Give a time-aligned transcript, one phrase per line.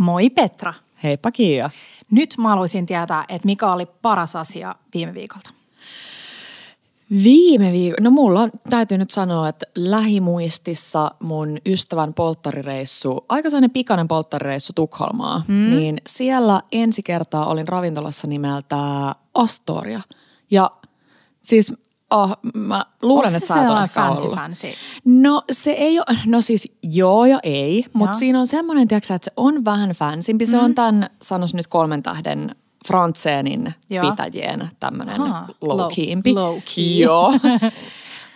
[0.00, 0.74] Moi Petra.
[1.02, 1.70] Heippa Kiia.
[2.10, 5.50] Nyt mä haluaisin tietää, että mikä oli paras asia viime viikolta.
[7.24, 13.70] Viime viikolla, no mulla on, täytyy nyt sanoa, että lähimuistissa mun ystävän polttarireissu, aika sellainen
[13.70, 15.70] pikainen polttarireissu Tukholmaa, mm.
[15.70, 18.76] niin siellä ensi kertaa olin ravintolassa nimeltä
[19.34, 20.00] Astoria.
[20.50, 20.70] Ja
[21.42, 21.74] siis
[22.10, 24.34] Oh, mä luulen, Onko että se sä ehkä fancy ollut.
[24.34, 24.66] fancy?
[25.04, 29.24] No se ei ole, no siis joo ja ei, mutta siinä on semmoinen, tiiäksä, että
[29.24, 30.46] se on vähän fansimpi.
[30.46, 32.56] Se on tämän, sanois nyt kolmen tähden
[32.88, 34.10] Frantseenin Joo.
[34.10, 35.78] pitäjien tämmöinen Ahaa, low
[36.34, 36.84] low key.
[36.84, 37.32] Joo.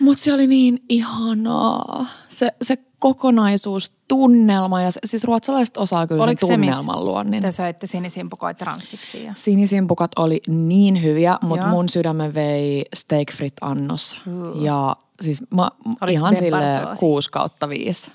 [0.01, 2.07] Mutta se oli niin ihanaa.
[2.29, 7.43] Se, se kokonaisuus, tunnelma ja se, siis ruotsalaiset osaa kyllä Oliko sen se, tunnelman luonnin.
[7.43, 9.25] te söitte sinisimpukoit ranskiksi?
[9.25, 9.33] Ja...
[9.37, 14.21] Sinisimpukat oli niin hyviä, mutta mun sydämen vei steak frit annos.
[14.27, 14.63] Uh.
[14.63, 17.01] Ja siis mä Oliko ihan sille pepparsoosi?
[17.01, 18.13] 6 kautta 5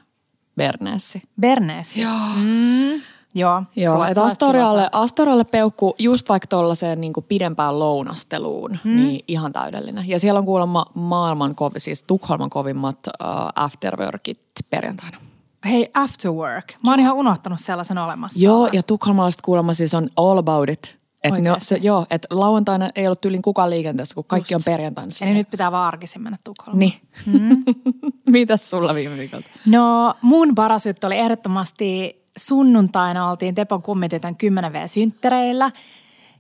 [0.56, 1.22] Bernessi.
[1.42, 2.02] Berneesi.
[2.02, 2.30] Joo.
[2.36, 3.02] Mm,
[3.36, 3.64] joo.
[3.76, 8.95] Joo, että ruotsalaiset Astorialle, Astorialle peukku just vaikka tuollaiseen niin pidempään lounasteluun, hmm.
[8.95, 10.09] niin ihan täydellinen.
[10.09, 13.14] Ja siellä on kuulemma maailman kovi, siis Tukholman kovimmat uh,
[13.56, 15.18] afterworkit perjantaina.
[15.66, 16.73] Hei, after work.
[16.84, 18.40] Mä oon ihan unohtanut sellaisen olemassa.
[18.40, 21.00] Joo, ja tukholmalaiset kuulemma siis on all about it.
[21.23, 24.68] Et ne, on- se, joo, että lauantaina ei ollut tyylin kukaan liikenteessä, kun kaikki Just.
[24.68, 25.12] on perjantaina.
[25.22, 26.80] Eli nyt pitää vaan arkisin mennä Tukholmaan.
[26.80, 26.94] Niin.
[27.25, 27.64] Mm.
[28.31, 29.50] Mitäs sulla viime viikolta?
[29.66, 35.72] No mun paras juttu oli ehdottomasti sunnuntaina oltiin Tepon kummitytön 10V-synttereillä.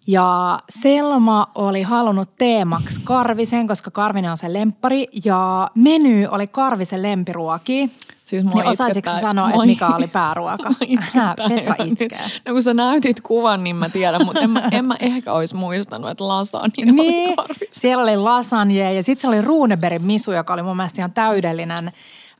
[0.07, 5.07] Ja Selma oli halunnut teemaksi Karvisen, koska Karvinen on sen lemppari.
[5.25, 7.89] Ja meny oli Karvisen lempiruoki.
[8.23, 10.69] Siis mua niin osaisitko sanoa, että mikä oli pääruoka?
[11.13, 12.19] Mua Petra itkee.
[12.47, 15.55] No kun sä näytit kuvan, niin mä tiedän, mutta en mä, en mä ehkä olisi
[15.55, 17.79] muistanut, että lasagna Niin, oli karvissa.
[17.81, 21.91] siellä oli lasagne ja sitten se oli Runebergin misu, joka oli mun mielestä ihan täydellinen,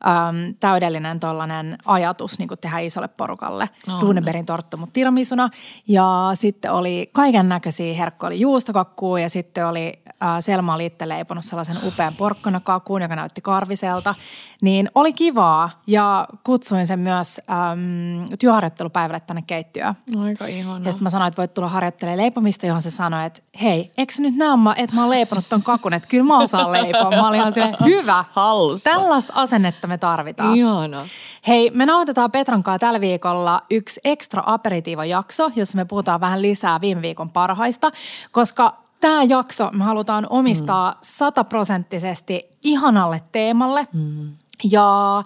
[0.08, 3.70] äm, täydellinen tollainen ajatus niin kuin tehdä isolle porukalle.
[3.88, 4.02] On.
[4.02, 5.50] Runebergin torttu, mutta tiramisuna.
[5.88, 11.10] Ja sitten oli kaiken näköisiä herkkuja, oli juustokakkua ja sitten oli, äh, Selma oli itse
[11.10, 14.16] leiponut sellaisen upean porkkanakakuun, joka näytti karviselta.
[14.62, 19.94] Niin oli kivaa ja kutsuin sen myös äm, työharjoittelupäivälle tänne keittiöön.
[20.24, 20.86] Aika ihana.
[20.86, 24.14] Ja sitten mä sanoin, että voit tulla harjoittelemaan leipomista, johon se sanoi, että hei, eikö
[24.20, 27.12] nyt näe, että mä oon leiponut ton kakun, että kyllä mä osaan leipoa.
[27.12, 28.90] Mä olin ihan silleen, hyvä, Hallussa.
[28.90, 30.56] tällaista asennetta me tarvitaan.
[30.56, 31.08] Ihana.
[31.48, 36.82] Hei, me nauhoitetaan Petran kanssa tällä viikolla yksi ekstra aperitiivo-jakso, jossa me puhutaan vähän lisää
[36.82, 37.92] viime viikon parhaista,
[38.32, 43.88] koska tämä jakso me halutaan omistaa sataprosenttisesti ihanalle teemalle.
[43.94, 44.32] Mm.
[44.64, 45.24] Ja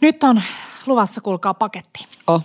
[0.00, 0.42] nyt on
[0.86, 2.06] luvassa, kuulkaa, paketti.
[2.26, 2.42] Oh.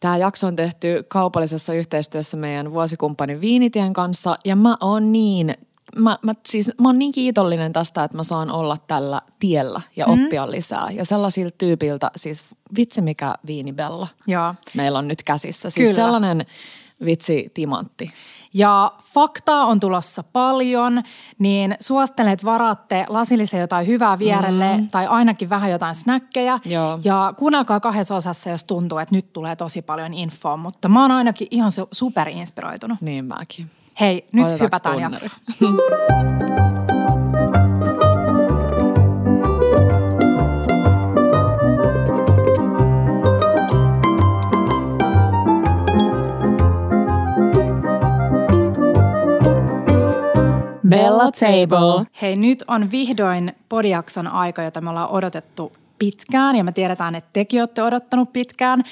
[0.00, 5.54] Tämä jakso on tehty kaupallisessa yhteistyössä meidän vuosikumppanin Viinitien kanssa ja mä oon niin,
[5.96, 10.06] mä, mä, siis, mä oon niin kiitollinen tästä, että mä saan olla tällä tiellä ja
[10.06, 10.90] oppia lisää.
[10.90, 12.44] Ja sellaisilta tyypiltä, siis
[12.76, 14.54] vitsi mikä viinibella Joo.
[14.74, 15.70] meillä on nyt käsissä.
[15.70, 16.04] Siis Kyllä.
[16.04, 16.46] sellainen
[17.04, 18.12] vitsi timantti.
[18.54, 21.02] Ja faktaa on tulossa paljon,
[21.38, 24.88] niin suosittelen, että varaatte lasillisen jotain hyvää vierelle mm.
[24.88, 26.58] tai ainakin vähän jotain snäkkejä.
[26.64, 26.98] Joo.
[27.04, 31.10] Ja kuunnelkaa kahdessa osassa, jos tuntuu, että nyt tulee tosi paljon infoa, mutta mä oon
[31.10, 33.00] ainakin ihan su- superinspiroitunut.
[33.00, 33.70] Niin mäkin.
[34.00, 35.32] Hei, nyt Otetaanko hypätään jaksoon.
[50.88, 52.06] Bella Table.
[52.22, 57.30] Hei, nyt on vihdoin podiakson aika, jota me ollaan odotettu pitkään ja me tiedetään, että
[57.32, 58.82] tekin olette odottanut pitkään.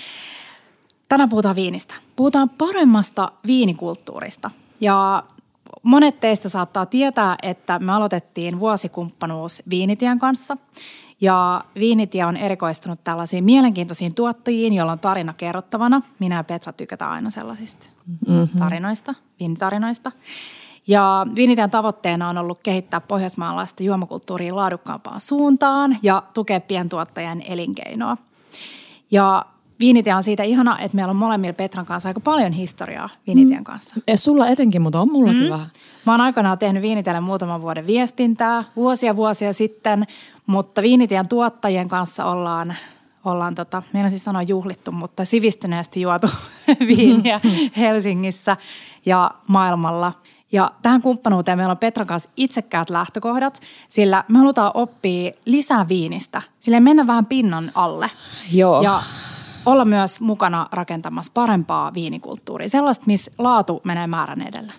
[1.08, 1.94] Tänään puhutaan viinistä.
[2.16, 4.50] Puhutaan paremmasta viinikulttuurista.
[4.84, 5.22] Ja
[5.82, 10.56] monet teistä saattaa tietää, että me aloitettiin vuosikumppanuus Viinitien kanssa.
[11.20, 16.02] Ja Viinitie on erikoistunut tällaisiin mielenkiintoisiin tuottajiin, joilla on tarina kerrottavana.
[16.18, 18.58] Minä ja Petra tykätään aina sellaisista mm-hmm.
[18.58, 20.12] tarinoista, viinitarinoista.
[20.86, 28.16] Ja Viinitien tavoitteena on ollut kehittää pohjoismaalaista juomakulttuuria laadukkaampaan suuntaan ja tukea pientuottajan elinkeinoa.
[29.10, 29.44] Ja
[29.80, 33.96] Viinitie on siitä ihana, että meillä on molemmilla Petran kanssa aika paljon historiaa Viinitien kanssa.
[34.06, 35.50] Ja sulla etenkin, mutta on mullakin mm.
[35.50, 35.66] vähän.
[36.06, 40.06] Mä oon aikanaan tehnyt Viinitielle muutaman vuoden viestintää vuosia vuosia sitten,
[40.46, 42.76] mutta Viinitien tuottajien kanssa ollaan,
[43.24, 46.26] ollaan tota, meidän siis sanoa juhlittu, mutta sivistyneesti juotu
[46.96, 47.40] viiniä
[47.76, 48.56] Helsingissä
[49.06, 50.12] ja maailmalla.
[50.52, 56.42] Ja tähän kumppanuuteen meillä on Petran kanssa itsekkäät lähtökohdat, sillä me halutaan oppia lisää viinistä,
[56.60, 58.10] sillä mennä vähän pinnan alle.
[58.52, 58.82] Joo.
[58.82, 59.02] Ja
[59.66, 64.72] olla myös mukana rakentamassa parempaa viinikulttuuria, sellaista, missä laatu menee määrän edellä.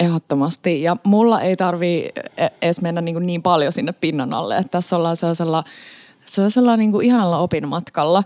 [0.00, 0.82] Ehdottomasti.
[0.82, 2.08] Ja mulla ei tarvi
[2.62, 4.56] edes mennä niin, niin paljon sinne pinnan alle.
[4.56, 5.64] Että tässä ollaan sellaisella,
[6.26, 8.24] sellaisella niin kuin ihanalla opinmatkalla.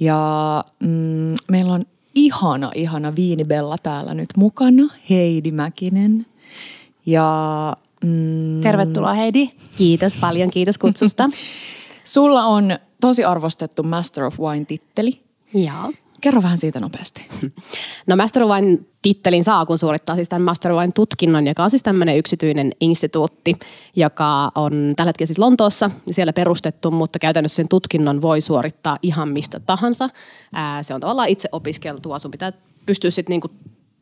[0.00, 1.84] Ja mm, meillä on
[2.14, 6.26] ihana, ihana viinibella täällä nyt mukana, Heidi Mäkinen.
[7.06, 9.48] Ja mm, Tervetuloa Heidi.
[9.76, 11.30] Kiitos paljon, kiitos kutsusta.
[12.04, 15.20] Sulla on tosi arvostettu Master of Wine-titteli.
[15.54, 15.92] Joo.
[16.20, 17.26] Kerro vähän siitä nopeasti.
[18.06, 21.64] No Master of Wine tittelin saa, kun suorittaa siis tämän Master of Wine tutkinnon, joka
[21.64, 23.56] on siis tämmöinen yksityinen instituutti,
[23.96, 29.28] joka on tällä hetkellä siis Lontoossa siellä perustettu, mutta käytännössä sen tutkinnon voi suorittaa ihan
[29.28, 30.08] mistä tahansa.
[30.52, 32.52] Ää, se on tavallaan itse opiskeltua, sun pitää
[32.86, 33.50] pystyä sitten niinku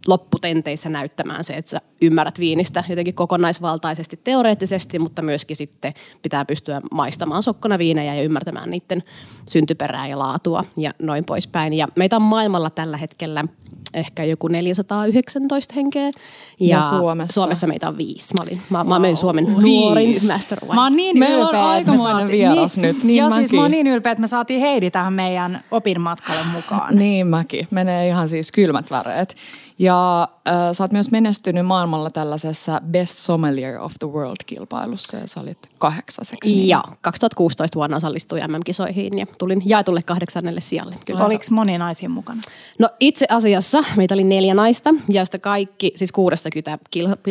[0.07, 6.81] lopputenteissä näyttämään se, että sä ymmärrät viinistä jotenkin kokonaisvaltaisesti teoreettisesti, mutta myöskin sitten pitää pystyä
[6.91, 9.03] maistamaan sokkona viinejä ja ymmärtämään niiden
[9.49, 11.73] syntyperää ja laatua ja noin poispäin.
[11.73, 13.45] Ja meitä on maailmalla tällä hetkellä
[13.95, 16.03] ehkä joku 419 henkeä.
[16.07, 16.11] Ja,
[16.61, 17.41] ja Suomessa?
[17.41, 18.35] Suomessa meitä on viisi.
[18.35, 19.01] Mä, olin, mä, wow.
[19.01, 20.75] mä Suomen nuorin master wine.
[20.75, 23.05] Mä oon niin Meillä ylpeä, on aikamoinen vieras niin, nyt.
[23.05, 23.39] Niin ja mäkin.
[23.39, 26.97] siis mä oon niin ylpeä, että me saatiin Heidi tähän meidän opinmatkalle mukaan.
[26.97, 27.69] niin mäkin.
[27.71, 29.37] Menee ihan siis kylmät väreet.
[29.81, 35.41] Ja äh, sä oot myös menestynyt maailmalla tällaisessa Best Sommelier of the World-kilpailussa ja sä
[35.41, 36.55] olit kahdeksaseksi.
[36.55, 36.69] Niin.
[36.69, 40.97] Joo, 2016 vuonna osallistuin MM-kisoihin ja tulin jaetulle kahdeksannelle sijalle.
[41.07, 41.25] Kyllä.
[41.25, 42.41] Oliko moni naisia mukana?
[42.79, 46.79] No itse asiassa meitä oli neljä naista, joista kaikki, siis 60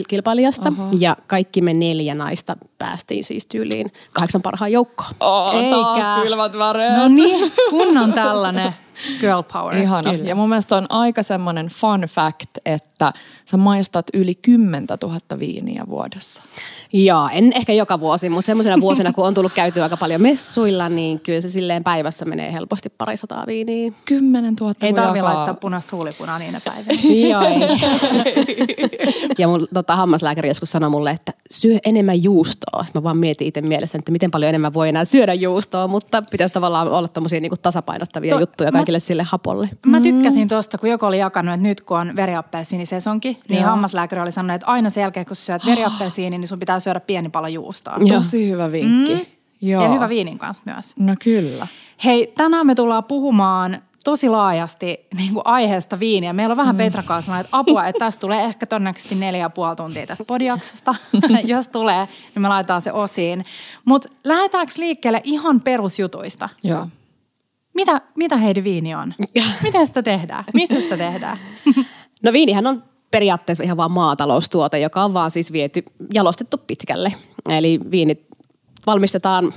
[0.07, 1.01] kilpailijasta uh-huh.
[1.01, 5.15] ja kaikki me neljä naista päästiin siis tyyliin kahdeksan parhaan joukkoon.
[5.19, 5.75] Oh, Eikä.
[5.75, 6.97] taas kylmät väreet.
[6.97, 8.73] No niin, kunnon tällainen.
[9.19, 9.77] Girl power.
[9.77, 10.11] Ihana.
[10.11, 10.29] Kyllä.
[10.29, 13.13] Ja mun mielestä on aika semmoinen fun fact, että
[13.45, 16.43] sä maistat yli 10 000 viiniä vuodessa.
[16.93, 20.89] Joo, en ehkä joka vuosi, mutta semmoisena vuosina, kun on tullut käytyä aika paljon messuilla,
[20.89, 23.91] niin kyllä se silleen päivässä menee helposti parisataa viiniä.
[24.05, 27.01] 10 000 Ei tarvi laittaa punaista huulipunaa niinä päivinä.
[27.29, 27.59] Joo, ei.
[29.37, 32.83] ja mun tota, hammaslääkäri joskus sanoi mulle, että syö enemmän juustoa.
[32.83, 36.21] Sitten mä vaan mietin itse mielessä, että miten paljon enemmän voi enää syödä juustoa, mutta
[36.31, 39.69] pitäisi tavallaan olla tämmöisiä niin tasapainottavia to, juttuja kaikille mä, sille hapolle.
[39.85, 43.69] Mä tykkäsin tuosta, kun joku oli jakanut, että nyt kun on veriappelsiinisesonki, niin Joo.
[43.69, 47.29] hammaslääkäri oli sanonut, että aina sen jälkeen, kun syöt veriappelsiini, niin sun pitää syödä pieni
[47.29, 47.97] pala juustoa.
[48.07, 49.13] Tosi hyvä vinkki.
[49.13, 49.25] Mm.
[49.61, 49.83] Joo.
[49.83, 50.97] Ja hyvä viinin kanssa myös.
[50.97, 51.67] No kyllä.
[52.05, 56.33] Hei, tänään me tullaan puhumaan tosi laajasti niin kuin aiheesta viiniä.
[56.33, 56.77] Meillä on vähän mm.
[56.77, 60.95] Petra kanssa että apua, että tästä tulee ehkä todennäköisesti neljä ja puoli tuntia tästä podiaksosta.
[61.45, 63.45] Jos tulee, niin me laitetaan se osiin.
[63.85, 66.49] Mutta lähdetäänkö liikkeelle ihan perusjutuista?
[66.63, 66.87] Joo.
[67.79, 69.13] Mitä, mitä Heidi viini on?
[69.63, 70.43] Miten sitä tehdään?
[70.53, 71.37] Missä sitä tehdään?
[72.23, 75.83] no viinihän on periaatteessa ihan vaan maataloustuote, joka on vaan siis viety,
[76.13, 77.13] jalostettu pitkälle.
[77.49, 78.27] Eli viinit
[78.87, 79.53] valmistetaan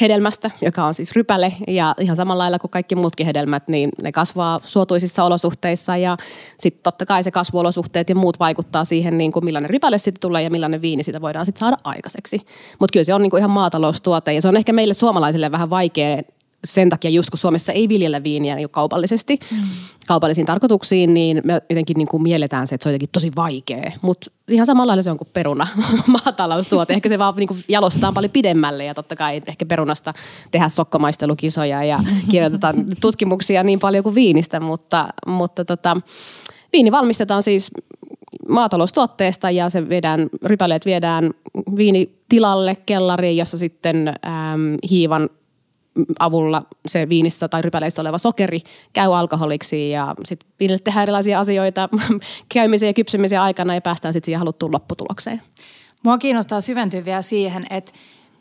[0.00, 4.12] hedelmästä, joka on siis rypäle ja ihan samalla lailla kuin kaikki muutkin hedelmät, niin ne
[4.12, 6.16] kasvaa suotuisissa olosuhteissa ja
[6.56, 10.42] sitten totta kai se kasvuolosuhteet ja muut vaikuttaa siihen, niin kuin millainen rypäle sitten tulee
[10.42, 12.40] ja millainen viini sitä voidaan sitten saada aikaiseksi.
[12.78, 15.70] Mutta kyllä se on niin kuin ihan maataloustuote ja se on ehkä meille suomalaisille vähän
[15.70, 16.22] vaikea
[16.64, 19.58] sen takia just kun Suomessa ei viljellä viiniä niin kaupallisesti, mm.
[20.06, 23.92] kaupallisiin tarkoituksiin, niin me jotenkin niin kuin mielletään se, että se on jotenkin tosi vaikea.
[24.02, 25.66] Mutta ihan samalla lailla se on kuin peruna,
[26.24, 26.92] maataloustuote.
[26.92, 30.14] Ehkä se vaan niin kuin jalostetaan paljon pidemmälle ja totta kai ehkä perunasta
[30.50, 31.98] tehdään sokkomaistelukisoja ja
[32.30, 35.96] kirjoitetaan tutkimuksia niin paljon kuin viinistä, mutta, mutta tota,
[36.72, 37.70] viini valmistetaan siis
[38.48, 41.30] maataloustuotteesta ja se viedään, rypäleet viedään
[41.76, 44.14] viinitilalle, kellariin, jossa sitten äm,
[44.90, 45.30] hiivan
[46.18, 48.60] avulla se viinissä tai rypäleissä oleva sokeri
[48.92, 51.88] käy alkoholiksi ja sitten viinille tehdään erilaisia asioita
[52.54, 55.42] käymisen ja kypsymisen aikana ja päästään sitten siihen haluttuun lopputulokseen.
[56.04, 57.92] Mua kiinnostaa syventyä vielä siihen, että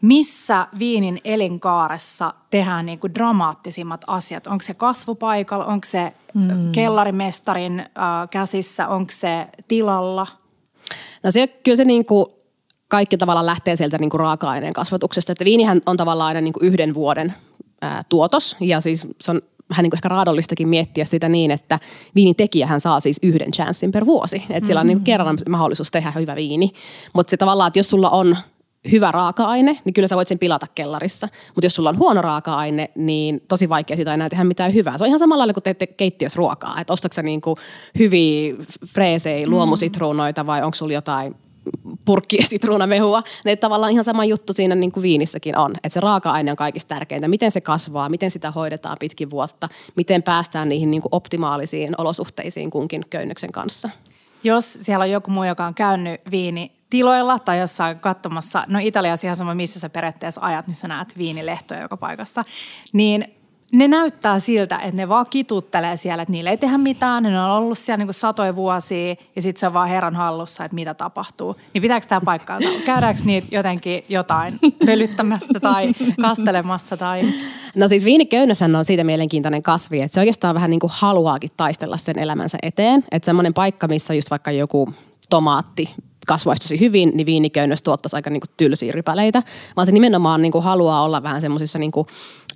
[0.01, 4.48] missä viinin elinkaaressa tehdään niin kuin dramaattisimmat asiat?
[4.48, 6.72] Onko se kasvupaikalla, onko se mm.
[6.72, 7.88] kellarimestarin äh,
[8.31, 10.27] käsissä, onko se tilalla?
[11.24, 12.25] No se, kyllä se niin kuin
[12.91, 15.31] kaikki tavallaan lähtee sieltä niin kuin raaka-aineen kasvatuksesta.
[15.31, 17.33] Että viinihän on tavallaan aina niin kuin yhden vuoden
[17.81, 21.79] ää, tuotos ja siis se on vähän niin kuin ehkä raadollistakin miettiä sitä niin, että
[22.15, 24.36] viinin tekijähän saa siis yhden chanssin per vuosi.
[24.36, 24.67] Että mm-hmm.
[24.67, 26.71] sillä on niin kuin kerran mahdollisuus tehdä hyvä viini.
[27.13, 28.38] Mutta se tavallaan, että jos sulla on
[28.91, 31.27] hyvä raaka-aine, niin kyllä sä voit sen pilata kellarissa.
[31.55, 34.98] Mutta jos sulla on huono raaka-aine, niin tosi vaikea siitä enää tehdä mitään hyvää.
[34.98, 36.81] Se on ihan samalla lailla kuin teette keittiössä ruokaa.
[36.81, 37.57] Että ostatko sä niinku
[38.00, 38.55] hyviä
[38.88, 41.36] freesejä, luomusitruunoita vai onko sulla jotain
[42.06, 43.24] purkki sitruunamehua.
[43.46, 45.72] Ne tavallaan ihan sama juttu siinä niin kuin viinissäkin on.
[45.75, 47.27] Että se raaka-aine on kaikista tärkeintä.
[47.27, 52.70] Miten se kasvaa, miten sitä hoidetaan pitkin vuotta, miten päästään niihin niin kuin optimaalisiin olosuhteisiin
[52.70, 53.89] kunkin köynnöksen kanssa.
[54.44, 59.27] Jos siellä on joku muu, joka on käynyt viini tiloilla tai jossain katsomassa, no Italiassa
[59.27, 62.46] ihan sama, missä sä periaatteessa ajat, niin sä näet viinilehtoja joka paikassa,
[62.94, 63.40] niin
[63.71, 67.51] ne näyttää siltä, että ne vaan kituttelee siellä, että niille ei tehdä mitään, ne on
[67.51, 71.55] ollut siellä niin satoja vuosia ja sitten se on vaan herran hallussa, että mitä tapahtuu.
[71.73, 72.69] Niin pitääkö tämä paikkaansa?
[72.85, 77.33] Käydäänkö niitä jotenkin jotain pölyttämässä tai kastelemassa tai...
[77.75, 81.97] No siis viiniköynnöshän on siitä mielenkiintoinen kasvi, että se oikeastaan vähän niin kuin haluaakin taistella
[81.97, 83.03] sen elämänsä eteen.
[83.11, 84.93] Että semmoinen paikka, missä just vaikka joku
[85.29, 85.89] tomaatti
[86.27, 89.43] kasvaisi tosi hyvin, niin viiniköynnös tuottaisi aika niin kuin tylsiä rypäleitä,
[89.75, 91.91] vaan se nimenomaan niin kuin haluaa olla vähän semmoisissa niin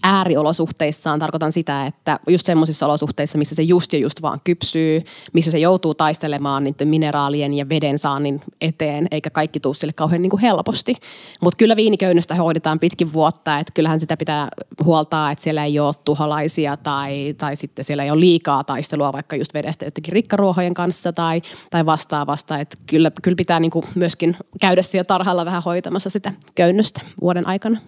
[0.04, 5.04] ääriolosuhteissaan tarkoitan sitä, että just semmoisissa olosuhteissa, missä se just ja just vaan kypsyy,
[5.34, 10.22] missä se joutuu taistelemaan niiden mineraalien ja veden saannin eteen, eikä kaikki tuu sille kauhean
[10.22, 10.96] niin kuin helposti.
[11.42, 14.50] Mutta kyllä viiniköynnöstä hoidetaan pitkin vuotta, että kyllähän sitä pitää
[14.84, 19.36] huoltaa, että siellä ei ole tuholaisia tai, tai sitten siellä ei ole liikaa taistelua vaikka
[19.36, 22.60] just vedestä jotenkin rikkaruohojen kanssa tai, tai vastaavasta.
[22.60, 27.48] Että kyllä, kyllä pitää niin kuin myöskin käydä siellä tarhalla vähän hoitamassa sitä köynnöstä vuoden
[27.48, 27.80] aikana.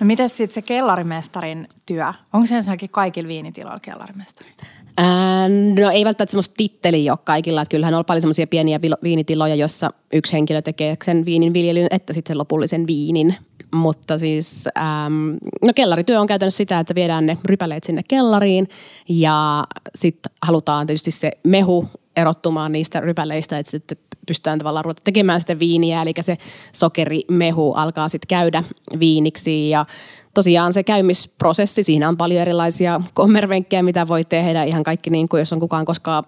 [0.00, 2.12] No miten sitten se kellarimestarin työ?
[2.32, 4.50] Onko se ensinnäkin kaikilla viinitiloilla kellarimestari?
[4.96, 7.62] Ää, no ei välttämättä semmoista titteliä ole kaikilla.
[7.62, 12.12] Että kyllähän on paljon semmoisia pieniä viinitiloja, jossa yksi henkilö tekee sen viinin viljelyn, että
[12.12, 13.36] sitten sen lopullisen viinin.
[13.74, 18.68] Mutta siis, äm, no kellarityö on käytännössä sitä, että viedään ne rypäleet sinne kellariin
[19.08, 19.64] ja
[19.94, 25.58] sitten halutaan tietysti se mehu erottumaan niistä rypäleistä, että sitten pystytään tavallaan ruveta tekemään sitä
[25.58, 26.36] viiniä, eli se
[26.72, 28.64] sokerimehu alkaa sitten käydä
[29.00, 29.70] viiniksi.
[29.70, 29.86] Ja
[30.34, 35.38] tosiaan se käymisprosessi, siinä on paljon erilaisia kommervenkkejä, mitä voi tehdä, ihan kaikki niin kuin
[35.38, 36.24] jos on kukaan koskaan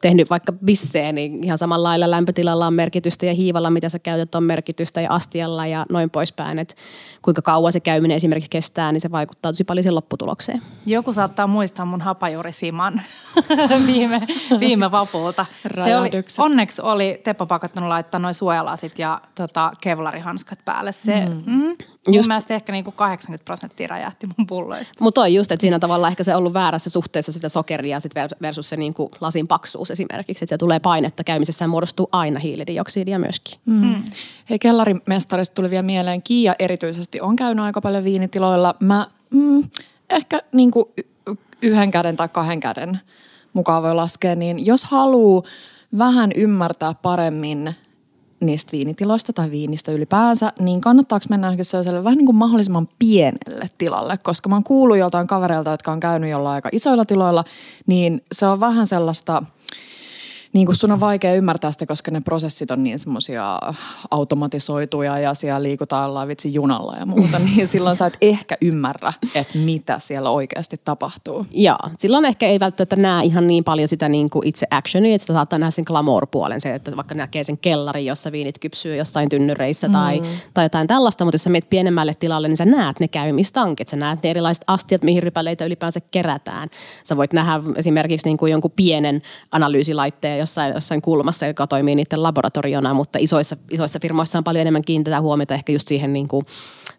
[0.00, 4.34] tehnyt vaikka bisseen, niin ihan samalla lailla lämpötilalla on merkitystä ja hiivalla, mitä sä käytät,
[4.34, 6.58] on merkitystä ja astialla ja noin poispäin.
[6.58, 6.74] Että
[7.22, 10.62] kuinka kauan se käyminen esimerkiksi kestää, niin se vaikuttaa tosi paljon sen lopputulokseen.
[10.86, 13.02] Joku saattaa muistaa mun hapajurisiman
[13.86, 14.20] viime,
[14.60, 15.46] viime vapulta.
[15.84, 20.92] Se oli, onneksi oli Teppo pakottanut laittaa noin suojalasit ja tota, kevlarihanskat päälle.
[20.92, 21.42] Se, mm.
[21.46, 21.76] Mm,
[22.08, 24.94] Mun just, mielestä ehkä niin kuin 80 prosenttia räjähti mun pulloista.
[25.00, 28.12] Mutta on just, että siinä tavalla ehkä se on ollut väärässä suhteessa sitä sokeria sit
[28.42, 30.44] versus se niin kuin lasin paksuus esimerkiksi.
[30.44, 33.58] Että se tulee painetta käymisessä ja muodostuu aina hiilidioksidia myöskin.
[33.66, 33.74] Mm.
[33.74, 34.02] Mm.
[34.50, 36.22] Hei, kellarimestarista tuli vielä mieleen.
[36.22, 38.74] Kiia erityisesti on käynyt aika paljon viinitiloilla.
[38.80, 39.64] Mä mm,
[40.10, 40.84] ehkä niin kuin
[41.62, 42.98] yhden käden tai kahden käden
[43.52, 45.42] mukaan voi laskea, niin jos haluaa
[45.98, 47.74] vähän ymmärtää paremmin–
[48.40, 54.18] niistä viinitiloista tai viinistä ylipäänsä, niin kannattaako mennä sellaiselle vähän niin kuin mahdollisimman pienelle tilalle,
[54.22, 57.44] koska mä oon kuullut joltain kavereilta, jotka on käynyt jollain aika isoilla tiloilla,
[57.86, 59.42] niin se on vähän sellaista–
[60.52, 63.58] niin kuin sun on vaikea ymmärtää sitä, koska ne prosessit on niin semmoisia
[64.10, 69.12] automatisoituja ja siellä liikutaan ollaan vitsi junalla ja muuta, niin silloin sä et ehkä ymmärrä,
[69.34, 71.46] että mitä siellä oikeasti tapahtuu.
[71.50, 75.32] Joo, silloin ehkä ei välttämättä näe ihan niin paljon sitä niin kuin itse actionia, että
[75.32, 79.88] saattaa nähdä sen glamour-puolen, se, että vaikka näkee sen kellarin, jossa viinit kypsyy jossain tynnyreissä
[79.88, 79.92] mm.
[79.92, 80.22] tai,
[80.54, 83.96] tai jotain tällaista, mutta jos sä menet pienemmälle tilalle, niin sä näet ne käymistankit, sä
[83.96, 86.68] näet ne erilaiset astiat, mihin rypäleitä ylipäänsä kerätään.
[87.04, 92.22] Sä voit nähdä esimerkiksi niin kuin jonkun pienen analyysilaitteen jossain, jossain kulmassa, joka toimii niiden
[92.22, 96.46] laboratoriona, mutta isoissa, isoissa firmoissa on paljon enemmän kiinnitetään huomiota ehkä just siihen niin kuin,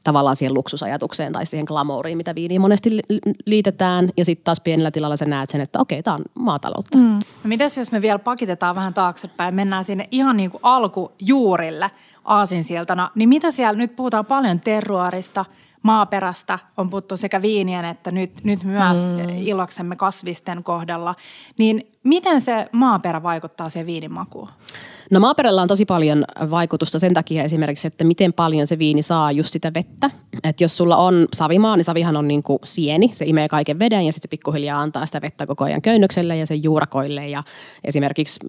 [0.03, 3.00] tavallaan siihen luksusajatukseen tai siihen glamouriin, mitä viiniin monesti
[3.46, 4.10] liitetään.
[4.17, 6.98] Ja sitten taas pienellä tilalla sä näet sen, että okei, tämä on maataloutta.
[6.98, 7.19] Mm.
[7.43, 11.91] No mites jos me vielä pakitetaan vähän taaksepäin, mennään sinne ihan niin kuin alkujuurille
[12.25, 15.46] aasinsiltana, niin mitä siellä, nyt puhutaan paljon terroarista–
[15.83, 19.38] maaperästä on puhuttu sekä viinien että nyt, nyt myös mm.
[19.38, 21.15] iloksemme kasvisten kohdalla.
[21.57, 24.50] Niin miten se maaperä vaikuttaa siihen viinin makuun?
[25.12, 29.31] No maaperällä on tosi paljon vaikutusta sen takia esimerkiksi, että miten paljon se viini saa
[29.31, 30.09] just sitä vettä.
[30.43, 34.05] Että jos sulla on savimaa, niin savihan on niin kuin sieni, se imee kaiken veden
[34.05, 37.27] ja sitten se pikkuhiljaa antaa sitä vettä koko ajan köynnökselle ja sen juurakoille.
[37.27, 37.43] Ja
[37.83, 38.39] esimerkiksi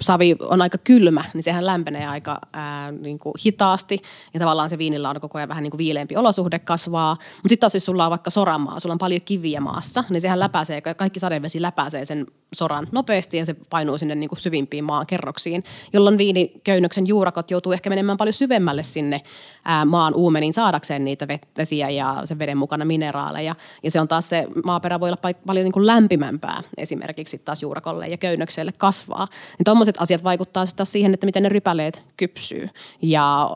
[0.00, 4.02] savi on aika kylmä, niin sehän lämpenee aika ää, niin kuin hitaasti.
[4.34, 7.14] Ja tavallaan se viinillä on koko ajan vähän niin kuin viileämpi olosuhde kasvaa.
[7.14, 10.40] Mutta sitten taas jos sulla on vaikka soramaa, sulla on paljon kiviä maassa, niin sehän
[10.40, 15.06] läpäisee, kaikki sadevesi läpäisee sen soran nopeasti ja se painuu sinne niin kuin syvimpiin maan
[15.06, 19.22] kerroksiin, jolloin viiniköynnöksen juurakot joutuu ehkä menemään paljon syvemmälle sinne
[19.64, 23.54] ää, maan uumeniin saadakseen niitä vesiä ja sen veden mukana mineraaleja.
[23.82, 28.08] Ja se on taas se maaperä voi olla paljon niin kuin lämpimämpää esimerkiksi taas juurakolle
[28.08, 29.28] ja köynnökselle kasvaa.
[29.58, 32.68] Niin tuommoiset asiat vaikuttaa sitten siihen, että miten ne rypäleet kypsyy.
[33.02, 33.50] Ja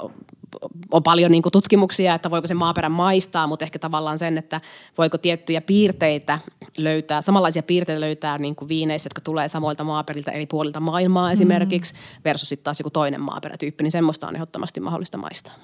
[0.91, 4.61] on paljon niin tutkimuksia, että voiko se maaperä maistaa, mutta ehkä tavallaan sen, että
[4.99, 6.39] voiko tiettyjä piirteitä
[6.79, 11.95] löytää, samanlaisia piirteitä löytää niin kuin viineissä, jotka tulee samoilta maaperiltä eri puolilta maailmaa esimerkiksi,
[11.95, 11.99] mm.
[12.25, 15.55] versus sitten taas joku toinen maaperätyyppi, niin semmoista on ehdottomasti mahdollista maistaa.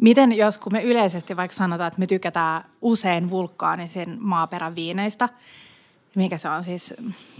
[0.00, 5.28] Miten jos kun me yleisesti vaikka sanotaan, että me tykätään usein vulkaanisen maaperän viineistä,
[6.16, 6.94] mikä se on siis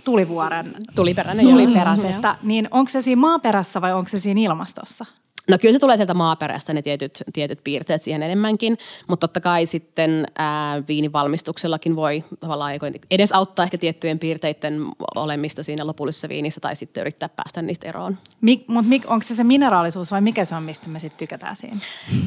[0.04, 2.37] tulivuoren tuliperäinen, tuliperäisestä, joo.
[2.42, 5.06] niin onko se siinä maaperässä vai onko se siinä ilmastossa?
[5.49, 8.78] No kyllä se tulee sieltä maaperästä ne tietyt, tietyt piirteet siihen enemmänkin,
[9.09, 12.73] mutta totta kai sitten ää, viinin valmistuksellakin voi tavallaan
[13.11, 14.80] edes auttaa ehkä tiettyjen piirteiden
[15.14, 18.18] olemista siinä lopullisessa viinissä tai sitten yrittää päästä niistä eroon.
[18.40, 21.56] Mik, mutta mik, onko se se mineraalisuus vai mikä se on, mistä me sitten tykätään
[21.56, 21.78] siinä?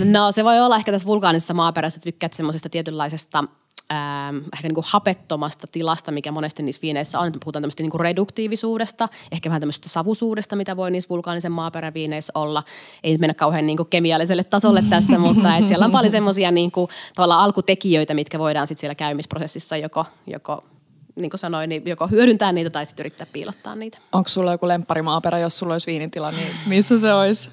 [0.04, 3.44] No se voi olla ehkä tässä vulkaanisessa maaperässä, tykkäät semmoisesta tietynlaisesta–
[3.94, 7.28] ähm, ehkä niin kuin hapettomasta tilasta, mikä monesti niissä viineissä on.
[7.28, 11.94] Että puhutaan tämmöistä niin kuin reduktiivisuudesta, ehkä vähän tämmöistä savusuudesta, mitä voi niissä vulkaanisen maaperän
[11.94, 12.64] viineissä olla.
[13.04, 16.72] Ei mennä kauhean niin kuin kemialliselle tasolle tässä, mutta et siellä on paljon semmoisia niin
[16.72, 20.64] kuin, tavallaan alkutekijöitä, mitkä voidaan sitten siellä käymisprosessissa joko, joko
[21.16, 23.98] niin kuin sanoin, niin joko hyödyntää niitä tai sitten yrittää piilottaa niitä.
[24.12, 27.50] Onko sulla joku lempparimaaperä, jos sulla olisi viinitila, niin missä se olisi?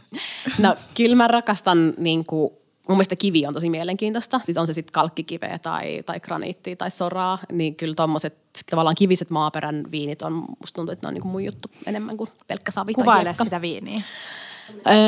[0.58, 2.52] No kyllä mä rakastan niin kuin
[2.88, 4.40] mun mielestä kivi on tosi mielenkiintoista.
[4.44, 8.36] Siis on se sitten kalkkikiveä tai, tai graniittia tai soraa, niin kyllä tuommoiset
[8.70, 12.16] tavallaan kiviset maaperän viinit on, musta tuntuu, että ne on niin kuin mun juttu enemmän
[12.16, 14.02] kuin pelkkä savi Kuvaile sitä viiniä.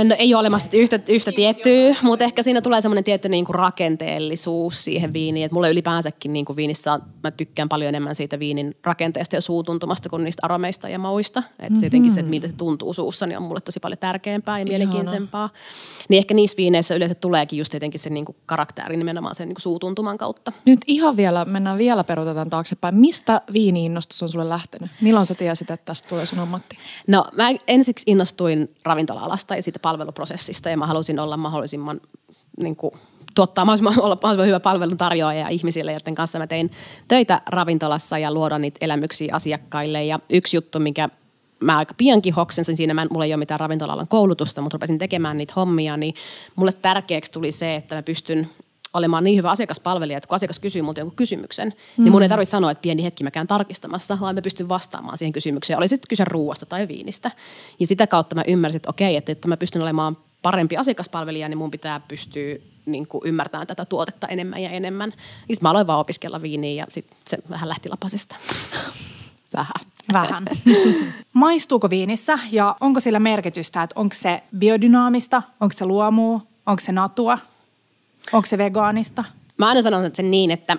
[0.05, 3.55] No, ei ole olemassa yhtä, yhtä tiettyä, mutta ehkä siinä tulee semmoinen tietty niin kuin
[3.55, 5.47] rakenteellisuus siihen viiniin.
[5.47, 10.09] Et mulle ylipäänsäkin niin kuin viinissä, mä tykkään paljon enemmän siitä viinin rakenteesta ja suutuntumasta
[10.09, 11.39] kuin niistä aromeista ja mauista.
[11.39, 11.85] Että mm-hmm.
[11.85, 15.51] jotenkin se, että miltä se tuntuu suussa, niin on mulle tosi paljon tärkeämpää ja mielenkiintoisempaa.
[16.09, 19.55] Niin ehkä niissä viineissä yleensä tuleekin just jotenkin se niin kuin karakteri nimenomaan sen niin
[19.55, 20.53] kuin suutuntuman kautta.
[20.65, 22.95] Nyt ihan vielä, mennään vielä peruutetaan taaksepäin.
[22.95, 24.91] Mistä viiniinnostus on sulle lähtenyt?
[25.01, 26.79] Milloin sä tiesit, että tästä tulee sun ammatti?
[27.07, 32.01] No mä ensiksi innostuin ravintola-alasta asiakasta ja siitä palveluprosessista ja mä halusin olla mahdollisimman
[32.61, 32.93] niin kuin,
[33.35, 36.71] tuottaa mahdollisimman, olla mahdollisimman hyvä palveluntarjoaja ihmisille, joiden kanssa mä tein
[37.09, 40.05] töitä ravintolassa ja luoda niitä elämyksiä asiakkaille.
[40.05, 41.09] Ja yksi juttu, mikä
[41.61, 45.37] mä aika piankin hoksensin siinä, mä, mulla ei ole mitään ravintola koulutusta, mutta rupesin tekemään
[45.37, 46.15] niitä hommia, niin
[46.57, 48.49] mulle tärkeäksi tuli se, että mä pystyn
[48.95, 52.05] olemaan niin hyvä asiakaspalvelija, että kun asiakas kysyy multa jonkun kysymyksen, mm.
[52.05, 55.19] niin mun ei tarvitse sanoa, että pieni hetki mä käyn tarkistamassa, vaan mä pystyn vastaamaan
[55.19, 55.79] siihen kysymykseen.
[55.79, 57.31] Oli sitten kyse ruuasta tai viinistä.
[57.81, 61.59] Ja sitä kautta mä ymmärsin, että okei, että, että mä pystyn olemaan parempi asiakaspalvelija, niin
[61.59, 65.13] mun pitää pystyä niin kuin ymmärtämään tätä tuotetta enemmän ja enemmän.
[65.17, 68.37] Ja sitten mä aloin vaan opiskella viiniä ja sitten se vähän lähti lapasesta.
[69.57, 69.87] Vähän.
[70.13, 70.47] Vähän.
[71.33, 76.93] Maistuuko viinissä ja onko sillä merkitystä, että onko se biodynaamista, onko se luomua, onko se
[76.93, 77.39] natua?
[78.33, 79.25] Onko se vegaanista?
[79.57, 80.77] Mä aina sanon sen niin, että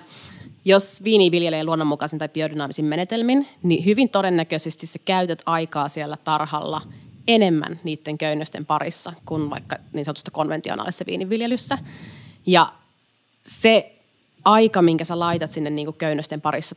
[0.64, 6.82] jos viini viljelee luonnonmukaisin tai biodynaamisin menetelmin, niin hyvin todennäköisesti se käytät aikaa siellä tarhalla
[7.28, 11.78] enemmän niiden köynnösten parissa kuin vaikka niin sanotusta konventionaalisessa viiniviljelyssä.
[12.46, 12.72] Ja
[13.46, 13.94] se
[14.44, 16.76] aika, minkä sä laitat sinne niin köynnösten parissa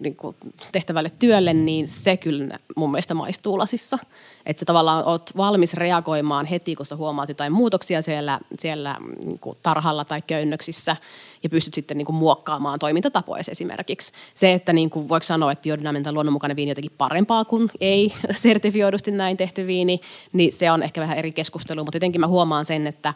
[0.00, 0.36] niin kuin
[0.72, 3.98] tehtävälle työlle, niin se kyllä mun mielestä maistuu lasissa.
[4.46, 9.38] Että sä tavallaan oot valmis reagoimaan heti, kun sä huomaat jotain muutoksia siellä, siellä niin
[9.38, 10.96] kuin tarhalla tai köynnöksissä
[11.42, 14.12] ja pystyt sitten niin kuin muokkaamaan toimintatapoja esimerkiksi.
[14.34, 18.12] Se, että niin kuin voiko sanoa, että biodynaminen tai luonnonmukainen viini jotenkin parempaa kuin ei
[18.34, 20.00] sertifioidusti näin tehty viini,
[20.32, 23.14] niin se on ehkä vähän eri keskustelu, mutta jotenkin mä huomaan sen, että,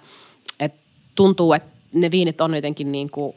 [0.60, 0.78] että
[1.14, 3.34] tuntuu, että ne viinit on jotenkin niin kuin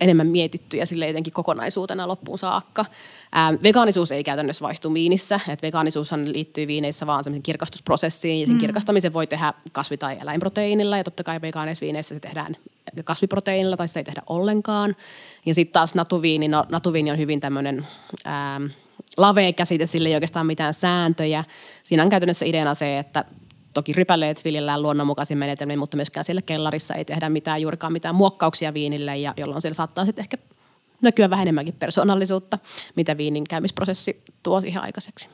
[0.00, 2.84] enemmän mietitty ja sille jotenkin kokonaisuutena loppuun saakka.
[3.32, 5.40] Ää, vegaanisuus ei käytännössä vaistu viinissä.
[5.48, 8.40] Et vegaanisuushan liittyy viineissä vaan semmoisen kirkastusprosessiin.
[8.40, 8.60] Ja sen mm.
[8.60, 12.56] kirkastamisen voi tehdä kasvi- tai eläinproteiinilla ja totta kai vegaaneissa viineissä se tehdään
[13.04, 14.96] kasviproteiinilla tai se ei tehdä ollenkaan.
[15.46, 17.86] Ja sitten taas natuviini, no, natuviini on hyvin tämmöinen
[19.16, 21.44] lavea käsite, sille ei oikeastaan mitään sääntöjä.
[21.84, 23.24] Siinä on käytännössä ideana se, että
[23.72, 28.74] Toki rypäleet viljellään luonnonmukaisin menetelmin, mutta myöskään siellä kellarissa ei tehdä mitään juurikaan mitään muokkauksia
[28.74, 30.36] viinille, ja jolloin siellä saattaa sitten ehkä
[31.02, 32.58] näkyä vähän enemmänkin persoonallisuutta,
[32.96, 35.28] mitä viinin käymisprosessi tuo siihen aikaiseksi.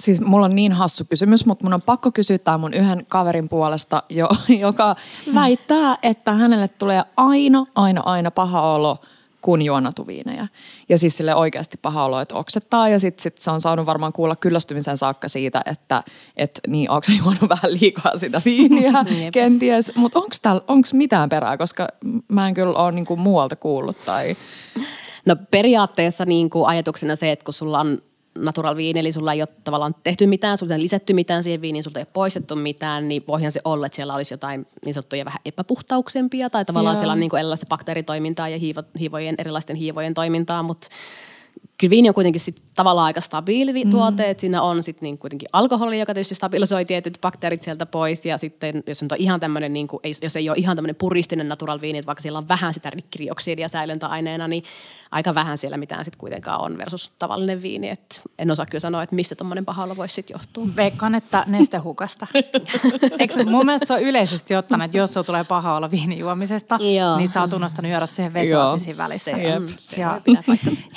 [0.00, 3.48] Siis mulla on niin hassu kysymys, mutta mun on pakko kysyä tämä mun yhden kaverin
[3.48, 4.28] puolesta, jo,
[4.60, 4.96] joka
[5.34, 8.96] väittää, että hänelle tulee aina, aina, aina paha olo–
[9.40, 10.46] kun juo natuviineja.
[10.88, 14.12] Ja siis sille oikeasti paha olo, että oksettaa ja sitten sit se on saanut varmaan
[14.12, 16.02] kuulla kyllästymisen saakka siitä, että
[16.36, 18.92] et, niin onko se juonut vähän liikaa sitä viiniä
[19.32, 19.92] kenties.
[19.94, 20.18] Mutta
[20.68, 21.88] onko mitään perää, koska
[22.28, 24.36] mä en kyllä ole niinku muualta kuullut tai...
[25.26, 28.02] No periaatteessa niin kuin ajatuksena se, että kun sulla on
[28.34, 31.84] natural viini, eli sulla ei ole tavallaan tehty mitään, sulla ei lisätty mitään siihen viiniin,
[31.84, 35.24] sulla ei ole poistettu mitään, niin voihan se olla, että siellä olisi jotain niin sanottuja
[35.24, 37.00] vähän epäpuhtauksempia tai tavallaan Joo.
[37.00, 40.88] siellä on niin kuin erilaista bakteeritoimintaa ja hiivo, hiivojen, erilaisten hiivojen toimintaa, mutta
[41.80, 43.90] kyllä viini on kuitenkin sit tavallaan aika stabiili mm.
[43.90, 48.26] tuote, että siinä on sitten niin kuitenkin alkoholi, joka tietysti stabilisoi tietyt bakteerit sieltä pois
[48.26, 51.80] ja sitten jos on ihan tämmöinen, niin kuin, jos ei ole ihan tämmöinen puristinen natural
[51.80, 54.64] viini, että vaikka siellä on vähän sitä rikkirioksidia säilöntäaineena, niin
[55.10, 59.02] aika vähän siellä mitään sitten kuitenkaan on versus tavallinen viini, että en osaa kyllä sanoa,
[59.02, 60.66] että mistä tuommoinen pahalla voisi sitten johtua.
[60.76, 62.26] Veikkaan, että nestehukasta.
[63.18, 66.78] Eikö, mun mielestä se on yleisesti ottaen, että jos sulla tulee paha olla viinijuomisesta,
[67.16, 69.30] niin sä oot unohtanut juoda siihen vesilasisiin välissä.
[69.30, 70.20] Se, jep, se ja,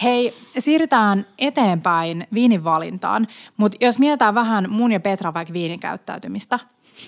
[0.03, 0.33] hei,
[0.73, 6.59] siirrytään eteenpäin viinin valintaan, mutta jos mietitään vähän mun ja Petra vaikka viinin käyttäytymistä,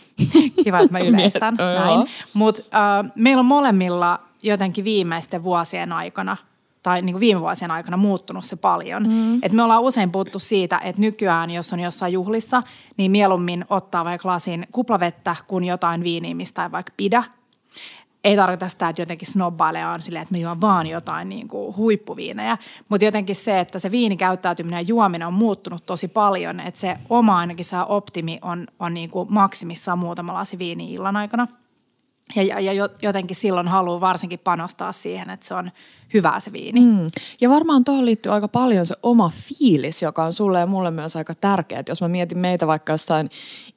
[0.63, 6.37] kiva, että mä yleistän näin, mutta äh, meillä on molemmilla jotenkin viimeisten vuosien aikana
[6.83, 9.03] tai niin kuin viime vuosien aikana muuttunut se paljon.
[9.07, 9.39] Mm.
[9.43, 12.63] Et me ollaan usein puhuttu siitä, että nykyään, jos on jossain juhlissa,
[12.97, 17.23] niin mieluummin ottaa vaikka lasin kuplavettä kuin jotain viiniä, mistä ei vaikka pidä–
[18.25, 21.75] ei tarkoita sitä, että jotenkin snobbailee on silleen, että mä juon vaan jotain niin kuin
[21.75, 22.57] huippuviinejä.
[22.89, 27.37] Mutta jotenkin se, että se viinikäyttäytyminen ja juominen on muuttunut tosi paljon, että se oma
[27.37, 31.47] ainakin saa optimi on, on niin kuin maksimissaan muutama lasi viini illan aikana.
[32.35, 35.71] Ja, ja, ja jotenkin silloin haluaa varsinkin panostaa siihen, että se on
[36.13, 36.79] hyvää se viini.
[36.79, 37.07] Mm.
[37.41, 41.15] Ja varmaan tuohon liittyy aika paljon se oma fiilis, joka on sulle ja mulle myös
[41.15, 41.79] aika tärkeä.
[41.79, 43.29] Et jos mä mietin meitä vaikka jossain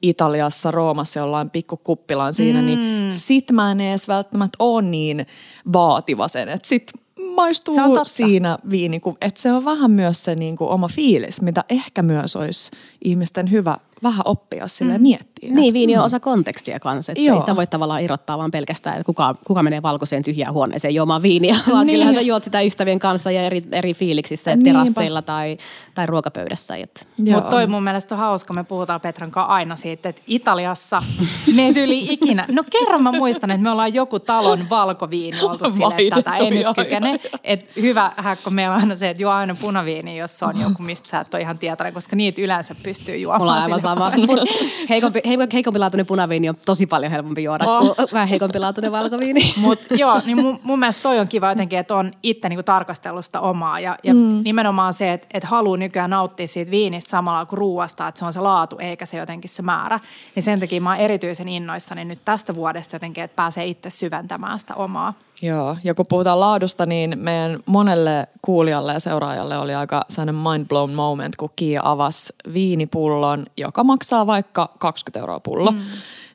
[0.02, 2.84] Italiassa, Roomassa jollain pikkukuppilaan siinä, niin mm.
[2.84, 5.26] niin sit mä en edes välttämättä ole niin
[5.72, 6.48] vaativa sen.
[6.48, 6.92] Että sit
[7.34, 11.64] maistuu se siinä viini, että se on vähän myös se niin kuin oma fiilis, mitä
[11.68, 12.70] ehkä myös olisi
[13.04, 15.02] ihmisten hyvä vähän oppia sille mm.
[15.02, 15.54] miettiä.
[15.54, 16.04] Niin, viini on mm.
[16.04, 17.12] osa kontekstia kanssa.
[17.12, 20.94] Että ei sitä voi tavallaan irrottaa vaan pelkästään, että kuka, kuka menee valkoiseen tyhjään huoneeseen
[20.94, 21.94] juomaan viiniä, vaan niin.
[21.94, 25.58] kyllähän sä juot sitä ystävien kanssa ja eri, eri fiiliksissä, että terasseilla tai,
[25.94, 26.74] tai ruokapöydässä.
[27.16, 31.02] Mutta toi mun mielestä on hauska, me puhutaan Petran kanssa aina siitä, että Italiassa
[31.56, 35.70] me ei tyyli ikinä, no kerran mä muistan, että me ollaan joku talon valkoviini oltu
[35.70, 37.20] sille, että tätä ei nyt kykene.
[37.44, 41.08] Että hyvä häkkö meillä on aina se, että juo aina punaviini, jos on joku, mistä
[41.08, 44.10] sä et ole ihan tietoinen, koska niitä yleensä pystyy juomaan sama.
[44.90, 47.96] heikompi, heikompi, heikompilaatuinen punaviini on tosi paljon helpompi juoda oh.
[47.96, 49.54] kuin vähän heikompilaatuinen valkoviini.
[49.56, 53.40] Mutta joo, niin mun, mun mielestä toi on kiva jotenkin, että on itse niinku tarkastelusta
[53.40, 53.80] omaa.
[53.80, 54.40] Ja, ja mm.
[54.44, 58.32] nimenomaan se, että, että haluaa nykyään nauttia siitä viinistä samalla kuin ruuasta, että se on
[58.32, 60.00] se laatu eikä se jotenkin se määrä.
[60.34, 64.58] Niin sen takia mä oon erityisen innoissani nyt tästä vuodesta jotenkin, että pääsee itse syventämään
[64.58, 65.14] sitä omaa.
[65.42, 70.66] Joo, ja kun puhutaan laadusta, niin meidän monelle kuulijalle ja seuraajalle oli aika sellainen mind
[70.66, 75.78] blown moment, kun Kia avasi viinipullon, joka maksaa vaikka 20 euroa pullo, mm.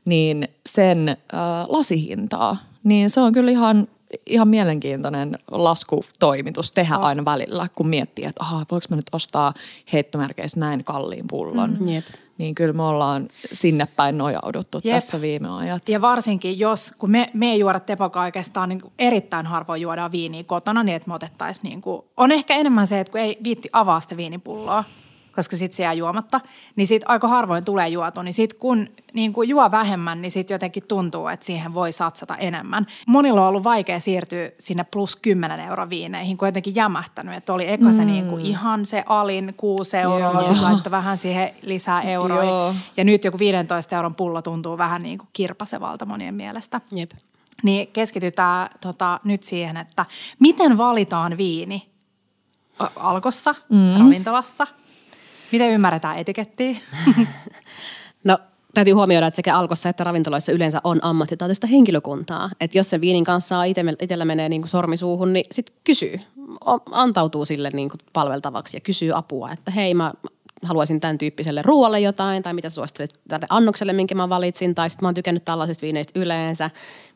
[0.06, 1.18] niin sen äh,
[1.68, 3.88] lasihintaa, niin se on kyllä ihan
[4.26, 7.06] ihan mielenkiintoinen laskutoimitus tehdä oh.
[7.06, 9.54] aina välillä, kun miettii, että aha, voiko mä nyt ostaa
[9.94, 11.78] heittomerkeissä näin kalliin pullon.
[11.80, 12.04] Mm,
[12.38, 14.96] niin kyllä me ollaan sinne päin nojauduttu Jep.
[14.96, 15.90] tässä viime ajat.
[15.90, 20.44] Ja varsinkin jos, kun me, me ei juoda tepoka oikeastaan niin erittäin harvoin juodaan viiniä
[20.44, 23.70] kotona, niin että me otettaisiin niin kuin, on ehkä enemmän se, että kun ei viitti
[23.74, 24.84] avaa sitä viinipulloa,
[25.36, 26.42] koska sitten se jää juomatta,
[26.76, 28.22] niin sitten aika harvoin tulee juotu.
[28.22, 32.36] Niin sitten kun niin kuin juo vähemmän, niin sitten jotenkin tuntuu, että siihen voi satsata
[32.36, 32.88] enemmän.
[33.08, 37.36] Monilla on ollut vaikea siirtyä sinne plus 10 euro viineihin, kun jotenkin jämähtänyt.
[37.36, 38.08] Että oli eka se mm.
[38.08, 42.50] niin kuin ihan se alin 6 euroa, sitten laittoi vähän siihen lisää euroja.
[42.50, 42.76] Joo.
[42.98, 46.82] Ja nyt joku 15 euron pullo tuntuu vähän niin kuin kirpasevalta monien mielestä.
[46.92, 47.12] Jep.
[47.64, 50.06] Niin keskitytään tota, nyt siihen, että
[50.40, 51.90] miten valitaan viini
[52.96, 54.00] alkossa, mm.
[54.00, 54.68] ravintolassa–
[55.54, 56.76] Miten ymmärretään etikettiä?
[58.24, 58.38] no
[58.74, 62.50] täytyy huomioida, että sekä alkossa että ravintoloissa yleensä on ammattitaitoista henkilökuntaa.
[62.62, 66.20] Että jos se viinin kanssa itsellä menee niin kuin niin sitten kysyy,
[66.92, 70.14] antautuu sille niin kuin palveltavaksi ja kysyy apua, että hei mä
[70.64, 75.04] haluaisin tämän tyyppiselle ruoalle jotain, tai mitä suosittelet tälle annokselle, minkä mä valitsin, tai sitten
[75.04, 76.70] mä oon tykännyt tällaisista viineistä yleensä,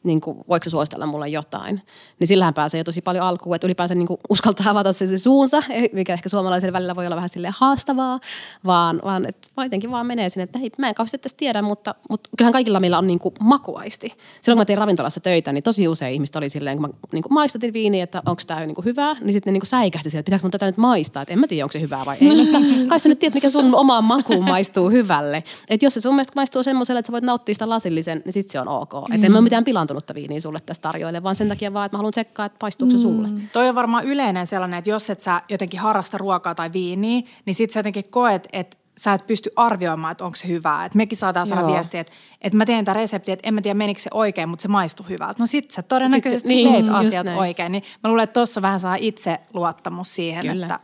[0.03, 1.81] niin kuin, voiko se suositella mulle jotain.
[2.19, 5.17] Niin sillähän pääsee jo tosi paljon alkuun, että ylipäänsä niin kuin uskaltaa avata se, se
[5.17, 8.19] suunsa, mikä ehkä suomalaiselle välillä voi olla vähän sille haastavaa,
[8.65, 11.95] vaan, vaan että jotenkin vaan menee sinne, että hei, mä en kauheasti tässä tiedä, mutta,
[12.09, 14.07] mutta kyllähän kaikilla meillä on niin kuin makuaisti.
[14.41, 17.23] Silloin kun mä tein ravintolassa töitä, niin tosi usein ihmiset oli silleen, kun mä niin
[17.23, 20.19] kuin maistatin viiniä, että onko tämä niin hyvää, niin sitten ne niin kuin säikähti sieltä,
[20.19, 22.35] että pitääkö mun tätä nyt maistaa, että en mä tiedä, onko se hyvää vai ei.
[22.35, 22.57] Mutta
[22.87, 25.43] kai sä nyt tiedät, mikä sun omaan makuun maistuu hyvälle.
[25.69, 28.49] Että jos se sun mielestä maistuu semmoiselle, että sä voit nauttia sitä lasillisen, niin sit
[28.49, 28.93] se on ok.
[28.95, 29.23] Että mm.
[29.23, 32.11] en mä mitään pilantunutta viiniä sulle tästä tarjoile, vaan sen takia vaan, että mä haluan
[32.11, 33.27] tsekkaa, että paistuuko se sulle.
[33.27, 33.41] Mm.
[33.53, 37.55] Toi on varmaan yleinen sellainen, että jos et sä jotenkin harrasta ruokaa tai viiniä, niin
[37.55, 40.85] sit sä jotenkin koet, että sä et pysty arvioimaan, että onko se hyvää.
[40.85, 43.73] Et mekin saadaan saada viestiä, että, että mä teen tätä reseptiä, että en mä tiedä
[43.73, 45.35] menikö se oikein, mutta se maistuu hyvältä.
[45.39, 47.71] No sit sä todennäköisesti sit se, niin, teet asiat oikein.
[47.71, 50.65] Niin mä luulen, että tuossa vähän saa itse luottamus siihen, Kyllä.
[50.65, 50.79] että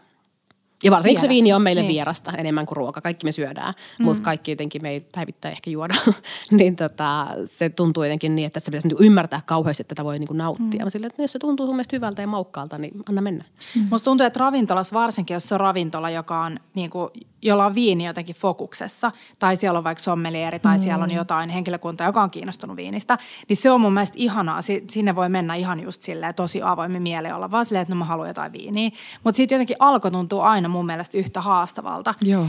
[0.84, 1.92] ja varsinkin se viini on meille niin.
[1.92, 3.02] vierasta enemmän kuin ruoka.
[3.02, 4.06] Kaikki me syödään, mm.
[4.06, 5.94] mutta kaikki jotenkin me ei päivittäin ehkä juoda.
[6.52, 10.20] niin tota, se tuntuu jotenkin niin, että se pitäisi niinku ymmärtää kauheasti, että tätä voi
[10.20, 10.86] niinku nauttia.
[10.86, 10.90] Mm.
[10.90, 13.46] Sille, että jos se tuntuu sun mielestä hyvältä ja maukkaalta, niin anna mennä.
[13.76, 13.88] Mm.
[13.92, 17.10] Musta tuntuu, että ravintolas varsinkin, jos se on ravintola, joka on, niinku,
[17.42, 20.82] jolla on viini jotenkin fokuksessa, tai siellä on vaikka sommelieri, tai mm.
[20.82, 23.18] siellä on jotain henkilökuntaa, joka on kiinnostunut viinistä,
[23.50, 24.62] niin se on mun mielestä ihanaa.
[24.90, 28.06] Sinne voi mennä ihan just silleen tosi avoimin mieleen olla, vaan silleen, että no mä
[28.06, 28.90] haluan jotain viiniä.
[29.24, 32.14] Mutta sitten jotenkin alko tuntuu aina mun mielestä yhtä haastavalta.
[32.22, 32.48] Joo.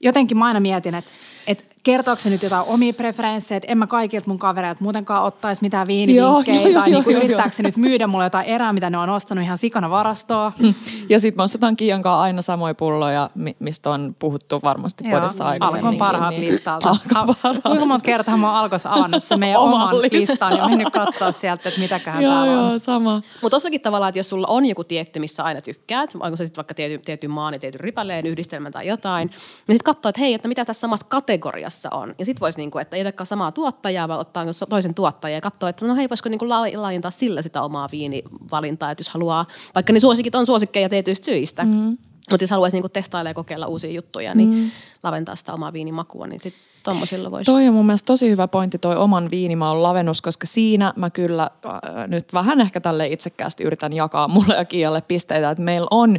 [0.00, 1.10] jotenkin mä aina mietin, että
[1.46, 5.62] että kertooko se nyt jotain omia preferenssejä, että en mä kaikilta mun kavereilta muutenkaan ottaisi
[5.62, 8.90] mitään viinivinkkejä joo, tai joo, niin kuin yrittääkö se nyt myydä mulle jotain erää, mitä
[8.90, 10.52] ne on ostanut ihan sikana varastoa.
[10.58, 10.74] Mm.
[11.08, 15.44] Ja sitten mä ostetaan Kiian kanssa aina samoja pulloja, mistä on puhuttu varmasti joo, podissa
[15.44, 15.84] aikaisemmin.
[15.84, 16.88] Alkon parhaat niin, listalta.
[16.88, 17.62] Alkon parhaat.
[17.62, 21.68] Kuinka monta kertaa mä oon Alkossa avannut se meidän oman listan ja mennyt katsoa sieltä,
[21.68, 22.70] että mitäköhän joo, täällä on.
[22.70, 23.14] Joo, sama.
[23.14, 26.56] Mutta tossakin tavallaan, että jos sulla on joku tietty, missä aina tykkäät, onko se sitten
[26.56, 30.34] vaikka tietyn, tietyn maan ja tietyn ripaleen yhdistelmän tai jotain, niin sitten katsoo, että hei,
[30.34, 34.08] että mitä tässä samassa kategoriassa on ja sitten voisi, niinku, että ei olekaan samaa tuottajaa,
[34.08, 37.88] vaan ottaa toisen tuottajan ja katsoa, että no hei, voisiko niinku laajentaa sillä sitä omaa
[37.92, 41.96] viinivalintaa, että jos haluaa, vaikka ne suosikit on suosikkeja tietyistä syistä, mm.
[42.30, 44.70] mutta jos haluaisi niinku testailla ja kokeilla uusia juttuja, niin mm.
[45.02, 47.52] laventaa sitä omaa viinimakua, niin sitten tuommoisilla voisi.
[47.52, 51.50] Toi on mun mielestä tosi hyvä pointti toi oman viinimaan lavennus, koska siinä mä kyllä
[51.66, 51.72] äh,
[52.06, 56.18] nyt vähän ehkä tälle itsekkäästi yritän jakaa mulle ja Kialle pisteitä, että meillä on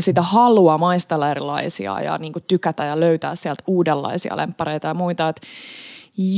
[0.00, 5.28] sitä halua maistella erilaisia ja niin kuin tykätä ja löytää sieltä uudenlaisia lemppareita ja muita.
[5.28, 5.46] Että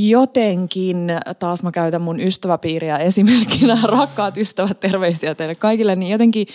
[0.08, 6.46] jotenkin, taas mä käytän mun ystäväpiiriä esimerkkinä, rakkaat ystävät, terveisiä teille kaikille, niin jotenkin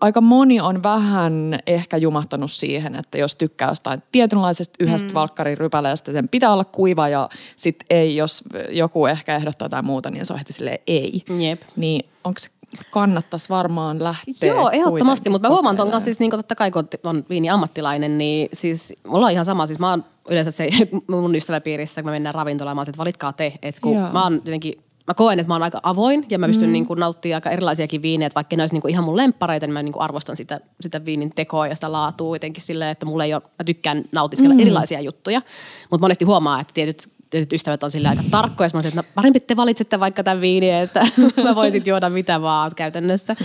[0.00, 5.14] aika moni on vähän ehkä jumahtanut siihen, että jos tykkää jostain tietynlaisesta yhdestä mm.
[5.14, 10.26] valkkarirypäleestä, sen pitää olla kuiva ja sitten ei, jos joku ehkä ehdottaa jotain muuta, niin
[10.26, 11.24] se on heti silleen ei.
[11.38, 11.62] Jep.
[11.76, 12.50] Niin onko se
[12.90, 16.88] kannattaisi varmaan lähteä Joo, ehdottomasti, mutta mä huomaan ton kanssa siis niin totta kai kun
[17.04, 20.68] on viini ammattilainen, niin siis mulla on ihan sama, siis mä oon yleensä se
[21.10, 24.12] mun ystäväpiirissä, kun me mennään ravintolaan, mä oon, että valitkaa te, että kun Joo.
[24.12, 26.72] mä oon jotenkin mä koen, että mä oon aika avoin ja mä pystyn mm.
[26.72, 29.66] niin kuin, nauttimaan aika erilaisiakin viinejä, että vaikka ne olisi niin kuin, ihan mun lemppareita,
[29.66, 33.06] niin mä niin kuin, arvostan sitä, sitä viinin tekoa ja sitä laatua jotenkin silleen, että
[33.06, 34.60] mulle ei ole, mä tykkään nautiskella mm.
[34.60, 35.42] erilaisia juttuja,
[35.90, 38.70] mutta monesti huomaa, että tietyt tietyt ystävät on sillä aika tarkkoja.
[38.74, 41.06] Mä että no, parempi te valitsette vaikka tämän viinin, että
[41.44, 43.36] mä voisin juoda mitä vaan käytännössä.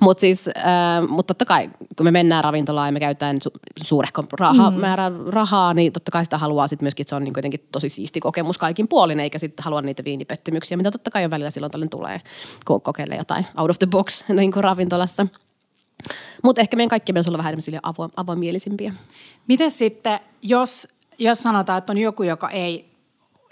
[0.00, 4.24] Mutta siis, äh, mut totta kai, kun me mennään ravintolaan ja me käytetään su- suurehko
[4.32, 4.76] raha, mm.
[4.76, 7.88] määrä rahaa, niin totta kai sitä haluaa sit myöskin, että se on niin jotenkin tosi
[7.88, 11.70] siisti kokemus kaikin puolin, eikä sitten halua niitä viinipettymyksiä, mitä totta kai on välillä silloin
[11.70, 12.20] tällöin tulee,
[12.66, 15.26] kun kokeilee jotain out of the box niin kuin ravintolassa.
[16.42, 18.94] Mutta ehkä meidän kaikki pitäisi olla vähän avo, avomielisimpiä.
[19.48, 22.93] Miten sitten, jos, jos sanotaan, että on joku, joka ei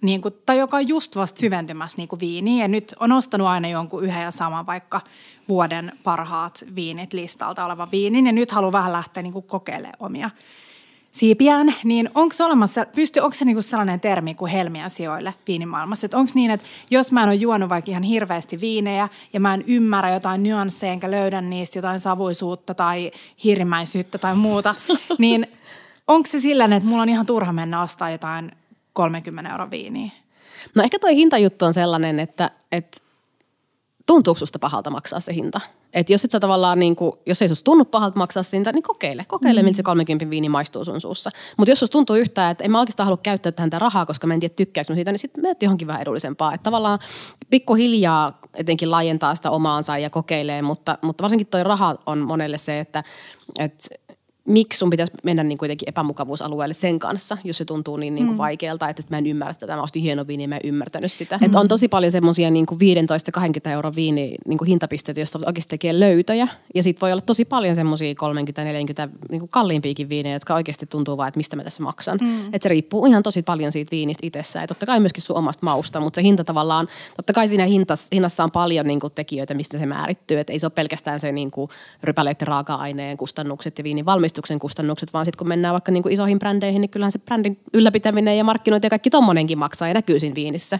[0.02, 3.46] niin kuin, tai joka on just vasta syventymässä niin kuin viiniin ja nyt on ostanut
[3.46, 5.00] aina jonkun yhden ja saman vaikka
[5.48, 10.30] vuoden parhaat viinit listalta oleva viinin ja nyt haluaa vähän lähteä niin kuin kokeilemaan omia
[11.12, 16.04] siipiään, niin onko olemassa, pysty, onko se niinku sellainen termi kuin helmiä sijoille viinimaailmassa?
[16.04, 19.54] Että onko niin, että jos mä en ole juonut vaikka ihan hirveästi viinejä ja mä
[19.54, 23.12] en ymmärrä jotain nyansseja enkä löydä niistä jotain savuisuutta tai
[23.44, 24.74] hirmäisyyttä tai muuta,
[25.18, 25.46] niin
[26.08, 28.52] onko se sillä, että mulla on ihan turha mennä ostaa jotain
[28.92, 30.11] 30 euron viiniä?
[30.74, 33.00] No ehkä toi hintajuttu on sellainen, että, että
[34.07, 35.61] tuntuuko susta pahalta maksaa se hinta?
[35.92, 38.83] Et jos et sä tavallaan, niin kuin, jos ei susta tunnu pahalta maksaa hinta, niin
[38.83, 39.24] kokeile.
[39.28, 39.64] Kokeile, mm.
[39.64, 41.31] miltä se 30 viini maistuu sun suussa.
[41.57, 44.35] Mutta jos susta tuntuu yhtään, että en mä oikeastaan halua käyttää tähän rahaa, koska mä
[44.35, 46.55] en tiedä tykkääkö siitä, niin sitten menet johonkin vähän edullisempaa.
[46.55, 46.98] Että tavallaan
[47.50, 52.81] pikkuhiljaa etenkin laajentaa sitä omaansa ja kokeilee, mutta, mutta varsinkin toi raha on monelle se,
[52.81, 53.05] että,
[53.59, 53.88] että
[54.44, 58.35] miksi sun pitäisi mennä niin kuitenkin epämukavuusalueelle sen kanssa, jos se tuntuu niin, niin kuin
[58.35, 58.38] mm.
[58.38, 59.76] vaikealta, että mä en ymmärrä tätä.
[59.76, 61.38] Mä ostin hieno viini ja mä en ymmärtänyt sitä.
[61.38, 61.44] Mm.
[61.44, 62.66] Et on tosi paljon semmoisia niin
[63.68, 66.48] 15-20 euron viini niin kuin hintapisteitä, joista oikeasti tekee löytöjä.
[66.74, 68.14] Ja sitten voi olla tosi paljon semmoisia
[69.07, 72.18] 30-40 niin kuin kalliimpiakin viinejä, jotka oikeasti tuntuu vaan, että mistä mä tässä maksan.
[72.20, 72.46] Mm.
[72.46, 74.62] Että se riippuu ihan tosi paljon siitä viinistä itsessään.
[74.62, 78.09] Ja totta kai myöskin sun omasta mausta, mutta se hinta tavallaan, totta kai siinä hintas,
[78.12, 80.38] hinnassa on paljon niin kuin tekijöitä, mistä se määrittyy.
[80.38, 81.70] Että ei se ole pelkästään se niin kuin
[82.02, 86.12] rypäleiden raaka-aineen kustannukset ja viinin valmistus valmistuksen kustannukset, vaan sitten kun mennään vaikka niin kuin
[86.12, 90.20] isoihin brändeihin, niin kyllähän se brändin ylläpitäminen ja markkinointi ja kaikki tommonenkin maksaa ja näkyy
[90.20, 90.78] siinä viinissä.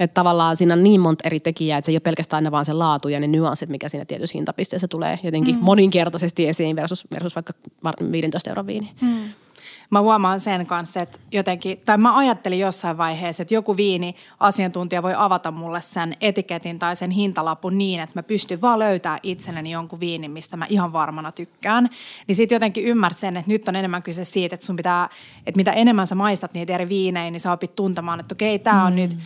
[0.00, 2.64] Että tavallaan siinä on niin monta eri tekijää, että se ei ole pelkästään aina vaan
[2.64, 5.64] se laatu ja ne nyanssit, mikä siinä tietyssä hintapisteessä tulee jotenkin mm.
[5.64, 7.52] moninkertaisesti esiin versus, versus vaikka
[8.12, 8.90] 15 euron viini.
[9.00, 9.41] Mm
[9.90, 15.02] mä huomaan sen kanssa, että jotenkin, tai mä ajattelin jossain vaiheessa, että joku viini asiantuntija
[15.02, 19.70] voi avata mulle sen etiketin tai sen hintalapun niin, että mä pystyn vaan löytämään itselleni
[19.70, 21.90] jonkun viinin, mistä mä ihan varmana tykkään.
[22.26, 25.08] Niin sitten jotenkin ymmärrät sen, että nyt on enemmän kyse siitä, että sun pitää,
[25.46, 28.84] että mitä enemmän sä maistat niitä eri viinejä, niin sä opit tuntemaan, että okei, tämä
[28.84, 28.96] on mm.
[28.96, 29.16] nyt–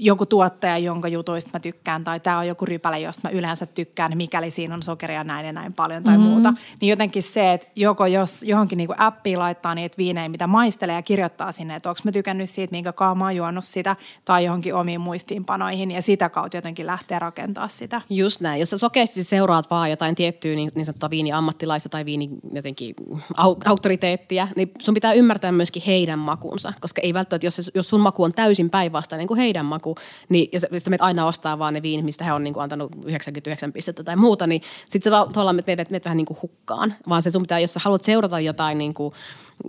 [0.00, 4.16] joku tuottaja, jonka jutuista mä tykkään, tai tämä on joku rypäle, josta mä yleensä tykkään,
[4.16, 6.30] mikäli siinä on sokeria näin ja näin paljon tai mm-hmm.
[6.32, 6.54] muuta.
[6.80, 11.02] Niin jotenkin se, että joko jos johonkin niinku appiin laittaa niitä viinejä, mitä maistelee ja
[11.02, 14.74] kirjoittaa sinne, että onko mä tykännyt siitä, minkä kaa mä oon juonut sitä, tai johonkin
[14.74, 18.02] omiin muistiinpanoihin, ja sitä kautta jotenkin lähtee rakentaa sitä.
[18.10, 18.60] Just näin.
[18.60, 22.94] Jos sä sokeasti seuraat vaan jotain tiettyä niin, niin sanottua viiniammattilaista tai viini jotenkin
[23.36, 28.00] au, auktoriteettia, niin sun pitää ymmärtää myöskin heidän makunsa, koska ei välttämättä, jos, jos sun
[28.00, 29.89] maku on täysin päinvastainen kuin heidän maku,
[30.28, 32.92] niin, ja sitten meitä aina ostaa vaan ne viinit, mistä he on niin kuin antanut
[33.04, 36.94] 99 pistettä tai muuta, niin sitten se tavallaan meet, meet, meet vähän niin kuin hukkaan.
[37.08, 39.14] Vaan se sun pitää, jos sä haluat seurata jotain niin kuin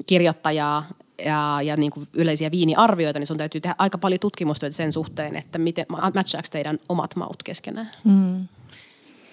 [0.06, 0.86] kirjoittajaa,
[1.26, 5.36] ja, ja niin kuin yleisiä viiniarvioita, niin sun täytyy tehdä aika paljon tutkimustyötä sen suhteen,
[5.36, 7.92] että miten matchaako teidän omat maut keskenään.
[8.04, 8.48] Mm.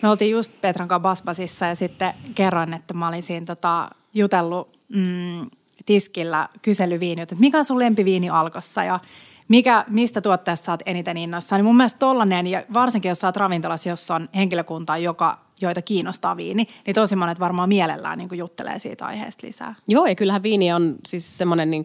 [0.03, 4.79] Me oltiin just Petran kanssa Basbasissa ja sitten kerroin, että mä olin siinä tota, jutellut
[4.89, 5.51] mm,
[5.87, 9.01] tiskillä kyselyviini, että mikä on sun lempiviini alkossa ja
[9.49, 11.59] mikä, mistä tuotteesta saat eniten innoissaan.
[11.59, 16.37] Niin mun mielestä tollanen, ja varsinkin jos oot ravintolassa, jossa on henkilökuntaa, joka, joita kiinnostaa
[16.37, 19.75] viini, niin tosi monet varmaan mielellään niin juttelee siitä aiheesta lisää.
[19.89, 21.85] Joo, ja kyllähän viini on siis semmoinen niin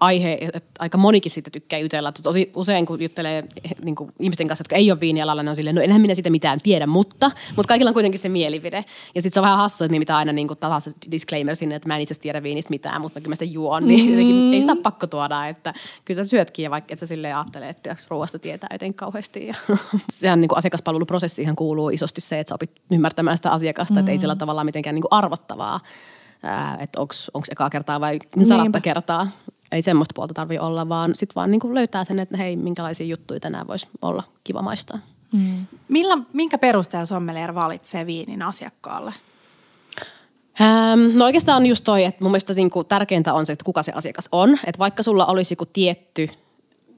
[0.00, 2.12] aihe, että aika monikin siitä tykkää jutella.
[2.12, 3.44] Tosi usein, kun juttelee
[3.82, 6.30] niin kuin ihmisten kanssa, jotka ei ole viinialalla, ne on silleen, no enhän minä sitä
[6.30, 8.84] mitään tiedä, mutta, mutta kaikilla on kuitenkin se mielipide.
[9.14, 11.88] Ja sitten se on vähän hassua, että mitä aina niin kuin se disclaimer sinne, että
[11.88, 14.52] mä en itse tiedä viinistä mitään, mutta kyllä mä sitä juon, niin mm.
[14.52, 17.96] ei sitä pakko tuoda, että kyllä sä syötkin ja vaikka et sä silleen ajattele, että
[18.08, 19.46] ruoasta tietää joten kauheasti.
[19.46, 19.54] Ja
[20.12, 23.98] sehän niin kuin asiakaspalveluprosessiin kuuluu isosti se, että sä opit ymmärtämään sitä asiakasta, mm.
[23.98, 25.80] että ei sillä tavalla mitenkään niin kuin arvottavaa
[26.78, 29.28] että onko ekaa kertaa vai sadatta kertaa
[29.72, 33.06] ei semmoista puolta tarvi olla, vaan sitten vaan niin kuin löytää sen, että hei, minkälaisia
[33.06, 34.98] juttuja tänään voisi olla kiva maistaa.
[35.32, 35.66] Mm.
[35.88, 39.12] Millä, minkä perusteella sommelier valitsee viinin asiakkaalle?
[40.60, 43.64] Ähm, no oikeastaan on just toi, että mun mielestä niin kuin tärkeintä on se, että
[43.64, 44.58] kuka se asiakas on.
[44.66, 46.28] Että vaikka sulla olisi joku tietty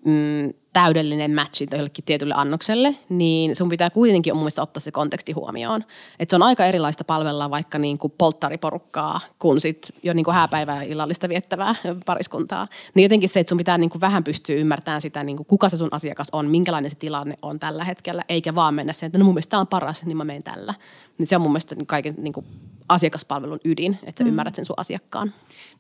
[0.05, 5.85] mm, täydellinen matchi jollekin tietylle annokselle, niin sun pitää kuitenkin mun ottaa se konteksti huomioon.
[6.19, 10.35] Et se on aika erilaista palvella vaikka niin kuin polttariporukkaa kuin sit jo niin kuin
[10.35, 11.75] hääpäivää illallista viettävää
[12.07, 12.69] pariskuntaa.
[12.95, 15.69] Niin jotenkin se, että sun pitää niin kuin vähän pystyä ymmärtämään sitä, niin kuin kuka
[15.69, 19.19] se sun asiakas on, minkälainen se tilanne on tällä hetkellä, eikä vaan mennä sen, että
[19.19, 20.75] no mun mielestä tämä on paras, niin mä menen tällä.
[21.19, 22.47] Niin se on mun mielestä kaiken niin kuin
[22.89, 24.29] asiakaspalvelun ydin, että sä mm.
[24.29, 25.35] ymmärrät sen sun asiakkaan.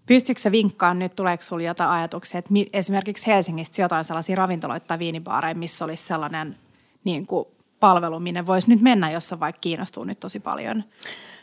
[0.06, 4.98] Pystyykö se vinkkaamaan nyt, tuleeko sinulle jotain ajatuksia, että esimerkiksi Helsingistä jotain sellaisia ravintoloita tai
[4.98, 6.56] viinibaareja, missä olisi sellainen
[7.04, 7.46] niin kuin
[7.80, 10.84] palvelu, minne voisi nyt mennä, jos on vaikka kiinnostuu nyt tosi paljon?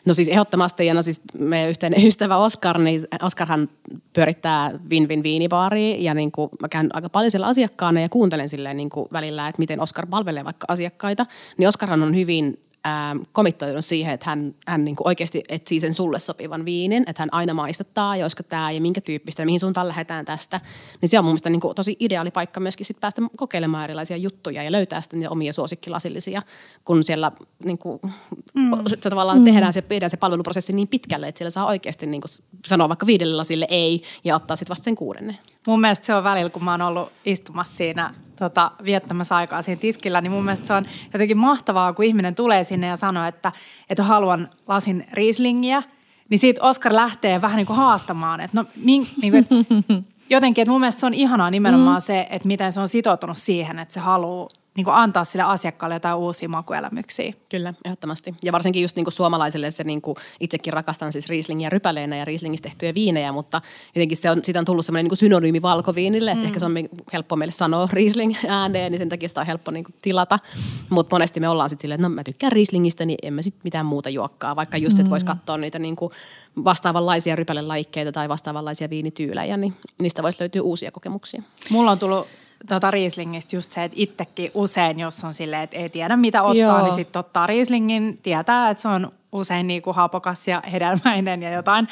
[0.05, 3.69] No siis ehdottomasti, ja no siis meidän yhteinen ystävä Oskar, niin Oskarhan
[4.13, 8.77] pyörittää Win-Win viinibaaria, ja niin kuin mä käyn aika paljon siellä asiakkaana ja kuuntelen silleen
[8.77, 11.25] niin kuin välillä, että miten Oskar palvelee vaikka asiakkaita.
[11.57, 16.19] Niin Oskarhan on hyvin ähm, komittoidun siihen, että hän, hän niin oikeasti etsii sen sulle
[16.19, 19.87] sopivan viinin, että hän aina maistattaa, ja olisiko tämä ja minkä tyyppistä, ja mihin suuntaan
[19.87, 20.61] lähdetään tästä.
[21.01, 24.17] Niin se on mun mielestä niin kuin tosi ideaali paikka myöskin sit päästä kokeilemaan erilaisia
[24.17, 26.41] juttuja ja löytää sitten niitä omia suosikkilasillisia,
[26.85, 27.31] kun siellä
[27.63, 27.99] niin kuin,
[28.53, 28.71] mm.
[28.87, 29.45] se tavallaan mm.
[29.45, 32.31] tehdään, se, tehdään se palveluprosessi niin pitkälle, että siellä saa oikeasti niin kuin
[32.65, 35.37] sanoa vaikka viidelle lasille ei ja ottaa sitten vasta sen kuudennen.
[35.67, 39.79] Mun mielestä se on välillä, kun mä oon ollut istumassa siinä tota, viettämässä aikaa siinä
[39.79, 43.51] tiskillä, niin mun mielestä se on jotenkin mahtavaa, kun ihminen tulee sinne ja sanoo, että,
[43.89, 45.83] että haluan lasin riislingiä,
[46.29, 49.55] niin siitä Oskar lähtee vähän niin kuin haastamaan, että no min, niin kuin, että
[50.35, 52.01] jotenkin, että mun mielestä se on ihanaa nimenomaan mm.
[52.01, 55.95] se, että miten se on sitoutunut siihen, että se haluaa niin kuin antaa sille asiakkaalle
[55.95, 57.33] jotain uusia makuelämyksiä.
[57.49, 58.35] Kyllä, ehdottomasti.
[58.43, 62.25] Ja varsinkin just niin kuin suomalaisille se niin kuin itsekin rakastan siis Rieslingiä rypäleenä ja
[62.25, 63.61] Rieslingistä tehtyjä viinejä, mutta
[63.95, 66.47] jotenkin se on, siitä on tullut semmoinen niin synonyymi valkoviinille, että mm.
[66.47, 66.73] ehkä se on
[67.13, 70.39] helppo meille sanoa Riesling ääneen, niin sen takia sitä on helppo niin kuin tilata.
[70.89, 73.61] Mutta monesti me ollaan sitten silleen, että no mä tykkään Rieslingistä, niin en mä sitten
[73.63, 75.01] mitään muuta juokkaa, vaikka just, mm.
[75.01, 76.11] että voisi katsoa niitä niin kuin
[76.63, 81.43] vastaavanlaisia rypälelajikkeita tai vastaavanlaisia viinityylejä, niin niistä voisi löytyä uusia kokemuksia.
[81.69, 82.27] Mulla on tullut
[82.67, 86.55] tota Rieslingistä just se, että itsekin usein, jos on silleen, että ei tiedä mitä ottaa,
[86.55, 86.81] Joo.
[86.81, 91.51] niin sitten ottaa Rieslingin, tietää, että se on usein niin kuin hapokas ja hedelmäinen ja
[91.51, 91.87] jotain.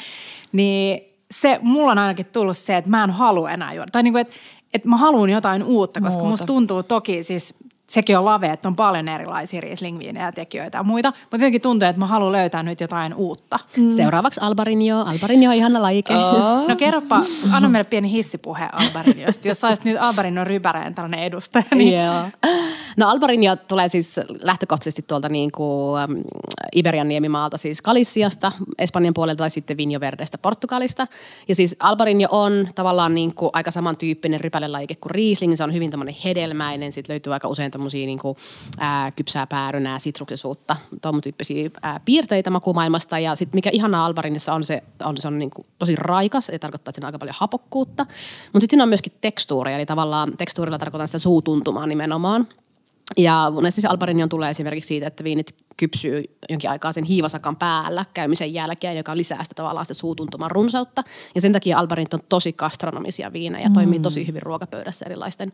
[0.52, 1.00] Niin
[1.30, 3.90] se, mulla on ainakin tullut se, että mä en halua enää juoda.
[3.92, 4.34] Tai niin kuin, että,
[4.74, 6.30] että mä haluan jotain uutta, koska Muuta.
[6.30, 7.54] musta tuntuu toki siis
[7.90, 11.88] sekin on lave, että on paljon erilaisia riesling ja tekijöitä ja muita, mutta jotenkin tuntuu,
[11.88, 13.58] että mä haluan löytää nyt jotain uutta.
[13.76, 13.90] Mm.
[13.90, 14.98] Seuraavaksi Albarinjo.
[14.98, 16.16] Albarinjo on ihana lajike.
[16.16, 16.68] Oh.
[16.68, 17.22] No kerropa,
[17.52, 21.64] anna meille pieni hissipuhe Albarinjosta, jos saisit nyt Albarinjon rybäreen tällainen edustaja.
[21.74, 22.04] Niin...
[22.04, 22.24] Joo.
[22.96, 26.00] No Albarinjo tulee siis lähtökohtaisesti tuolta niin kuin
[26.76, 31.06] Iberian niemimaalta, siis Galiciasta, Espanjan puolelta tai sitten Vinjo Verdestä Portugalista.
[31.48, 35.56] Ja siis Albarinjo on tavallaan niin kuin aika samantyyppinen rypälelajike kuin Riesling.
[35.56, 38.36] Se on hyvin tämmöinen hedelmäinen, sitten löytyy aika usein tämmöisiä niin kuin,
[38.78, 43.18] ää, kypsää päärynää, sitruksisuutta, tuon tyyppisiä ää, piirteitä makumaailmasta.
[43.18, 46.58] Ja sitten mikä ihanaa Albarinissa on se, on, se on niin kuin tosi raikas, se
[46.58, 48.04] tarkoittaa, että siinä on aika paljon hapokkuutta.
[48.04, 52.48] Mutta sitten siinä on myöskin tekstuuria, eli tavallaan tekstuurilla tarkoitan sitä suutuntumaa nimenomaan.
[53.16, 58.04] Ja monesti siis Albarinion tulee esimerkiksi siitä, että viinit kypsyy jonkin aikaa sen hiivasakan päällä
[58.14, 61.04] käymisen jälkeen, joka lisää sitä tavallaan sitä suutuntuman runsautta.
[61.34, 63.74] Ja sen takia Albarinit on tosi gastronomisia viinejä, mm.
[63.74, 65.52] toimii tosi hyvin ruokapöydässä erilaisten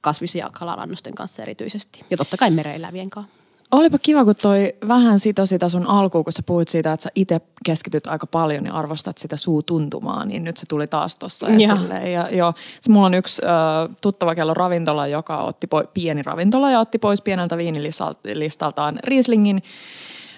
[0.00, 2.04] kasvis- ja kalarannusten kanssa erityisesti.
[2.10, 3.40] Ja totta kai mereelävien kanssa.
[3.70, 7.10] Olipa kiva, kun toi vähän sito sitä sun alkuun, kun sä puhuit siitä, että sä
[7.14, 12.10] itse keskityt aika paljon ja arvostat sitä suutuntumaa, niin nyt se tuli taas tuossa esille.
[12.10, 16.70] Ja, joo, se mulla on yksi äh, tuttava kello ravintola, joka otti po- pieni ravintola
[16.70, 19.62] ja otti pois pieneltä viinilistaltaan Rieslingin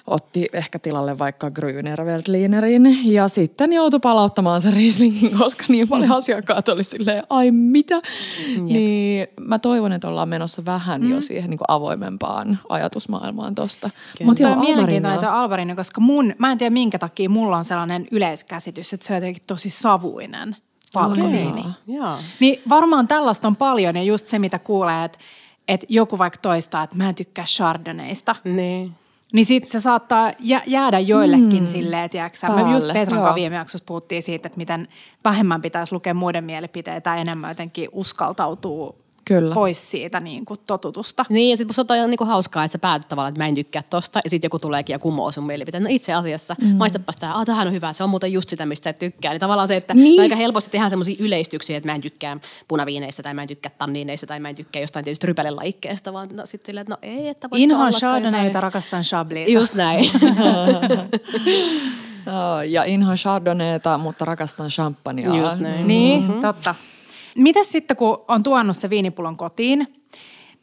[0.07, 6.13] otti ehkä tilalle vaikka Grüner Veltlinerin ja sitten joutui palauttamaan se Rieslingin, koska niin paljon
[6.13, 7.95] asiakkaat oli silleen, ai mitä?
[7.95, 8.63] Jep.
[8.63, 11.11] Niin mä toivon, että ollaan menossa vähän mm.
[11.11, 13.91] jo siihen niin kuin avoimempaan ajatusmaailmaan tosta.
[14.25, 18.93] Mutta joo, mielenkiintoinen tuo koska mun, mä en tiedä minkä takia mulla on sellainen yleiskäsitys,
[18.93, 20.57] että se on jotenkin tosi savuinen
[20.95, 21.61] valkoviini.
[21.61, 22.23] Okay.
[22.41, 25.19] Niin varmaan tällaista on paljon ja just se, mitä kuulee, että,
[25.69, 28.37] että joku vaikka toistaa, että mä en tykkää chardonnaysta.
[28.45, 28.95] Niin.
[29.33, 30.33] Niin sit se saattaa
[30.67, 31.67] jäädä joillekin mm.
[31.67, 34.89] silleen, tiedätkö Me just Petran kanssa viime jaksossa puhuttiin siitä, että miten
[35.25, 39.02] vähemmän pitäisi lukea muiden mielipiteitä ja enemmän jotenkin uskaltautuu
[39.35, 39.55] Kyllä.
[39.55, 41.25] pois siitä niin kuin totutusta.
[41.29, 43.55] Niin ja sitten musta on niin kuin hauskaa, että sä päätät tavallaan, että mä en
[43.55, 45.83] tykkää tosta ja sitten joku tuleekin ja kumoo sun mielipiteen.
[45.83, 46.69] No itse asiassa, mm.
[46.69, 49.33] maistapas tää, ah tähän on hyvä, se on muuten just sitä, mistä et tykkää.
[49.33, 50.21] Niin tavallaan se, että niin.
[50.21, 52.37] aika helposti tehdään semmoisia yleistyksiä, että mä en tykkää
[52.69, 56.47] punaviineistä tai mä en tykkää tanniineista tai mä en tykkää jostain tietysti rypälelajikkeesta, vaan no,
[56.47, 59.49] sitten silleen, että no ei, että voisi Inhoan chardonnayta, rakastan chablis.
[59.49, 60.11] Just näin.
[62.69, 65.37] ja inhoan chardonnayta, mutta rakastan champagnea.
[65.37, 65.87] Just näin.
[65.87, 66.41] Niin, mm-hmm.
[66.41, 66.75] totta.
[67.37, 69.95] Miten sitten, kun on tuonut se viinipullon kotiin,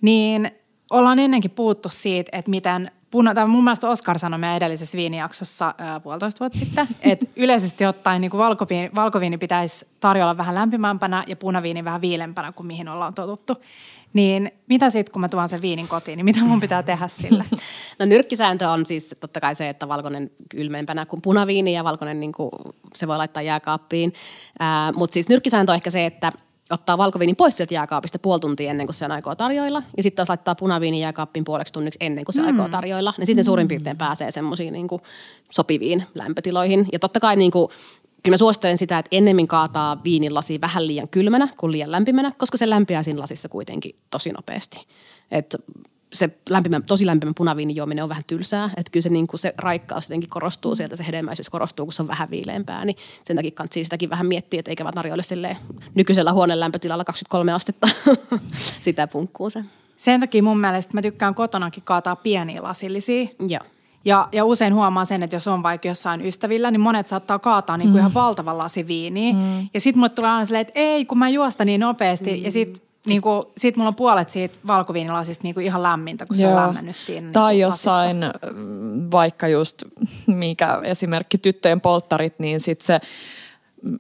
[0.02, 0.52] niin
[0.90, 5.76] ollaan ennenkin puhuttu siitä, että miten puna, tai mun mielestä Oskar sanoi meidän edellisessä viinijaksossa
[5.78, 11.36] ää, puolitoista vuotta sitten, että yleisesti ottaen niin valkoviini, valkoviini pitäisi tarjolla vähän lämpimämpänä ja
[11.36, 13.54] punaviini vähän viilempänä kuin mihin ollaan totuttu.
[14.14, 17.46] Niin mitä sitten, kun mä tuon sen viinin kotiin, niin mitä mun pitää tehdä sille?
[18.00, 22.32] No nyrkkisääntö on siis totta kai se, että valkoinen kylmempänä kuin punaviini ja valkoinen niin
[22.32, 22.50] kuin,
[22.96, 24.14] se voi laittaa jääkaappiin.
[24.96, 26.32] Mutta siis nyrkkisääntö on ehkä se, että–
[26.70, 29.84] ottaa valkoviinin pois sieltä jääkaapista puoli tuntia ennen kuin se on aikoo tarjoilla.
[29.98, 32.48] Ja sitten taas laittaa punaviinin jääkaappiin puoleksi tunniksi ennen kuin se mm.
[32.48, 33.14] aikoo tarjoilla.
[33.18, 33.46] Niin sitten mm.
[33.46, 34.88] suurin piirtein pääsee semmoisiin niin
[35.50, 36.88] sopiviin lämpötiloihin.
[36.92, 37.72] Ja totta kai niin kuin,
[38.24, 42.58] kyllä mä suosittelen sitä, että ennemmin kaataa viinilasi vähän liian kylmänä kuin liian lämpimänä, koska
[42.58, 44.86] se lämpiää siinä lasissa kuitenkin tosi nopeasti.
[45.32, 45.56] Et
[46.14, 48.70] se lämpimä, tosi lämpimä punaviinin juominen on vähän tylsää.
[48.78, 52.02] Että kyllä se, niin kuin se raikkaus jotenkin korostuu sieltä, se hedelmäisyys korostuu, kun se
[52.02, 52.86] on vähän viileämpää.
[52.86, 55.58] Niin sen takia kannattaa sitäkin vähän miettiä, että eikä vaan tarjoile silleen
[55.96, 57.90] nykyisellä huoneen lämpötilalla 23 astetta
[58.82, 59.64] sitä punkkuu se.
[59.98, 63.28] Sen takia mun mielestä mä tykkään kotonakin kaataa pieniä lasillisia.
[63.48, 63.64] Joo.
[64.06, 67.78] Ja, ja usein huomaa sen, että jos on vaikka jossain ystävillä, niin monet saattaa kaataa
[67.78, 68.00] niin kuin mm.
[68.00, 69.34] ihan valtavan lasi viiniä.
[69.34, 69.70] Mm.
[69.74, 72.38] Ja sitten mulle tulee aina silleen, että ei, kun mä juosta niin nopeasti.
[72.38, 72.44] Mm.
[72.44, 76.36] Ja sitten niin kuin, sit mulla on puolet siitä valkoviinilasista niin kuin ihan lämmintä, kun
[76.36, 76.52] se Joo.
[76.52, 77.22] on lämmennyt siinä.
[77.22, 78.18] Niin tai niin jossain,
[79.12, 79.84] vaikka just,
[80.28, 83.00] mikä esimerkki tyttöjen polttarit, niin sitten se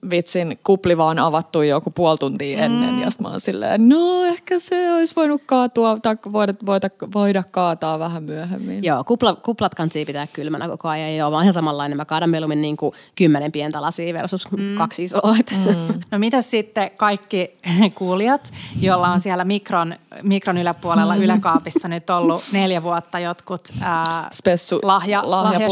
[0.10, 2.64] vitsin kupli vaan avattu joku puoli tuntia mm.
[2.64, 3.00] ennen.
[3.00, 8.00] Ja mä oon silleen, no ehkä se olisi voinut kaatua tai voida, voida, voida kaataa
[8.00, 8.84] vähän myöhemmin.
[8.84, 11.16] Joo, kupla, kuplat kansi pitää kylmänä koko ajan.
[11.16, 11.98] Joo, mä oon ihan samanlainen.
[11.98, 14.76] Mä kaadan mieluummin niin kuin kymmenen pientä lasia versus mm.
[14.76, 15.34] kaksi isoa.
[15.34, 16.00] Mm.
[16.12, 17.58] No mitä sitten kaikki
[17.96, 21.22] kuulijat, joilla on siellä mikron, mikron yläpuolella mm.
[21.22, 25.68] yläkaapissa nyt ollut neljä vuotta jotkut ää, Spessu, lahja, lahja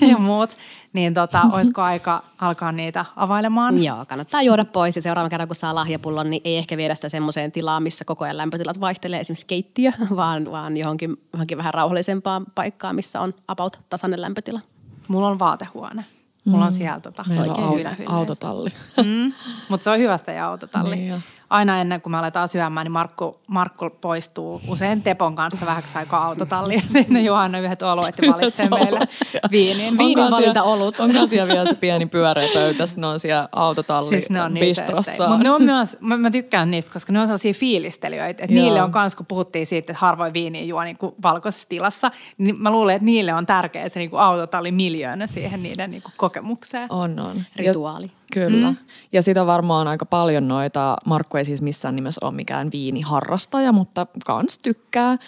[0.10, 0.56] ja muut,
[0.92, 3.82] niin tota, olisiko aika alkaa niitä availemaan?
[3.82, 7.08] Joo, kannattaa juoda pois ja seuraavan kerran kun saa lahjapullon, niin ei ehkä viedä sitä
[7.08, 12.46] semmoiseen tilaan, missä koko ajan lämpötilat vaihtelee, esimerkiksi keittiö, vaan, vaan johonkin, johonkin vähän rauhallisempaan
[12.54, 14.60] paikkaan, missä on about tasainen lämpötila.
[15.08, 16.04] Mulla on vaatehuone.
[16.44, 16.76] Mulla on mm.
[16.76, 18.70] siellä tota, Meillä on auto, autotalli.
[18.96, 19.32] Mm,
[19.68, 20.96] mutta se on hyvästä ja autotalli.
[20.96, 25.98] Niin Aina ennen kuin me aletaan syömään, niin Markku, Markku poistuu usein Tepon kanssa vähäksi
[25.98, 26.82] aikaa autotalliin.
[26.92, 29.00] Sinne Johanna yhdet oluet ja valitsee meille
[29.50, 29.98] viinin.
[29.98, 31.00] Viinin valinta olut.
[31.00, 34.66] On siellä vielä se pieni pyöreä pöytä, ne on siellä autotalli siis ne on niin
[34.66, 35.28] bistrossa.
[35.28, 38.44] Mutta ne on myös, mä, mä, tykkään niistä, koska ne on sellaisia fiilistelijöitä.
[38.44, 42.10] Että niille on kans, kun puhuttiin siitä, että harvoin viiniä juo niin kuin valkoisessa tilassa,
[42.38, 46.02] niin mä luulen, että niille on tärkeä se niin kuin autotalli miljoona siihen niiden niin
[46.02, 46.92] kuin kokemukseen.
[46.92, 47.44] On, on.
[47.56, 48.10] Rituaali.
[48.30, 48.70] Kyllä.
[48.70, 48.76] Mm.
[49.12, 54.06] Ja sitä varmaan aika paljon noita, Markku ei siis missään nimessä ole mikään viiniharrastaja, mutta
[54.26, 55.18] kans tykkää.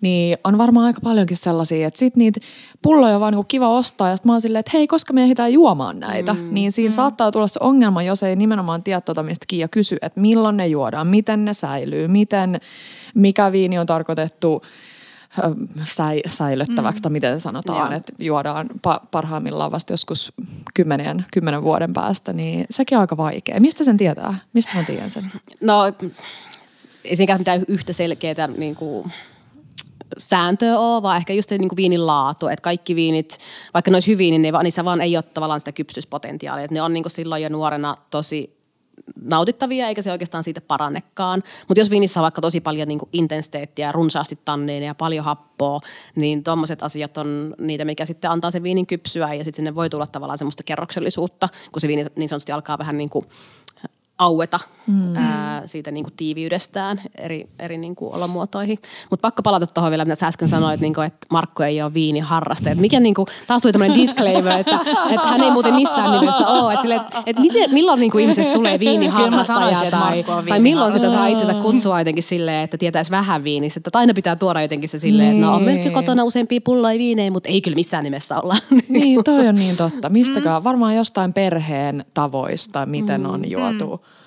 [0.00, 2.40] Niin on varmaan aika paljonkin sellaisia, että sit niitä
[2.82, 5.22] pulloja on vaan niinku kiva ostaa ja sit mä oon silleen, että hei, koska me
[5.22, 6.34] ehditään juomaan näitä.
[6.34, 6.48] Mm.
[6.54, 6.92] Niin siinä mm.
[6.92, 10.66] saattaa tulla se ongelma, jos ei nimenomaan tiedä tuota, mistä Kiia kysyy, että milloin ne
[10.66, 12.60] juodaan, miten ne säilyy, miten,
[13.14, 14.62] mikä viini on tarkoitettu–
[15.84, 17.02] säi, säilöttäväksi, mm.
[17.02, 17.96] tai miten sanotaan, Joo.
[17.96, 20.32] että juodaan pa- parhaimmillaan vasta joskus
[20.74, 23.60] kymmenen, kymmenen vuoden päästä, niin sekin on aika vaikea.
[23.60, 24.38] Mistä sen tietää?
[24.52, 25.32] Mistä mä tiedän sen?
[25.60, 25.82] No
[27.04, 29.12] ei siinäkään mitään yhtä selkeää niin kuin,
[30.18, 33.38] sääntöä ole, vaan ehkä just se niin kuin viinin laatu, että kaikki viinit,
[33.74, 36.64] vaikka ne olisi hyviä, niin ne, niissä vaan ei ole tavallaan sitä kypsytyspotentiaalia.
[36.64, 38.61] Että ne on niin kuin silloin jo nuorena tosi
[39.24, 41.42] nautittavia, eikä se oikeastaan siitä parannekaan.
[41.68, 45.80] Mutta jos viinissä on vaikka tosi paljon niin intensiteettiä, runsaasti tanneja ja paljon happoa,
[46.16, 49.90] niin tuommoiset asiat on niitä, mikä sitten antaa sen viinin kypsyä ja sitten sinne voi
[49.90, 53.26] tulla tavallaan semmoista kerroksellisuutta, kun se viini niin sanotusti alkaa vähän niin kuin
[54.18, 55.16] aueta mm.
[55.16, 58.78] ää, siitä niin kuin tiiviydestään eri, eri niin kuin olomuotoihin.
[59.10, 61.94] Mutta pakko palata tuohon vielä, mitä sä äsken sanoit, niin kuin, että Markku ei ole
[61.94, 62.74] viiniharrastaja.
[62.74, 64.78] Mikä niin kuin, taas tuli tämmöinen disclaimer, että,
[65.10, 66.72] että hän ei muuten missään nimessä ole.
[66.72, 71.10] Että, sille, että, että miten, milloin niin kuin ihmisestä tulee viiniharrastaja tai, tai milloin sitä
[71.10, 73.78] saa itsensä kutsua jotenkin silleen, että tietäisi vähän viinistä.
[73.78, 75.36] Että aina pitää tuoda jotenkin se silleen, niin.
[75.36, 78.56] että no on meillä kotona useampia pulloja viinejä, mutta ei kyllä missään nimessä olla.
[78.88, 80.08] Niin, toi on niin totta.
[80.08, 80.64] Mistäkään?
[80.64, 84.21] Varmaan jostain perheen tavoista, miten on juotu mm.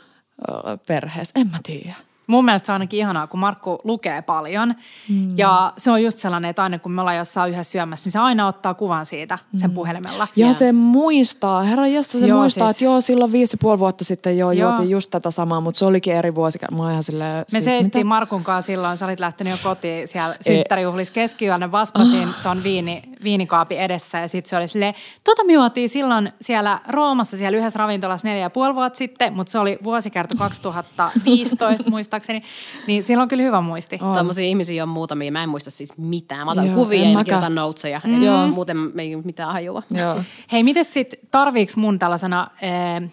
[0.88, 1.40] Perheessä.
[1.40, 1.96] En mä tiedä.
[2.28, 4.76] Mun mielestä se on ainakin ihanaa, kun Markku lukee paljon.
[5.10, 5.38] Mm.
[5.38, 8.20] Ja se on just sellainen, että aina kun me ollaan jossain yhdessä syömässä, niin se
[8.20, 9.74] aina ottaa kuvan siitä sen mm.
[9.74, 10.28] puhelimella.
[10.36, 12.76] Ja, ja se muistaa, herra jästä se joo, muistaa, siis.
[12.76, 14.70] että joo, silloin viisi ja puoli vuotta sitten jo joo.
[14.70, 16.60] juotiin just tätä samaa, mutta se olikin eri vuosi.
[16.72, 20.36] Mä ihan silleen, me siis seistiin Markun kanssa silloin, sä olit lähtenyt jo kotiin siellä
[20.42, 22.36] synttärijuhlissa keskiyönä, vaspasin oh.
[22.44, 27.38] ton viini, viinikaapin edessä ja sitten se oli silleen, tota me juotiin silloin siellä Roomassa
[27.38, 32.44] siellä yhdessä ravintolassa neljä ja puoli vuotta sitten, mutta se oli vuosikerta 2015 muista muistaakseni.
[32.88, 34.00] Niin sillä on kyllä hyvä muisti.
[34.02, 34.16] On.
[34.16, 35.32] Tällaisia ihmisiä on muutamia.
[35.32, 36.46] Mä en muista siis mitään.
[36.46, 38.02] Mä otan Joo, kuvia ja kirjoitan noteseja.
[38.04, 38.24] Mm.
[38.24, 38.48] Joo.
[38.48, 39.84] Muuten me ei mitään hajua.
[39.92, 40.22] Joo.
[40.52, 42.48] Hei, miten sitten tarviiks mun tällaisena...
[42.64, 43.10] Äh,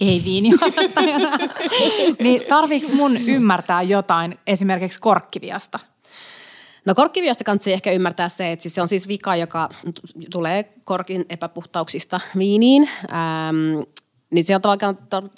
[0.00, 1.30] ei viiniharrastajana,
[2.22, 5.78] niin tarviiks mun ymmärtää jotain esimerkiksi korkkiviasta?
[6.84, 9.68] No korkkiviasta kanssa ehkä ymmärtää se, että siis se on siis vika, joka
[10.30, 12.82] tulee korkin epäpuhtauksista viiniin.
[12.82, 13.82] Ähm,
[14.30, 14.62] niin se on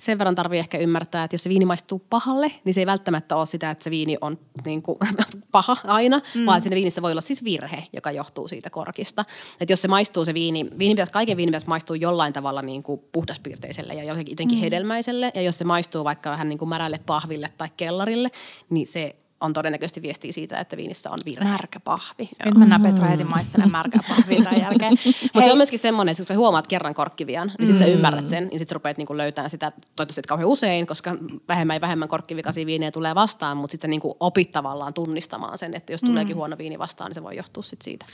[0.01, 3.37] sen verran tarvii ehkä ymmärtää, että jos se viini maistuu pahalle, niin se ei välttämättä
[3.37, 4.99] ole sitä, että se viini on niin kuin,
[5.53, 6.47] paha aina, mm.
[6.47, 9.25] vaan siinä viinissä voi olla siis virhe, joka johtuu siitä korkista.
[9.61, 12.83] Että jos se maistuu se viini, viini pitäisi, kaiken viini pitäisi maistuu jollain tavalla niin
[12.83, 14.61] kuin puhdaspiirteiselle ja jotenkin mm.
[14.61, 15.33] hedelmäiselle.
[15.35, 18.31] Ja jos se maistuu vaikka vähän niin kuin märälle pahville tai kellarille,
[18.71, 21.49] niin se on todennäköisesti viestiä siitä, että viinissä on virhe.
[21.49, 22.23] Märkä pahvi.
[22.39, 22.45] Joo.
[22.45, 24.93] Nyt mennään Petra heti maistelemaan märkää pahvia tämän jälkeen.
[25.23, 27.93] Mutta se on myöskin semmoinen, että kun sä huomaat kerran korkkivian, niin sitten mm.
[27.93, 31.17] sä ymmärrät sen, niin sitten rupeat niinku löytämään sitä, toivottavasti kauhean usein, koska
[31.49, 35.93] vähemmän ja vähemmän korkkivikaisia viinejä tulee vastaan, mutta sitten niinku opit tavallaan tunnistamaan sen, että
[35.93, 36.39] jos tuleekin mm.
[36.39, 38.07] huono viini vastaan, niin se voi johtua sitten siitä.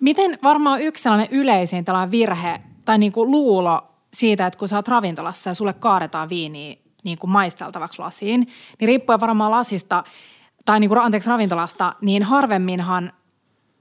[0.00, 3.82] Miten varmaan yksi sellainen yleisin tällainen virhe tai niinku luulo
[4.14, 8.40] siitä, että kun sä oot ravintolassa ja sulle kaadetaan viiniä niin kuin maisteltavaksi lasiin,
[8.78, 10.04] niin riippuen varmaan lasista–
[10.64, 13.12] tai niin kuin, anteeksi, ravintolasta, niin harvemminhan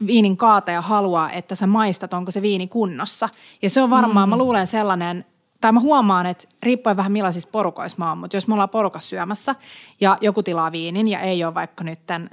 [0.08, 3.30] viinin kaataja haluaa, että sä maistat, onko se viini kunnossa.
[3.62, 4.30] Ja se on varmaan, mm.
[4.30, 5.26] mä luulen sellainen,
[5.62, 9.10] tai mä huomaan, että riippuen vähän millaisissa porukoissa mä oon, mutta jos me ollaan porukassa
[9.10, 9.56] syömässä
[10.02, 12.30] ja joku tilaa viinin ja ei ole vaikka nyt tämän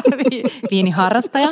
[0.70, 1.48] viiniharrastaja,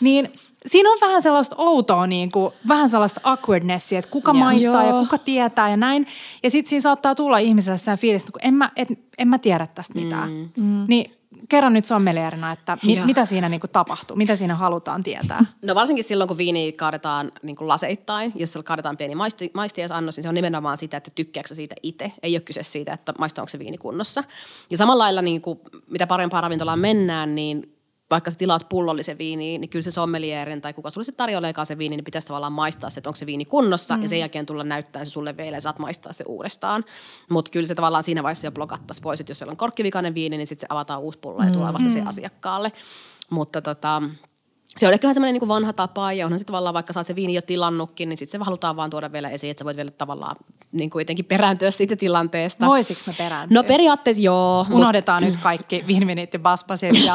[0.00, 0.32] niin
[0.66, 4.94] siinä on vähän sellaista outoa, niin kuin, vähän sellaista awkwardnessia, että kuka ja, maistaa joo.
[4.94, 6.06] ja kuka tietää ja näin.
[6.42, 9.66] Ja sitten siinä saattaa tulla ihmiselle sellainen fiilis, että en mä, et, en mä tiedä
[9.66, 10.30] tästä mitään.
[10.56, 10.84] Mm.
[10.88, 11.17] Niin
[11.48, 15.44] kerran nyt sommelierina, että mi, mitä siinä niin kuin tapahtuu, mitä siinä halutaan tietää?
[15.62, 20.16] No varsinkin silloin, kun viini kaadetaan niin kuin laseittain, jos sillä kaadetaan pieni maisti, maistiaisannos,
[20.16, 22.12] niin se on nimenomaan sitä, että tykkääkö siitä itse.
[22.22, 24.24] Ei ole kyse siitä, että maistaako se viini kunnossa.
[24.70, 25.58] Ja samalla lailla, niin kuin,
[25.90, 27.77] mitä parempaan ravintolaan mennään, niin
[28.10, 31.78] vaikka sä tilaat pullollisen viiniin, niin kyllä se sommelierin tai kuka sulle se tarjoileekaan se
[31.78, 34.02] viini, niin pitäisi tavallaan maistaa se, että onko se viini kunnossa mm.
[34.02, 36.84] ja sen jälkeen tulla näyttää se sulle vielä ja saat maistaa se uudestaan.
[37.28, 40.36] Mutta kyllä se tavallaan siinä vaiheessa jo blokattaisi pois, että jos siellä on korkkivikainen viini,
[40.36, 41.92] niin sitten se avataan uusi pullo ja tulee vasta mm.
[41.92, 42.72] se asiakkaalle.
[43.30, 44.02] Mutta tota,
[44.76, 47.06] se on ehkä vähän semmoinen niin vanha tapa ja onhan sitten tavallaan vaikka sä oot
[47.06, 49.76] se viini jo tilannutkin, niin sitten se halutaan vaan tuoda vielä esiin, että sä voit
[49.76, 50.36] vielä tavallaan
[50.72, 52.66] niin kuin jotenkin perääntyä siitä tilanteesta.
[52.66, 53.54] Voisiko me perääntyä?
[53.54, 54.66] No periaatteessa joo.
[54.70, 55.32] Unohdetaan mut...
[55.32, 57.14] nyt kaikki vinvinit ja baspasit ja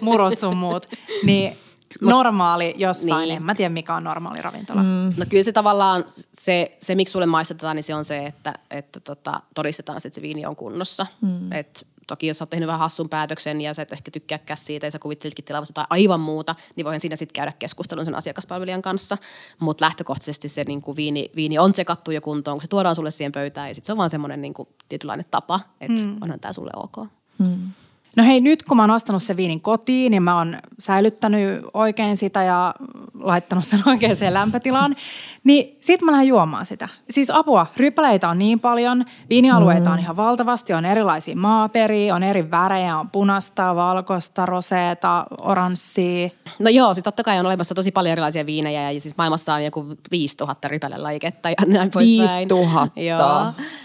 [0.00, 0.86] murut sun muut.
[1.24, 1.56] Niin
[2.00, 3.36] normaali jossain, niin.
[3.36, 4.82] en mä tiedä mikä on normaali ravintola.
[4.82, 5.14] Mm.
[5.16, 9.00] No kyllä se tavallaan, se, se miksi sulle maistetaan, niin se on se, että, että
[9.00, 11.06] tota, todistetaan, että se viini on kunnossa.
[11.20, 11.52] Mm.
[11.52, 14.90] Että toki jos olet tehnyt vähän hassun päätöksen ja sä et ehkä tykkääkään siitä ja
[14.90, 19.18] sä kuvittelitkin tilavassa jotain aivan muuta, niin voihan siinä sitten käydä keskustelun sen asiakaspalvelijan kanssa.
[19.58, 23.10] Mutta lähtökohtaisesti se niin kuin viini, viini on tsekattu jo kuntoon, kun se tuodaan sulle
[23.10, 26.16] siihen pöytään ja sitten se on vaan semmoinen niin kuin tietynlainen tapa, että mm.
[26.22, 26.96] onhan tämä sulle ok.
[27.38, 27.70] Mm.
[28.16, 32.16] No hei, nyt kun mä oon ostanut sen viinin kotiin, niin mä oon säilyttänyt oikein
[32.16, 32.74] sitä ja
[33.20, 34.96] laittanut sen oikeaan lämpötilaan,
[35.44, 36.88] niin sit mä lähden juomaan sitä.
[37.10, 39.92] Siis apua, rypäleitä on niin paljon, viinialueita mm.
[39.92, 46.28] on ihan valtavasti, on erilaisia maaperiä, on eri värejä, on punasta, valkoista, roseeta, oranssia.
[46.58, 49.64] No joo, siis totta kai on olemassa tosi paljon erilaisia viinejä ja siis maailmassa on
[49.64, 52.18] joku 5000 rypälelajiketta ja näin poispäin.
[52.18, 53.00] 5000?
[53.00, 53.18] Joo.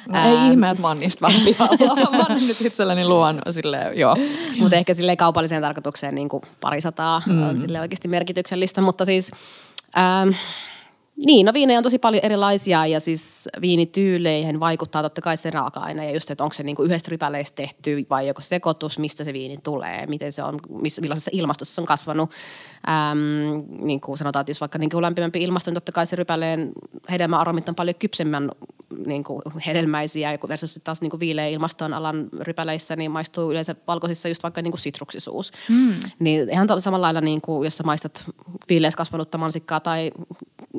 [0.08, 2.12] No, ei ihme, että mä oon niistä vähän pihalla.
[2.18, 4.16] mä oon nyt itselleni luon silleen, joo.
[4.60, 7.50] Mutta ehkä sille kaupalliseen tarkoitukseen niin kuin parisataa mm.
[7.50, 9.32] on sille oikeasti merkityksellistä, mutta siis...
[9.98, 10.30] Ähm,
[11.26, 16.06] niin, no viinejä on tosi paljon erilaisia ja siis viinityyleihin vaikuttaa totta kai se raaka-aine
[16.06, 19.58] ja just, että onko se niinku yhdestä rypäleistä tehty vai joku sekoitus, mistä se viini
[19.64, 22.32] tulee, miten se on, missä, millaisessa ilmastossa se on kasvanut.
[22.90, 26.16] Ähm, niin kuin sanotaan, että jos vaikka niin kuin lämpimämpi ilmasto, niin totta kai se
[26.16, 26.72] rypäleen
[27.12, 28.52] hedelmäaromit on paljon kypsemmän
[29.06, 34.28] niin kuin hedelmäisiä versus taas niin kuin viileä ilmaston alan rypäleissä, niin maistuu yleensä valkoisissa
[34.28, 35.52] just vaikka niin kuin sitruksisuus.
[35.70, 35.94] Mm.
[36.20, 38.24] Niin ihan samalla lailla, niin kuin, jos sä maistat
[38.70, 40.12] viileässä kasvanutta mansikkaa tai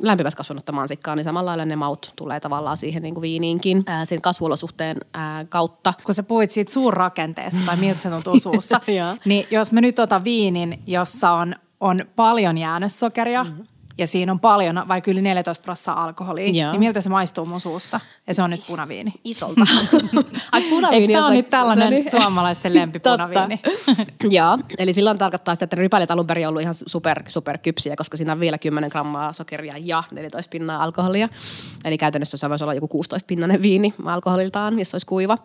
[0.01, 4.05] lämpimässä kasvanutta mansikkaa, niin samalla lailla ne maut tulee tavallaan siihen niin kuin viiniinkin ää,
[4.05, 5.93] sen kasvuolosuhteen ää, kautta.
[6.03, 8.81] Kun sä puhuit siitä suurrakenteesta tai miltä se tuntuu suussa,
[9.25, 13.65] niin jos mä nyt otan viinin, jossa on, on paljon jäännössokeria, mm-hmm
[13.97, 15.73] ja siinä on paljon, vaikka yli 14 prosenttia
[16.03, 16.71] alkoholia, Joo.
[16.71, 17.99] niin miltä se maistuu mun suussa?
[18.27, 19.13] Ja se on nyt punaviini.
[19.23, 19.61] Isolta.
[20.51, 21.03] Ai punaviini.
[21.03, 22.11] Eikö tämä on nyt tällainen no niin.
[22.11, 23.61] suomalaisten lempipunaviini?
[24.29, 28.17] Joo, eli silloin tarkoittaa sitä, että rypälit alun perin ollut ihan super, super kypsiä, koska
[28.17, 31.29] siinä on vielä 10 grammaa sokeria ja 14 pinnaa alkoholia.
[31.85, 35.37] Eli käytännössä se voisi olla joku 16 pinnanen viini alkoholiltaan, jos se olisi kuiva.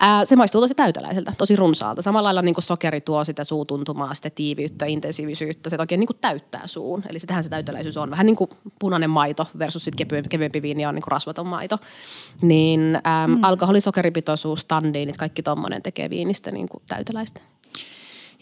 [0.00, 2.02] Ää, se maistuu tosi täyteläiseltä, tosi runsaalta.
[2.02, 5.70] Samalla lailla niin kuin sokeri tuo sitä suutuntumaa, sitä tiiviyttä, intensiivisyyttä.
[5.70, 7.02] Se oikein niin täyttää suun.
[7.08, 10.62] Eli sitähän se täyteläisyys täyteläisyys on vähän niin kuin punainen maito versus sitten kevyempi, kevyempi
[10.62, 11.78] viini on niin kuin rasvaton maito.
[12.42, 13.44] Niin äm, mm.
[13.44, 17.40] alkoholi, sokeripitoisuus, tandiinit, kaikki tuommoinen tekee viinistä niin kuin täyteläistä.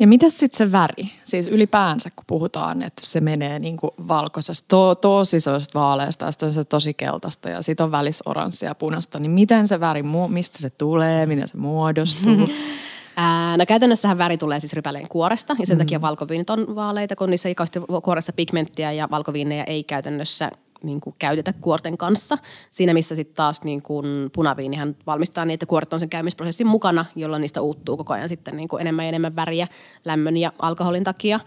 [0.01, 1.11] Ja mitä sitten se väri?
[1.25, 6.33] Siis ylipäänsä, kun puhutaan, että se menee niin kuin valkoisesta, to, tosi sellaisesta vaaleasta ja
[6.33, 10.59] sitten tosi keltaista ja sitten on välissä oranssia ja punasta, niin miten se väri, mistä
[10.59, 12.49] se tulee, miten se muodostuu?
[13.21, 15.79] Ää, no käytännössähän väri tulee siis rypäleen kuoresta ja sen mm.
[15.79, 20.51] takia valkoviinit on vaaleita, kun niissä ei kauheasti kuoressa pigmenttiä ja valkoviineja ei käytännössä
[20.83, 22.39] niin kuin käytetä kuorten kanssa.
[22.71, 27.05] Siinä missä sitten taas niin kuin punaviinihan valmistaa niin, että kuoret on sen käymisprosessin mukana,
[27.17, 29.67] jolloin niistä uuttuu koko ajan sitten niin kuin enemmän ja enemmän väriä
[30.05, 31.41] lämmön ja alkoholin takia.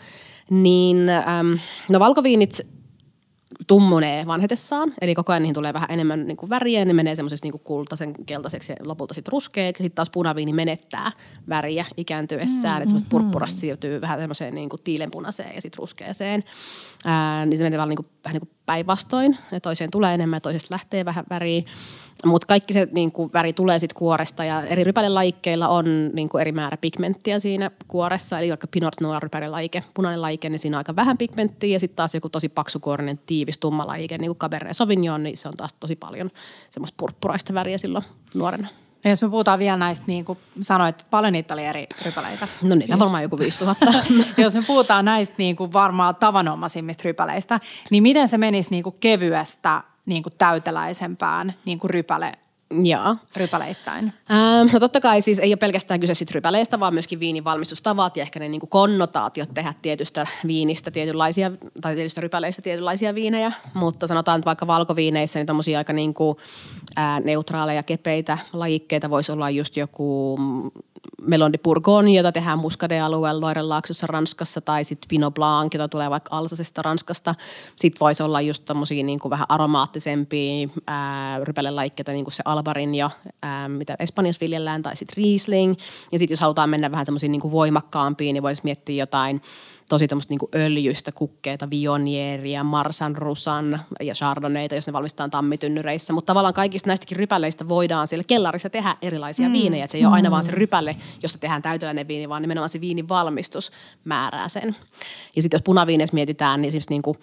[0.49, 1.59] Niin äm,
[1.89, 2.67] no valkoviinit
[3.67, 7.47] tummunee vanhetessaan, eli koko ajan niihin tulee vähän enemmän niin kuin väriä, ne menee semmoisesta
[7.47, 9.83] niin kultaisen keltaiseksi ja lopulta sitten ruskeaksi.
[9.83, 11.11] Sitten taas punaviini menettää
[11.49, 16.43] väriä ikääntyessään, mm, että semmoista purppurasta siirtyy vähän semmoiseen niin kuin tiilenpunaiseen ja sitten ruskeaseen.
[17.05, 20.37] Ää, niin se menee vaan niin kuin, vähän niin kuin päinvastoin, ja toiseen tulee enemmän
[20.37, 21.63] ja toisesta lähtee vähän väriä.
[22.25, 26.41] Mutta kaikki se niin kuin, väri tulee sitten kuoresta ja eri rypälelajikkeilla on niin kuin,
[26.41, 28.39] eri määrä pigmenttiä siinä kuoressa.
[28.39, 31.95] Eli vaikka Pinot Noir rypälelajike, punainen lajike, niin siinä on aika vähän pigmenttiä ja sitten
[31.95, 35.73] taas joku tosi paksukuorinen, tiivis, tumma lajike, niin kuin Cabernet Sauvignon, niin se on taas
[35.73, 36.31] tosi paljon
[36.69, 38.05] semmoista purppuraista väriä silloin
[38.35, 38.67] nuorena.
[39.03, 42.47] No jos me puhutaan vielä näistä, niin kuin sanoit, että paljon niitä oli eri rypäleitä.
[42.61, 43.85] No niitä on varmaan joku 5000.
[44.37, 47.59] jos me puhutaan näistä niin kuin varmaan tavanomaisimmista rypäleistä,
[47.91, 52.31] niin miten se menisi niin kuin kevyestä niin kuin täyteläisempään niin kuin rypäle
[52.83, 53.15] Joo.
[53.37, 54.13] rypäleittäin?
[54.31, 58.17] Ähm, no totta kai siis ei ole pelkästään kyse sit rypäleistä, vaan myöskin viinin valmistustavat
[58.17, 63.51] ja ehkä ne niin konnotaatiot tehdä tietystä viinistä tietynlaisia, tai tietystä rypäleistä tietynlaisia viinejä.
[63.73, 66.37] Mutta sanotaan, että vaikka valkoviineissä niin tommosia aika niin kuin,
[66.95, 70.37] ää, neutraaleja, kepeitä lajikkeita voisi olla just joku
[71.21, 76.37] Melon de Bourgogne, jota tehdään Muscadet-alueella Loirenlaaksossa Ranskassa, tai sitten Pinot Blanc, jota tulee vaikka
[76.37, 77.35] Alsasesta Ranskasta.
[77.75, 80.69] Sitten voisi olla just tommosia niin kuin vähän aromaattisempia
[81.43, 83.09] rypälelaikkeita, niin kuin se Albarin jo,
[83.41, 85.75] ää, mitä Espanjassa viljellään, tai sitten Riesling.
[86.11, 89.41] Ja sitten jos halutaan mennä vähän semmoisiin niin voimakkaampiin, niin voisi miettiä jotain
[89.91, 96.13] tosi tämmöistä niinku öljyistä kukkeita, vionieria, marsan, rusan ja chardonnayta, jos ne valmistetaan tammitynnyreissä.
[96.13, 99.53] Mutta tavallaan kaikista näistäkin rypäleistä voidaan siellä kellarissa tehdä erilaisia mm.
[99.53, 99.83] viinejä.
[99.83, 100.07] Et se ei mm.
[100.07, 103.71] ole aina vaan se rypäle, jossa tehdään täyteläinen viini, vaan nimenomaan se viinin valmistus
[104.03, 104.75] määrää sen.
[105.35, 107.17] Ja sitten jos punaviineissa mietitään, niin esimerkiksi niinku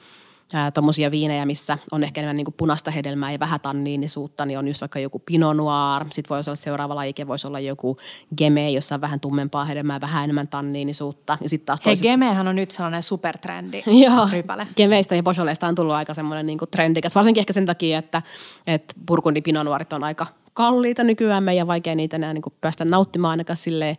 [0.75, 4.69] tuommoisia viinejä, missä on ehkä enemmän niin kuin punaista hedelmää ja vähän tanniinisuutta, niin on
[4.69, 6.05] just vaikka joku Pinot Noir.
[6.13, 7.97] Sitten voi olla seuraava lajike, voisi olla joku
[8.37, 11.39] Geme, jossa on vähän tummempaa hedelmää, vähän enemmän tanniinisuutta.
[11.41, 12.09] Ja sitten taas toisissa...
[12.09, 14.69] Hei, Gemehän on nyt sellainen supertrendi Joo, rypäle.
[14.77, 18.23] Gemeistä ja Bojoleista on tullut aika semmoinen niin kuin trendikäs, varsinkin ehkä sen takia, että,
[18.67, 20.27] että Burgundi Pinot Noirit on aika
[20.59, 23.97] kalliita nykyään, ja vaikea niitä enää niin kuin päästä nauttimaan ainakaan silleen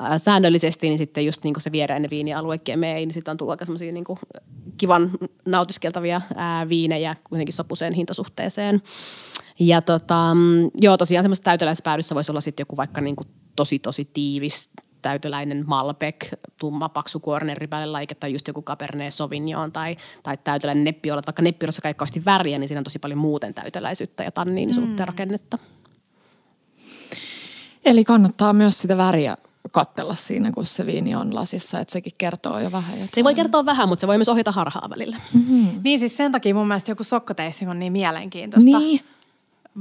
[0.00, 3.64] ää, säännöllisesti, niin sitten just niin se viereinen viinialue kemei, niin sitten on tullut aika
[3.64, 4.04] semmoisia niin
[4.76, 5.10] kivan
[5.46, 8.82] nautiskeltavia ää, viinejä kuitenkin sopuseen hintasuhteeseen.
[9.58, 10.36] Ja tota,
[10.80, 14.70] joo, tosiaan semmoisessa täyteläispäädyssä voisi olla sitten joku vaikka niin kuin tosi tosi tiivis
[15.02, 21.22] täyteläinen Malbec, tumma paksukuorinen ripälelaike tai just joku Cabernet Sauvignon tai, tai täyteläinen neppiolla.
[21.26, 25.06] Vaikka neppiolassa kaikkaasti väriä, niin siinä on tosi paljon muuten täyteläisyyttä ja tanniinisuutta mm.
[25.06, 25.58] rakennetta.
[27.84, 29.36] Eli kannattaa myös sitä väriä
[29.70, 32.92] kattella siinä, kun se viini on lasissa, että sekin kertoo jo vähän.
[32.92, 33.10] Jotain.
[33.14, 35.16] Se voi kertoa vähän, mutta se voi myös ohjata harhaa välillä.
[35.34, 35.80] Mm-hmm.
[35.84, 38.78] Niin siis sen takia mun mielestä joku sokkoteisting on niin mielenkiintoista.
[38.78, 39.00] Niin.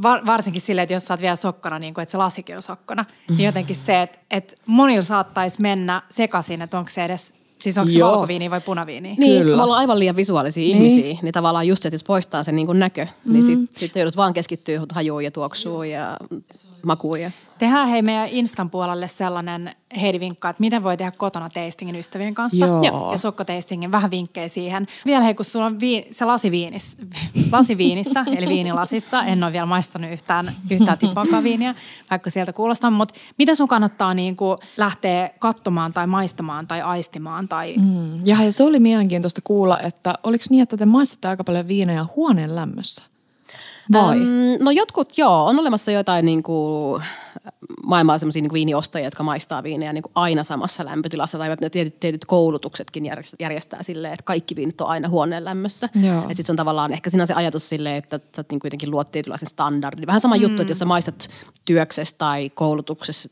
[0.02, 2.62] Var, varsinkin silleen, että jos sä oot vielä sokkona, niin kuin, että se lasikin on
[2.62, 3.38] sokkona, mm-hmm.
[3.38, 7.90] niin jotenkin se, että, että monilla saattaisi mennä sekaisin, että onko se edes Siis onko
[7.90, 8.12] se Joo.
[8.12, 9.16] valkoviini vai punaviini?
[9.18, 9.58] Niin, Kyllä.
[9.58, 10.76] me ollaan aivan liian visuaalisia niin.
[10.76, 13.34] ihmisiä, niin tavallaan just se, että jos poistaa sen niin kuin näkö, mm.
[13.34, 16.18] niin sitten sit joudut vaan keskittyä hajuun ja tuoksuun ja
[16.86, 17.22] makuun.
[17.22, 17.32] Ja...
[17.60, 22.34] Tehdään hei meidän Instan puolelle sellainen Heidi vinkka, että miten voi tehdä kotona tastingin ystävien
[22.34, 22.66] kanssa.
[22.66, 23.12] Joo.
[23.12, 24.88] Ja sokkotastingin, vähän vinkkejä siihen.
[25.06, 26.98] Vielä hei, kun sulla on vii, se lasiviinis,
[27.52, 29.24] lasiviinissä, eli viinilasissa.
[29.24, 31.76] En ole vielä maistanut yhtään, yhtään tippaakaan viiniä,
[32.12, 32.92] vaikka sieltä kuulostaa.
[32.92, 37.48] Mutta mitä sun kannattaa niin kuin lähteä katsomaan tai maistamaan tai aistimaan?
[37.48, 37.78] Tai...
[37.78, 38.26] Mm.
[38.26, 42.06] Ja hei, se oli mielenkiintoista kuulla, että oliko niin, että te maistatte aika paljon viinejä
[42.16, 43.09] huoneen lämmössä?
[43.92, 44.18] Vai?
[44.18, 47.04] Äm, no jotkut joo, on olemassa jotain niin kuin,
[47.84, 51.38] maailmaa sellaisia niin viiniostajia, jotka maistaa viinejä niin kuin aina samassa lämpötilassa.
[51.38, 55.90] Tai ne tietyt, tietyt koulutuksetkin järjestää, järjestää silleen, että kaikki viinit on aina huoneen lämmössä.
[56.04, 56.22] Joo.
[56.22, 59.12] Että sit se on tavallaan ehkä siinä se ajatus silleen, että sä niin kuitenkin luot
[59.12, 60.08] tietynlaisen standardin.
[60.08, 60.42] Vähän sama mm.
[60.42, 61.30] juttu, että jos sä maistat
[61.66, 63.30] työksessä tai koulutuksessa,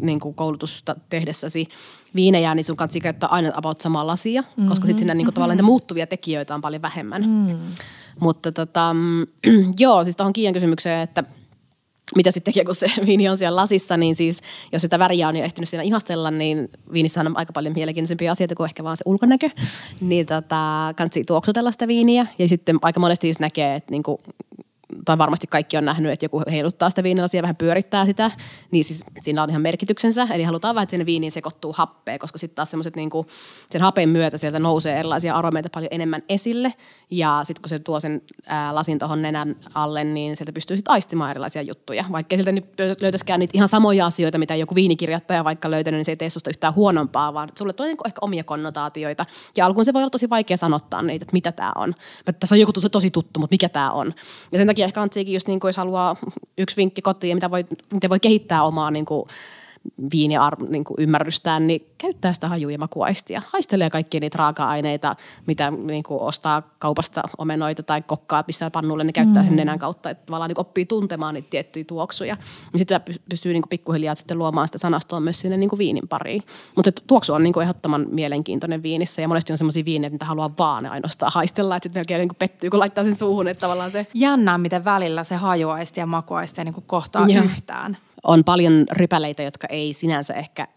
[0.00, 1.68] niin kuin koulutusta tehdessäsi
[2.14, 4.68] viinejä, niin sun kannattaa käyttää aina about samaa lasia, mm-hmm.
[4.68, 7.22] koska sitten siinä niin kuin, tavallaan niitä muuttuvia tekijöitä on paljon vähemmän.
[7.22, 7.58] Mm.
[8.20, 9.26] Mutta tota, mm,
[9.78, 11.24] joo, siis tuohon Kiian kysymykseen, että
[12.16, 14.40] mitä sitten tekee, kun se viini on siellä lasissa, niin siis
[14.72, 18.54] jos sitä väriä on jo ehtinyt siinä ihastella, niin viinissä on aika paljon mielenkiintoisempia asioita
[18.54, 19.50] kuin ehkä vaan se ulkonäkö.
[20.00, 22.26] Niin tota, kannattaa tuoksutella sitä viiniä.
[22.38, 24.20] Ja sitten aika monesti näkee, että niinku,
[25.04, 28.30] tai varmasti kaikki on nähnyt, että joku heiluttaa sitä viinilasia ja vähän pyörittää sitä,
[28.70, 30.28] niin siis siinä on ihan merkityksensä.
[30.30, 33.26] Eli halutaan vähän, että sinne viiniin sekoittuu happea, koska sitten taas semmoiset niinku,
[33.70, 36.74] sen hapen myötä sieltä nousee erilaisia aromeita paljon enemmän esille.
[37.10, 40.92] Ja sitten kun se tuo sen ää, lasin tuohon nenän alle, niin sieltä pystyy sitten
[40.92, 42.04] aistimaan erilaisia juttuja.
[42.12, 42.64] Vaikka sieltä nyt
[43.00, 46.50] löytäisikään niitä ihan samoja asioita, mitä joku viinikirjoittaja vaikka löytänyt, niin se ei tee susta
[46.50, 49.26] yhtään huonompaa, vaan sulle tulee niinku ehkä omia konnotaatioita.
[49.56, 51.94] Ja alkuun se voi olla tosi vaikea sanottaa niitä, että mitä tämä on.
[52.40, 54.14] Tässä on joku tosi tuttu, mutta mikä tämä on.
[54.52, 56.16] Ja sen takia ehkä kantsiikin just niin kuin, jos haluaa
[56.58, 59.28] yksi vinkki kotiin, mitä voi, miten voi kehittää omaa niin kuin,
[60.12, 63.42] viiniar, niin kuin ymmärrystään, niin käyttää sitä haju- ja makuaistia.
[63.46, 65.16] Haistelee kaikkia niitä raaka-aineita,
[65.46, 70.10] mitä niin kuin ostaa kaupasta omenoita tai kokkaa, pistää pannulle, niin käyttää sen nenän kautta,
[70.10, 72.36] että tavallaan niin oppii tuntemaan niitä tiettyjä tuoksuja.
[72.72, 76.08] Ja sitten pystyy niin kuin pikkuhiljaa sitten luomaan sitä sanastoa myös sinne niin kuin viinin
[76.08, 76.42] pariin.
[76.76, 80.50] Mutta tuoksu on niin kuin ehdottoman mielenkiintoinen viinissä ja monesti on semmoisia viinejä, mitä haluaa
[80.58, 83.90] vaan ainoastaan haistella, että sitten melkein niin kuin pettyy, kun laittaa sen suuhun, että tavallaan
[83.90, 87.44] se Jännää, miten välillä se hajuaisti ja makuaisti niin kuin kohtaa Joo.
[87.44, 87.96] yhtään.
[88.24, 90.68] On paljon rypäleitä, jotka ei sinänsä ehkä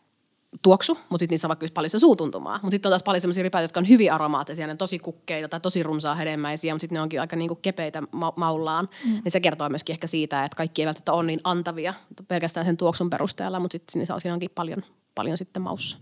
[0.62, 2.60] tuoksu, mutta sitten niissä on vaikka paljon se suutuntumaa.
[2.62, 5.50] Mutta sitten on taas paljon sellaisia rypäleitä, jotka on hyvin aromaattisia, ne on tosi kukkeita
[5.50, 8.90] tai tosi runsaa hedelmäisiä, mutta sitten ne onkin aika niinku kepeitä ma- maullaan.
[9.06, 9.12] Mm.
[9.12, 11.94] Niin se kertoo myöskin ehkä siitä, että kaikki ei välttämättä ole niin antavia
[12.28, 14.84] pelkästään sen tuoksun perusteella, mutta sitten siinä onkin paljon,
[15.16, 15.98] paljon sitten maussa.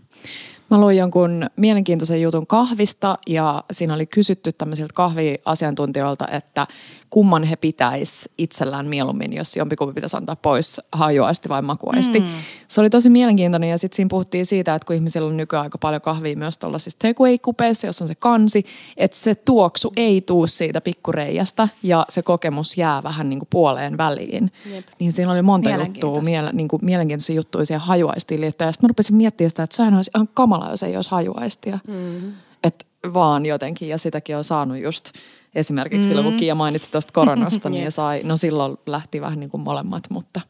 [0.70, 6.66] Mä luin jonkun mielenkiintoisen jutun kahvista ja siinä oli kysytty tämmöisiltä kahviasiantuntijoilta, että
[7.10, 12.20] kumman he pitäis itsellään mieluummin, jos jompikumpi pitäisi antaa pois hajuaisti vai makuaisti.
[12.20, 12.26] Mm.
[12.68, 15.78] Se oli tosi mielenkiintoinen ja sitten siinä puhuttiin siitä, että kun ihmisillä on nykyään aika
[15.78, 18.64] paljon kahvia myös tuollaisissa takeaway-kupeissa, jos on se kansi,
[18.96, 23.98] että se tuoksu ei tuu siitä pikkureijasta ja se kokemus jää vähän niin kuin puoleen
[23.98, 24.52] väliin.
[24.74, 24.86] Jep.
[24.98, 28.68] Niin siinä oli monta juttua, miele, niin kuin mielenkiintoisia juttuja siihen hajuaistiin liittyen.
[28.68, 31.78] Ja sitten rupesin miettimään sitä, että sehän olisi ihan kamala, jos ei olisi hajuaistia.
[31.88, 32.32] Mm.
[32.64, 32.84] Että
[33.14, 35.12] vaan jotenkin, ja sitäkin on saanut just
[35.54, 36.08] esimerkiksi mm.
[36.08, 37.92] silloin, kun Kiia mainitsi tuosta koronasta, niin Jep.
[37.92, 40.40] sai, no silloin lähti vähän niin kuin molemmat, mutta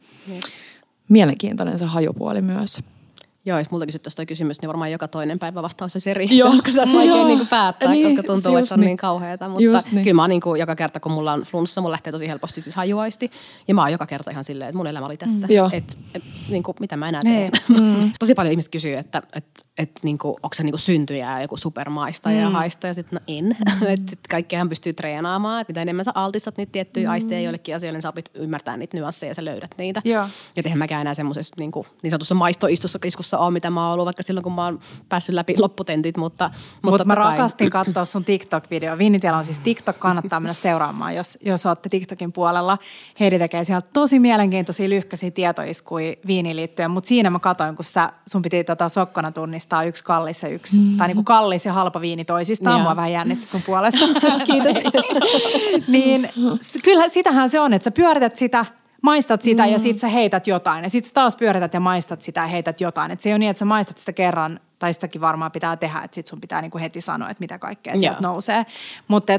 [1.09, 2.83] mielenkiintoinen se hajupuoli myös.
[3.45, 6.49] Joo, jos multa kysyttäisiin toi kysymys, niin varmaan joka toinen päivä vastaus olisi eri, Joo.
[6.51, 8.85] koska se olisi vaikea niin päättää, Niin, koska tuntuu, että se on niin.
[8.87, 9.49] niin kauheata.
[9.49, 10.03] Mutta Just niin.
[10.03, 12.75] kyllä mä niin kuin joka kerta, kun mulla on flunssa, mulla lähtee tosi helposti siis
[12.75, 13.31] hajuaisti.
[13.67, 15.47] Ja mä oon joka kerta ihan silleen, että mun elämä oli tässä.
[15.49, 15.69] Joo.
[15.73, 17.51] Et, et, niin kuin, mitä mä enää Niin.
[17.51, 17.81] teen.
[17.81, 18.11] Mm.
[18.19, 19.45] tosi paljon ihmiset kysyy, että et,
[19.81, 22.87] et, niin kuin, onko se niin kuin syntyjä joku supermaista ja haista.
[22.87, 23.45] Ja sitten no en.
[23.45, 23.87] Mm.
[23.93, 25.61] että sit kaikkeahan pystyy treenaamaan.
[25.61, 27.11] Että mitä enemmän sä altistat niitä tiettyjä mm.
[27.11, 30.01] aisteja joillekin asioille, niin sä opit ymmärtää niitä nyansseja ja sä löydät niitä.
[30.05, 30.27] Joo.
[30.55, 33.93] Ja eihän mäkään enää semmoisessa niin, kuin, niin sanotussa maistoistussa iskussa ole, mitä mä oon
[33.93, 34.79] ollut vaikka silloin, kun mä oon
[35.09, 36.51] päässyt läpi lopputentit, mutta,
[36.81, 38.97] Mutta Mut mä kai- rakastin katsoa sun TikTok-video.
[38.97, 42.77] Viinitiellä on siis TikTok, kannattaa mennä seuraamaan, jos, jos olette TikTokin puolella.
[43.19, 48.13] Heidi tekee siellä tosi mielenkiintoisia lyhkäisiä tietoiskuja viiniin liittyen, mutta siinä mä katsoin, kun sä,
[48.29, 50.97] sun piti tota sokkona tunnistaa yksi kallis ja yksi, mm.
[50.97, 52.75] tai niinku kallis ja halpa viini toisistaan.
[52.75, 52.83] Joo.
[52.83, 54.05] Mua vähän jännitti sun puolesta.
[54.45, 54.77] Kiitos.
[55.87, 56.29] niin
[56.83, 58.65] kyllä sitähän se on, että sä pyörität sitä,
[59.01, 59.71] maistat sitä mm.
[59.71, 60.83] ja sit sä heität jotain.
[60.83, 63.11] Ja sit sä taas pyörität ja maistat sitä ja heität jotain.
[63.11, 66.01] Et se ei ole niin, että sä maistat sitä kerran, tai sitäkin varmaan pitää tehdä,
[66.01, 68.31] että sit sun pitää niinku heti sanoa, että mitä kaikkea sieltä Joo.
[68.31, 68.65] nousee.
[69.07, 69.33] Mutta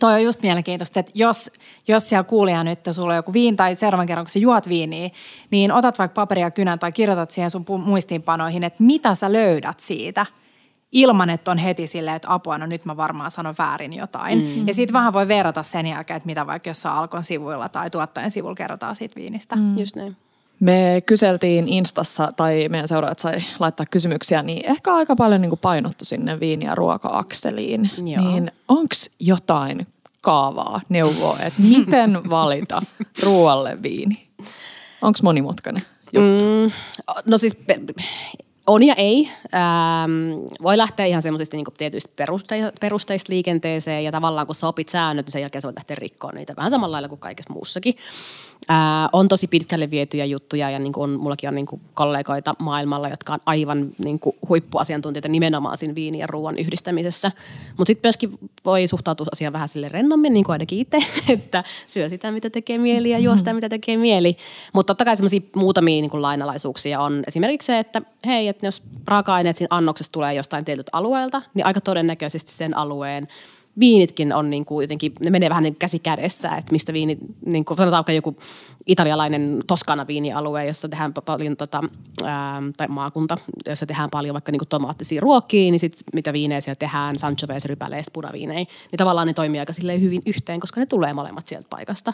[0.00, 1.50] Toi on just mielenkiintoista, että jos,
[1.88, 5.10] jos siellä kuulija nyt, sulla on joku viin tai seuraavan kerran, kun sä juot viiniä,
[5.50, 9.80] niin otat vaikka paperia ja kynän tai kirjoitat siihen sun muistiinpanoihin, että mitä sä löydät
[9.80, 10.26] siitä
[10.92, 14.38] ilman, että on heti silleen, että apua, no nyt mä varmaan sanon väärin jotain.
[14.38, 14.66] Mm.
[14.66, 18.30] Ja sitten vähän voi verrata sen jälkeen, että mitä vaikka jossain Alkon sivuilla tai tuottajan
[18.30, 19.56] sivulla kerrotaan siitä viinistä.
[19.56, 19.78] Mm.
[19.78, 20.16] Just näin.
[20.60, 25.60] Me kyseltiin Instassa, tai meidän seuraajat sai laittaa kysymyksiä, niin ehkä aika paljon niin kuin
[25.60, 27.90] painottu sinne viini- ja ruoka-akseliin.
[27.96, 28.24] Joo.
[28.30, 29.86] Niin onko jotain
[30.20, 32.82] kaavaa, neuvoa, että miten valita
[33.22, 34.28] ruoalle viini?
[35.02, 35.82] Onko monimutkainen?
[36.12, 36.72] Mm,
[37.26, 37.56] no siis
[38.68, 39.30] on ja ei.
[39.54, 44.88] Ähm, voi lähteä ihan semmoisista niin tietyistä peruste- perusteista liikenteeseen ja tavallaan kun sä opit
[44.88, 47.96] säännöt, niin sen jälkeen sä voit lähteä rikkoon niitä vähän samalla lailla kuin kaikessa muussakin.
[48.68, 52.54] Ää, on tosi pitkälle vietyjä juttuja ja niin kuin on, mullakin on niin kuin kollegoita
[52.58, 57.32] maailmalla, jotka on aivan niin kuin huippuasiantuntijoita nimenomaan siinä viini ja ruoan yhdistämisessä.
[57.76, 60.98] Mutta sitten myöskin voi suhtautua asiaan vähän sille rennommin, niin kuin ainakin itse,
[61.32, 64.36] että syö sitä, mitä tekee mieli ja juo sitä, mitä tekee mieli.
[64.72, 68.82] Mutta totta kai semmoisia muutamia niin kuin lainalaisuuksia on esimerkiksi se, että hei, että jos
[69.06, 73.28] raaka-aineet siinä annoksessa tulee jostain tietyltä alueelta, niin aika todennäköisesti sen alueen
[73.80, 77.64] viinitkin on niin kuin jotenkin, ne menee vähän niin käsi kädessä, että mistä viini, niin
[77.64, 78.36] kuin sanotaan vaikka joku
[78.86, 81.82] italialainen Toskana viinialue, jossa tehdään paljon, tota,
[82.24, 86.60] ää, tai maakunta, jossa tehdään paljon vaikka niin kuin tomaattisia ruokia, niin sitten mitä viinejä
[86.60, 90.86] siellä tehdään, Sangiovese, rypäleistä, punaviinejä, niin tavallaan ne toimii aika silleen hyvin yhteen, koska ne
[90.86, 92.12] tulee molemmat sieltä paikasta.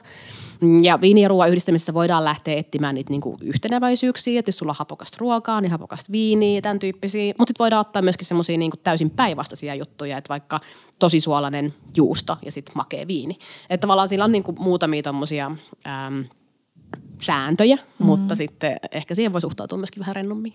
[0.83, 4.73] Ja viini ja ruoan yhdistämisessä voidaan lähteä etsimään niitä niin kuin yhteneväisyyksiä, että jos sulla
[4.73, 8.73] on hapokasta ruokaa, niin hapokasta viiniä, tämän tyyppisiä, mutta sitten voidaan ottaa myöskin semmoisia niin
[8.83, 10.61] täysin päinvastaisia juttuja, että vaikka
[11.05, 13.39] tosi suolainen juusto ja sitten makea viini.
[13.71, 16.25] Että tavallaan sillä on niin kuin muutamia tommosia äm,
[17.21, 18.07] sääntöjä, mm.
[18.07, 20.55] mutta sitten ehkä siihen voi suhtautua myöskin vähän rennommin.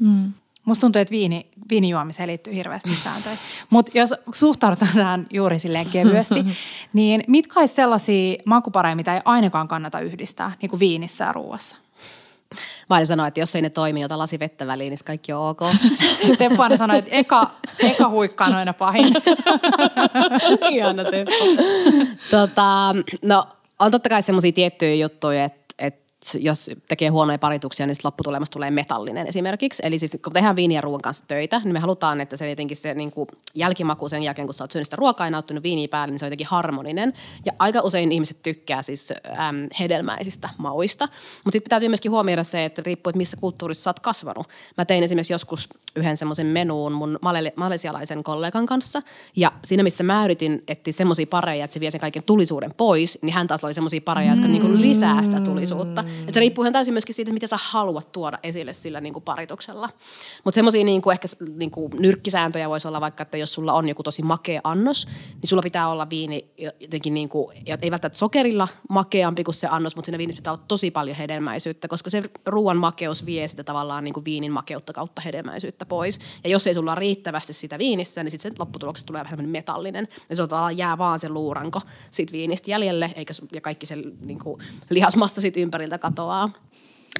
[0.00, 0.32] Mm.
[0.64, 3.36] Musta tuntuu, että viini, viinijuomiseen liittyy hirveästi sääntöjä.
[3.70, 6.44] Mutta jos suhtaudutaan tähän juuri silleen kevyesti,
[6.92, 11.76] niin mitkä olisi sellaisia makupareja, mitä ei ainakaan kannata yhdistää, niin kuin viinissä ja ruuassa?
[12.90, 15.48] Mä olin sanoa, että jos ei ne toimi, ota lasi vettä väliin, niin kaikki on
[15.48, 15.60] ok.
[16.38, 19.08] Teppo aina sanoi, että eka, eka huikka on aina pahin.
[20.70, 21.34] Ihana Teppo.
[22.30, 23.44] tota, no,
[23.78, 25.65] on totta kai semmoisia tiettyjä juttuja, että
[26.34, 29.82] jos tekee huonoja parituksia, niin lopputulemasta tulee metallinen esimerkiksi.
[29.86, 32.94] Eli siis kun tehdään viiniä ruoan kanssa töitä, niin me halutaan, että se jotenkin se
[32.94, 36.12] niin kuin jälkimaku sen jälkeen, kun sä oot syönyt sitä ruokaa ja nauttinut viiniä päälle,
[36.12, 37.12] niin se on jotenkin harmoninen.
[37.44, 41.08] Ja aika usein ihmiset tykkää siis äm, hedelmäisistä mauista.
[41.44, 44.48] Mutta sitten täytyy myöskin huomioida se, että riippuu, että missä kulttuurissa sä oot kasvanut.
[44.76, 47.18] Mä tein esimerkiksi joskus yhden semmoisen menuun mun
[47.56, 49.02] malesialaisen kollegan kanssa.
[49.36, 53.18] Ja siinä, missä mä yritin etsiä semmoisia pareja, että se vie sen kaiken tulisuuden pois,
[53.22, 56.04] niin hän taas oli semmoisia pareja, jotka niin kuin lisää sitä tulisuutta.
[56.28, 59.22] Et se riippuu ihan täysin myöskin siitä, mitä sä haluat tuoda esille sillä niin kuin
[59.22, 59.88] parituksella.
[60.44, 64.02] Mutta semmoisia niin ehkä niin kuin nyrkkisääntöjä voisi olla vaikka, että jos sulla on joku
[64.02, 66.50] tosi makea annos, niin sulla pitää olla viini
[66.80, 70.64] jotenkin niin kuin, ei välttämättä sokerilla makeampi kuin se annos, mutta siinä viinissä pitää olla
[70.68, 75.22] tosi paljon hedelmäisyyttä, koska se ruoan makeus vie sitä tavallaan niin kuin viinin makeutta kautta
[75.22, 76.18] hedelmäisyyttä pois.
[76.44, 80.08] Ja jos ei sulla ole riittävästi sitä viinissä, niin sitten se lopputuloksessa tulee vähän metallinen.
[80.28, 81.80] Ja se tavallaan jää vaan se luuranko
[82.10, 86.50] siitä viinistä jäljelle, eikä, ja kaikki se niin kuin, lihasmassa siitä ympäriltä katoaa.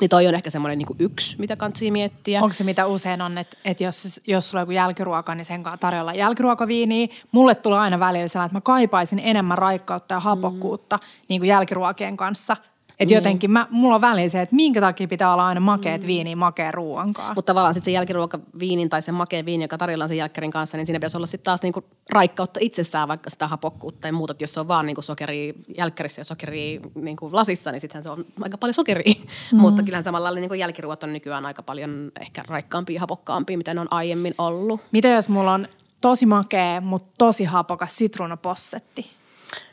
[0.01, 2.43] Niin toi on ehkä semmoinen niin yksi, mitä kansi miettiä.
[2.43, 5.63] Onko se mitä usein on, että, että jos, jos sulla on joku jälkiruoka, niin sen
[5.81, 7.09] tarjolla jälkiruokaviiniä.
[7.33, 11.03] Mulle tulee aina välillä sellainen, että mä kaipaisin enemmän raikkautta ja hapokkuutta mm.
[11.29, 12.57] niin kuin jälkiruokien kanssa.
[12.99, 13.17] Että niin.
[13.17, 16.07] jotenkin mä, mulla on väliin se, että minkä takia pitää olla aina makeet mm.
[16.07, 17.35] viiniä makea ruoankaan.
[17.35, 20.77] Mutta tavallaan sitten se jälkiruoka viinin tai se makea viini, joka tarjolla sen jälkkärin kanssa,
[20.77, 24.35] niin siinä pitäisi olla sitten taas niinku raikkautta itsessään, vaikka sitä hapokkuutta tai muuta.
[24.41, 28.27] jos se on vaan niinku sokeri jälkkärissä ja sokeri niinku lasissa, niin sittenhän se on
[28.41, 29.15] aika paljon sokeria.
[29.53, 29.59] Mm.
[29.59, 33.81] Mutta kyllähän samalla niinku jälkiruot on nykyään aika paljon ehkä raikkaampia ja hapokkaampia, mitä ne
[33.81, 34.81] on aiemmin ollut.
[34.93, 35.69] Mitä jos mulla on
[36.01, 39.11] tosi makea, mutta tosi hapokas sitruunapossetti?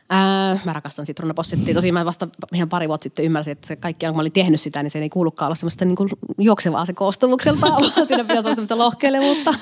[0.09, 1.73] Ää, mä rakastan sitruunapossettia.
[1.73, 4.61] Tosi mä vasta ihan pari vuotta sitten ymmärsin, että se kaikki, kun mä olin tehnyt
[4.61, 8.39] sitä, niin se ei kuulukaan olla semmoista niin kuin juoksevaa se koostumukselta, vaan siinä pitäisi
[8.39, 9.53] olla semmoista lohkeilevuutta.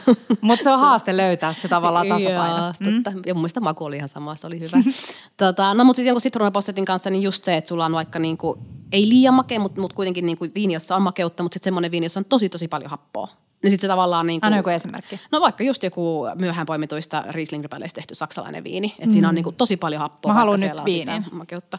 [0.41, 2.57] Mutta se on haaste löytää se tavallaan tasapaino.
[2.57, 3.11] Joo, totta.
[3.11, 3.21] Mm.
[3.25, 4.77] Ja mun mielestä maku oli ihan sama, se oli hyvä.
[5.37, 8.37] tota, no mutta siis jonkun sitruunapossetin kanssa, niin just se, että sulla on vaikka niin
[8.37, 8.59] kuin,
[8.91, 11.91] ei liian makea, mutta, mutta kuitenkin niin kuin viini, jossa on makeutta, mutta sitten semmoinen
[11.91, 13.27] viini, jossa on tosi tosi paljon happoa.
[13.63, 15.19] Niin sitten se tavallaan niin kuin, Anna joku esimerkki.
[15.31, 18.87] No vaikka just joku myöhään poimituista riesling tehty saksalainen viini.
[18.87, 19.11] Että mm.
[19.11, 20.33] siinä on niin kuin tosi paljon happoa.
[20.33, 21.25] Mä haluan nyt viinin.
[21.31, 21.77] Makeutta.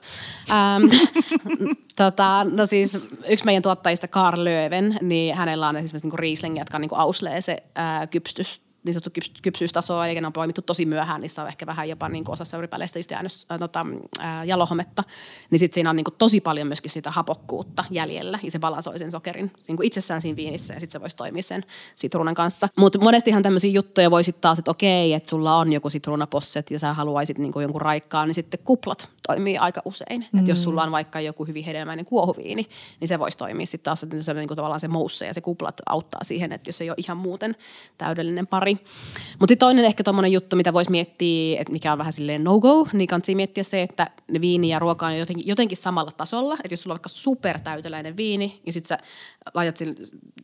[0.50, 0.84] Ähm,
[1.96, 6.76] tota, no siis yksi meidän tuottajista, Karl Löven, niin hänellä on esimerkiksi niin riesling, jotka
[6.76, 10.62] on niin kuin auslee se ää, kypstys niin sanottu kyps, kypsyystasoa, eli ne on poimittu
[10.62, 13.86] tosi myöhään, niissä on ehkä vähän jopa niin osassa yripäleistä just jäänyt äh, tota,
[14.20, 15.04] äh, jalohometta,
[15.50, 18.98] niin sitten siinä on niin kuin, tosi paljon myöskin sitä hapokkuutta jäljellä, ja se balansoi
[18.98, 21.64] sen sokerin niin kuin itsessään siinä viinissä, ja sitten se voisi toimia sen
[21.96, 22.68] sitruunan kanssa.
[22.76, 26.78] Mutta monestihan tämmöisiä juttuja voi sitten taas, että okei, että sulla on joku sitruunaposset, ja
[26.78, 30.26] sä haluaisit niin kuin jonkun raikkaan, niin sitten kuplat toimii aika usein.
[30.32, 30.38] Mm.
[30.38, 32.66] Että jos sulla on vaikka joku hyvin hedelmäinen kuohuviini,
[33.00, 35.40] niin se voisi toimia sitten taas, että se, niin kuin tavallaan se mousse ja se
[35.40, 37.56] kuplat auttaa siihen, että jos ei ole ihan muuten
[37.98, 39.32] täydellinen pari, valkkari.
[39.38, 42.88] Mutta sitten toinen ehkä tuommoinen juttu, mitä voisi miettiä, että mikä on vähän silleen no-go,
[42.92, 46.54] niin kannattaa miettiä se, että ne viini ja ruoka on jotenkin, jotenkin samalla tasolla.
[46.54, 48.98] Että jos sulla on vaikka supertäyteläinen viini ja sitten sä
[49.54, 49.96] laitat sen,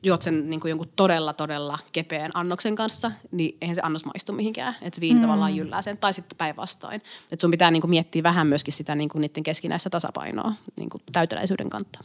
[0.02, 4.32] juot sen niin kuin jonkun todella, todella kepeän annoksen kanssa, niin eihän se annos maistu
[4.32, 4.76] mihinkään.
[4.82, 5.22] Että se viini mm.
[5.22, 7.02] tavallaan jyllää sen, tai sitten päinvastoin.
[7.32, 10.90] Että sun pitää niin kuin miettiä vähän myöskin sitä niin kuin niiden keskinäistä tasapainoa niin
[10.90, 12.04] kuin täyteläisyyden kanssa.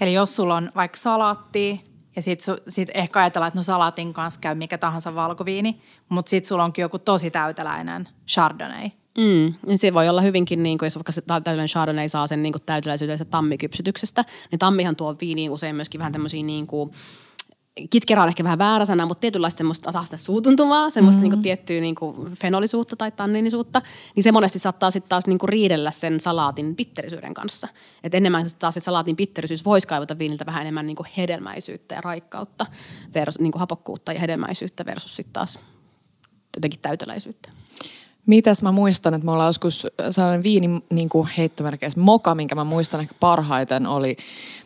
[0.00, 4.40] Eli jos sulla on vaikka salaatti ja sitten sit ehkä ajatellaan, että no salaatin kanssa
[4.40, 8.90] käy mikä tahansa valkoviini, mutta sitten sulla onkin joku tosi täyteläinen chardonnay.
[9.18, 11.22] Mm, niin se voi olla hyvinkin, niin kuin, jos vaikka se
[11.66, 16.66] chardonnay saa sen niin täyteläisyyden tammikypsytyksestä, niin tammihan tuo viiniin usein myöskin vähän tämmöisiä niin
[16.66, 16.90] kuin,
[17.88, 21.34] kitkerä on ehkä vähän väärä sana, mutta tietynlaista semmoista taas suutuntumaa, semmoista mm-hmm.
[21.34, 23.82] niin tiettyä niin kuin fenolisuutta tai tanninisuutta,
[24.16, 27.68] niin se monesti saattaa sitten taas niin kuin riidellä sen salaatin pitterisyyden kanssa.
[28.04, 32.00] Et enemmän taas se salaatin pitterisyys voisi kaivata viiniltä vähän enemmän niin kuin hedelmäisyyttä ja
[32.00, 32.66] raikkautta,
[33.14, 35.58] versus, niin kuin hapokkuutta ja hedelmäisyyttä versus sitten taas
[36.56, 37.50] jotenkin täyteläisyyttä.
[38.26, 42.64] Mitäs mä muistan, että me ollaan joskus sellainen viini niin kuin heittomerkeissä moka, minkä mä
[42.64, 44.16] muistan ehkä parhaiten oli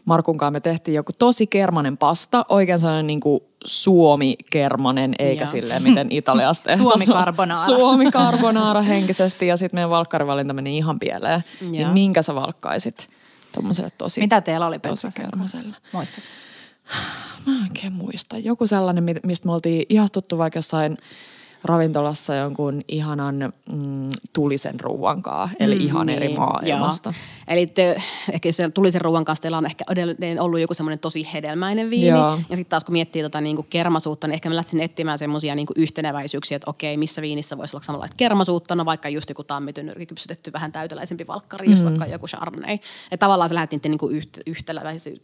[0.04, 5.50] Markunkaan me tehtiin joku tosi kermanen pasta, oikein sellainen niin kuin Suomi-kermanen, eikä Joo.
[5.50, 6.82] silleen miten Italiasta tehty.
[6.82, 7.66] Suomi-carbonara.
[7.66, 11.40] Suomi-carbonara henkisesti ja sitten meidän valkkarivalinta meni ihan pieleen.
[11.60, 13.08] Niin minkä sä valkkaisit
[13.52, 15.76] tuommoiselle tosi Mitä teillä oli tosi kermaselle?
[17.46, 18.38] Mä en oikein muista.
[18.38, 20.98] Joku sellainen, mistä me oltiin ihastuttu vaikka jossain–
[21.64, 27.10] ravintolassa jonkun ihanan mm, tulisen ruuan kanssa, eli mm, ihan niin, eri maailmasta.
[27.10, 27.44] Joo.
[27.48, 28.02] Eli te,
[28.32, 32.08] ehkä jos tulisen ruuan kanssa teillä on ehkä edelleen ollut joku semmoinen tosi hedelmäinen viini.
[32.08, 32.38] Joo.
[32.50, 35.72] Ja sitten taas kun miettii tota niinku kermasuutta, niin ehkä mä lähtisin etsimään semmoisia niinku
[35.76, 40.52] yhteneväisyyksiä, että okei, missä viinissä voisi olla samanlaista kermasuutta, no vaikka just joku tammityn kypsytetty
[40.52, 41.72] vähän täyteläisempi valkkari, mm.
[41.72, 42.74] jos vaikka joku chardonnay.
[42.74, 44.38] Että tavallaan se lähdettiin niinku yht,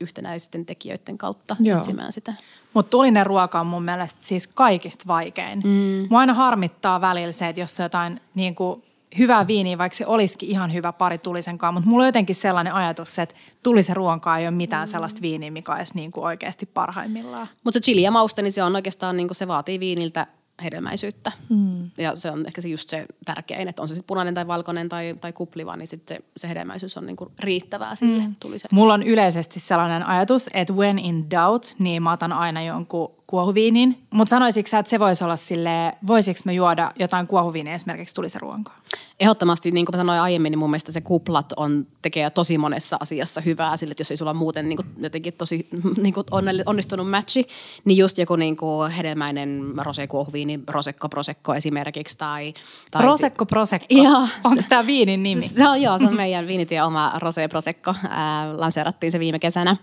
[0.01, 1.79] yhtenäisten tekijöiden kautta Joo.
[1.79, 2.35] etsimään sitä.
[2.75, 5.61] Mutta tulinen ruoka on mun mielestä siis kaikista vaikein.
[5.65, 6.07] Mm.
[6.11, 8.83] Mua aina harmittaa välillä se, että jos on jotain niin kuin
[9.19, 13.19] hyvää viiniä, vaikka se olisikin ihan hyvä pari tulisenkaan, mutta mulla on jotenkin sellainen ajatus,
[13.19, 14.93] että tulisen ruoankaan ei ole mitään mm.
[14.93, 17.49] sellaista viiniä, mikä olisi niin kuin oikeasti parhaimmillaan.
[17.65, 20.27] Mutta se chili ja mauste, niin se on oikeastaan, niin kuin se vaatii viiniltä
[20.63, 21.33] hedelmäisyyttä.
[21.49, 21.91] Mm.
[21.99, 24.89] Ja se on ehkä se just se tärkein, että on se sitten punainen tai valkoinen
[24.89, 28.23] tai, tai kupliva, niin sitten se, se hedelmäisyys on niinku riittävää sille.
[28.23, 28.35] Mm.
[28.41, 28.69] Tuli se.
[28.73, 33.99] Mulla on yleisesti sellainen ajatus, että when in doubt, niin mä otan aina jonkun kuohuviinin.
[34.11, 38.39] Mutta sanoisitko sä, että se voisi olla sille, voisiko me juoda jotain kuohuviiniä esimerkiksi tulisi
[38.39, 38.79] ruoankaan?
[39.21, 43.41] Ehdottomasti, niin kuin sanoin aiemmin, niin mun mielestä se kuplat on, tekee tosi monessa asiassa
[43.41, 45.69] hyvää sille, että jos ei sulla muuten niin kuin, jotenkin tosi
[46.03, 46.27] niin kuin
[46.67, 47.47] onnistunut matchi,
[47.85, 52.19] niin just joku niin kuin hedelmäinen rosé-kuohuviini, rosekko prosekko esimerkiksi.
[52.19, 52.55] Tai,
[52.91, 53.87] tai rosekko prosekko?
[53.91, 54.29] Joo.
[54.45, 55.41] Onko tämä viinin nimi?
[55.41, 57.91] Se on, joo, se on meidän viinitie oma rosé prosekko.
[57.91, 58.11] Äh,
[58.57, 59.77] lanseerattiin se viime kesänä.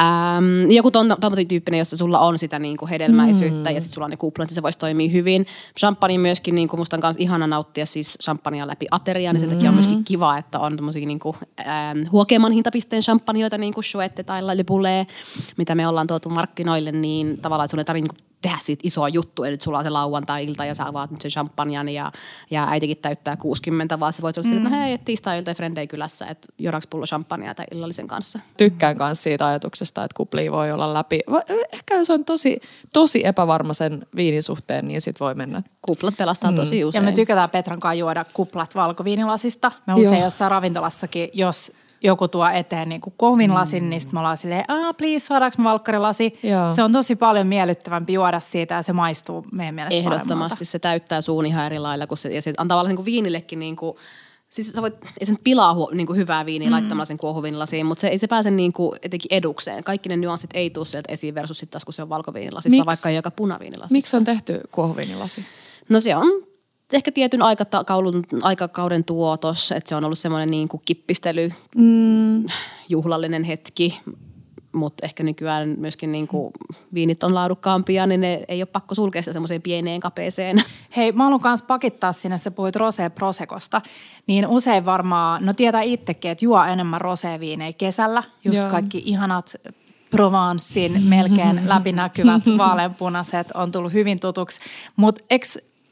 [0.00, 3.74] Ähm, joku tommotin tyyppinen, jossa sulla on sitä niin kuin hedelmäisyyttä mm.
[3.74, 5.46] ja sitten sulla on ne kuplat, niin se voisi toimia hyvin.
[5.78, 9.50] Champagne myöskin, niin kuin musta on myös ihana nauttia siis champagnea läpi ateriaa, niin sen
[9.50, 10.04] takia on myöskin mm.
[10.04, 14.64] kiva, että on tommosia niin kuin, ähm, huokeamman hintapisteen champagneoita, niin kuin Chouette tai Le
[14.64, 15.08] Boulet,
[15.56, 19.08] mitä me ollaan tuotu markkinoille, niin tavallaan, että sun ei tarvitse niin tehdä siitä isoa
[19.08, 22.12] juttua, että sulla on se lauantai-ilta ja sä avaat nyt sen champanjan ja,
[22.50, 24.56] ja äitikin täyttää 60, vaan se voi olla mm.
[24.56, 28.40] että no hei, tiistai-ilta frendei kylässä, että juodaanko pullo champagnea tai illallisen kanssa.
[28.56, 31.20] Tykkään myös siitä ajatuksesta, että kupli voi olla läpi.
[31.72, 32.60] Ehkä jos on tosi,
[32.92, 35.62] tosi epävarma sen viinin suhteen, niin sit voi mennä.
[35.82, 36.56] Kuplat pelastaa mm.
[36.56, 37.04] tosi usein.
[37.04, 39.72] Ja me tykätään Petran kanssa juoda kuplat valkoviinilasista.
[39.86, 40.26] Me usein Joo.
[40.26, 41.72] jossain ravintolassakin, jos
[42.02, 43.90] joku tuo eteen niin kuin kohvinlasin, mm.
[43.90, 46.38] niin sitten me ollaan silleen, ah please, saadaanko me valkkarilasi?
[46.42, 46.72] Joo.
[46.72, 50.64] Se on tosi paljon miellyttävämpi juoda siitä ja se maistuu meidän mielestä Ehdottomasti paremmalta.
[50.64, 53.58] se täyttää suun ihan eri lailla, kun se, ja se antaa tavallaan niin kuin viinillekin
[53.58, 53.96] niin kuin,
[54.52, 56.72] Siis sä voit, ei sen pilaa hu, niin kuin hyvää viiniä mm.
[56.72, 59.84] laittamalla sen kuohuviinilasiin, mutta se ei se pääse niin kuin etenkin edukseen.
[59.84, 62.86] Kaikki ne nyanssit ei tule sieltä esiin versus sitten taas, kun se on valkoviinilasista, Miks?
[62.86, 63.96] vaikka joka punaviinilasista.
[63.96, 65.44] Miksi on tehty kuohuviinilasi?
[65.88, 66.26] No se on
[66.96, 72.46] ehkä tietyn aikakauden, aikakauden tuotos, että se on ollut semmoinen niin kuin kippistely, mm.
[72.88, 74.00] juhlallinen hetki,
[74.72, 76.52] mutta ehkä nykyään myöskin niin kuin
[76.94, 80.64] viinit on laadukkaampia, niin ne ei ole pakko sulkea sitä semmoiseen pieneen kapeeseen.
[80.96, 83.82] Hei, mä haluan myös pakittaa sinne, sä puhuit rosé prosekosta,
[84.26, 88.70] niin usein varmaan, no tietää itsekin, että juo enemmän roséviinejä kesällä, just Joo.
[88.70, 89.54] kaikki ihanat
[90.10, 94.60] Provencein melkein läpinäkyvät vaaleanpunaiset on tullut hyvin tutuksi,
[94.96, 95.46] mutta eikö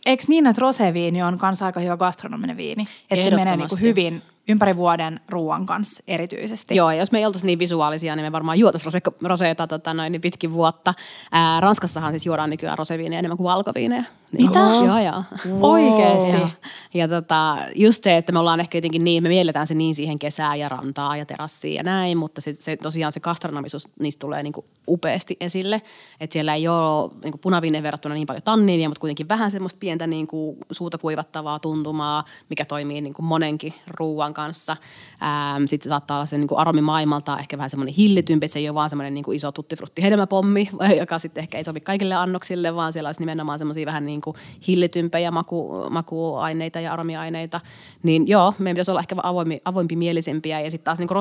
[0.07, 2.85] Eikö niin, että roseviini on myös aika hyvä gastronominen viini?
[3.11, 6.77] Että se menee niinku hyvin ympäri vuoden ruoan kanssa erityisesti.
[6.77, 10.13] Joo, jos me ei oltaisi niin visuaalisia, niin me varmaan juotaisiin rose, roseeta tota, noin,
[10.13, 10.95] niin pitkin vuotta.
[11.33, 14.05] Ää, Ranskassahan siis juodaan nykyään roseviiniä enemmän kuin valkoviineja.
[14.39, 14.59] Mitä?
[14.59, 15.23] Joo, joo.
[15.61, 16.31] Oikeesti?
[16.31, 16.49] Ja,
[16.95, 20.19] ja tota, just se, että me ollaan ehkä jotenkin niin, me mielletään se niin siihen
[20.19, 24.43] kesään ja rantaa ja terassiin ja näin, mutta se, se tosiaan se gastronomisuus niistä tulee
[24.43, 25.83] niin kuin upeasti esille.
[26.21, 29.79] Että siellä ei ole niin kuin punaviineen verrattuna niin paljon tanniinia, mutta kuitenkin vähän semmoista
[29.79, 34.77] pientä niin kuin suuta kuivattavaa tuntumaa, mikä toimii niin kuin monenkin ruuan kanssa.
[35.23, 38.59] Ähm, Sitten se saattaa olla se niin kuin aromimaailmalta ehkä vähän semmoinen hillitympi, että se
[38.59, 40.69] ei ole vaan semmoinen niin kuin iso tuttifrutti hedelmäpommi,
[41.01, 44.37] joka sitten ehkä ei sovi kaikille annoksille, vaan siellä olisi nimenomaan semmoisia vähän niin kuin
[44.67, 47.61] hillitympejä maku, makuaineita ja aromiaineita.
[48.03, 51.17] Niin joo, meidän pitäisi olla ehkä avoimpi, avoimpi mielisempiä ja sitten taas niin kuin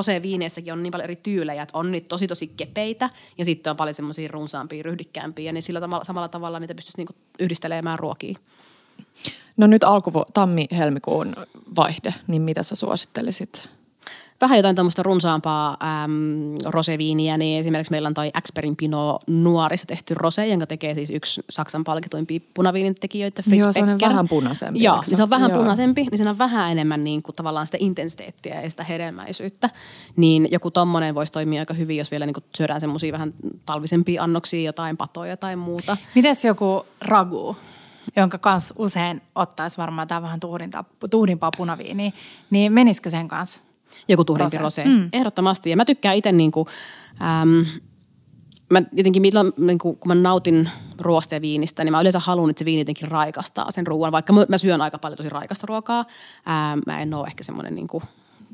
[0.72, 3.94] on niin paljon eri tyylejä, että on niitä tosi tosi kepeitä ja sitten on paljon
[3.94, 8.36] semmoisia runsaampia, ryhdikkäämpiä, niin sillä tavalla, samalla tavalla niitä pystyisi niin kuin yhdistelemään ruokiin.
[9.56, 11.36] No nyt alku tammi-helmikuun
[11.76, 13.68] vaihde, niin mitä sä suosittelisit?
[14.40, 20.14] Vähän jotain tuommoista runsaampaa äm, roseviiniä, niin esimerkiksi meillä on toi Experin Pino nuorissa tehty
[20.14, 24.82] rose, jonka tekee siis yksi Saksan palkituimpia punaviinin tekijöitä, Fritz Joo, se on vähän punaisempi.
[24.82, 25.58] Joo, niin se on vähän Joo.
[25.58, 29.70] punaisempi, niin siinä on vähän enemmän niin kuin tavallaan sitä intensiteettiä ja sitä hedelmäisyyttä.
[30.16, 33.34] Niin joku tommonen voisi toimia aika hyvin, jos vielä niin kuin syödään semmoisia vähän
[33.66, 35.96] talvisempia annoksia, jotain patoja tai muuta.
[36.14, 37.56] Mites joku ragu,
[38.16, 42.12] jonka kanssa usein ottaisi varmaan tämä vähän tuhdimpaa, tuhdimpaa punaviiniä,
[42.50, 43.62] niin menisikö sen kanssa?
[44.08, 44.82] Joku tuhdempi Rose.
[44.82, 44.84] rose.
[44.84, 45.08] Mm.
[45.12, 45.70] Ehdottomasti.
[45.70, 46.66] Ja mä tykkään itse niin kuin,
[47.42, 47.66] äm,
[48.70, 50.70] mä jotenkin milloin, niin kuin, kun mä nautin
[51.00, 54.12] ruoasta ja viinistä, niin mä yleensä haluan, että se viini jotenkin raikastaa sen ruoan.
[54.12, 56.04] Vaikka mä, mä syön aika paljon tosi raikasta ruokaa,
[56.46, 58.02] ää, mä en ole ehkä semmoinen niin kuin,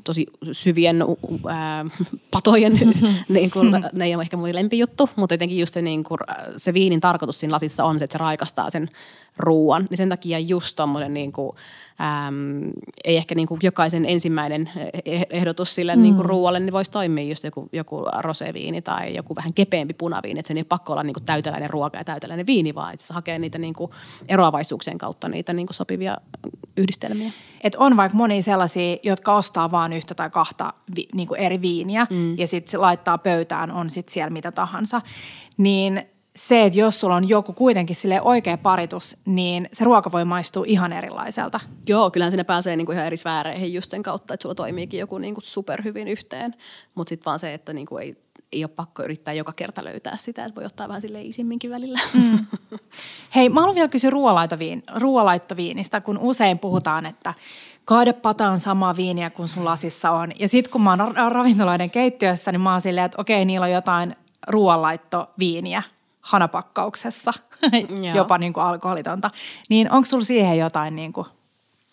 [0.03, 1.03] tosi syvien
[1.49, 1.85] ää,
[2.31, 2.73] patojen,
[3.29, 6.19] niin kuin, ne ei ole ehkä mun lempijuttu, mutta jotenkin just se, niin kuin,
[6.57, 8.89] se viinin tarkoitus siinä lasissa on se, että se raikastaa sen
[9.37, 9.87] ruoan.
[9.89, 11.57] Niin sen takia just tommoinen niin kuin,
[12.01, 12.71] äm,
[13.03, 16.01] ei ehkä niin kuin jokaisen ensimmäinen eh- ehdotus sille mm.
[16.01, 20.39] niin kuin ruoalle, niin voisi toimia just joku, joku roseviini tai joku vähän kepeämpi punaviini,
[20.39, 23.05] että se ei ole pakko olla niin kuin täyteläinen ruoka ja täyteläinen viini, vaan että
[23.05, 23.91] se hakee niitä niin kuin
[24.27, 26.17] eroavaisuuksien kautta niitä niin kuin sopivia
[26.77, 27.31] yhdistelmiä.
[27.61, 31.61] Et on vaikka moni sellaisia, jotka ostaa vain yhtä tai kahta vi, niin kuin eri
[31.61, 32.37] viiniä mm.
[32.37, 35.01] ja sitten laittaa pöytään, on sitten siellä mitä tahansa.
[35.57, 36.07] Niin
[36.37, 40.63] se, että jos sulla on joku kuitenkin sille oikea paritus, niin se ruoka voi maistua
[40.67, 41.59] ihan erilaiselta.
[41.89, 45.17] Joo, kyllähän sinne pääsee niinku ihan eri sfääreihin just sen kautta, että sulla toimiikin joku
[45.17, 46.55] niinku superhyvin yhteen.
[46.95, 48.15] Mutta sitten vaan se, että niinku ei,
[48.51, 51.99] ei ole pakko yrittää joka kerta löytää sitä, että voi ottaa vähän sille isimminkin välillä.
[52.13, 52.39] Mm.
[53.35, 54.11] Hei, mä haluan vielä kysyä
[54.95, 57.33] ruoalaittoviinistä, kun usein puhutaan, että
[57.85, 60.31] kaade pataan samaa viiniä kuin sun lasissa on.
[60.39, 63.63] Ja sitten kun mä oon ra- ravintoloiden keittiössä, niin mä oon silleen, että okei, niillä
[63.63, 64.15] on jotain
[64.47, 65.83] ruoanlaittoviiniä
[66.27, 67.33] hanapakkauksessa,
[68.15, 69.31] jopa niin kuin alkoholitonta.
[69.69, 71.27] Niin onko sulla siihen jotain niin kuin,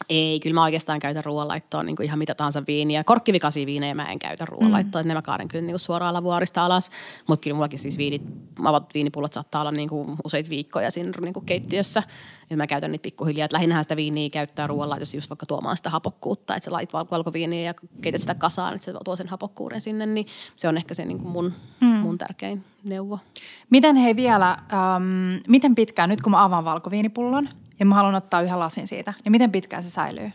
[0.09, 3.05] Ei, kyllä mä oikeastaan käytän ruoanlaittoon niin kuin ihan mitä tahansa viiniä.
[3.05, 5.07] Korkkivikasia viinejä mä en käytä ruoanlaittoon, mm.
[5.07, 6.91] että ne mä kaaden kyllä niin kuin suoraan lavuaarista alas.
[7.29, 8.23] Mutta kyllä mullakin siis viinit,
[8.65, 12.03] avatut viinipullot saattaa olla niin kuin useita viikkoja siinä niin kuin keittiössä.
[12.51, 13.45] Ja mä käytän niitä pikkuhiljaa.
[13.45, 16.57] Että lähinnähän sitä viiniä käyttää ruoanlaitossa just vaikka tuomaan sitä hapokkuutta.
[16.57, 20.07] Että sä lait val- valkoviiniä ja keität sitä kasaan, että se tuo sen hapokkuuden sinne.
[20.07, 20.27] Niin
[20.57, 21.87] se on ehkä se niin kuin mun, mm.
[21.87, 23.19] mun tärkein neuvo.
[23.71, 27.49] Miten hei vielä, äm, miten pitkään, nyt kun mä avaan valkoviinipullon
[27.81, 30.33] ja mä haluan ottaa yhden lasin siitä, niin miten pitkään se säilyy?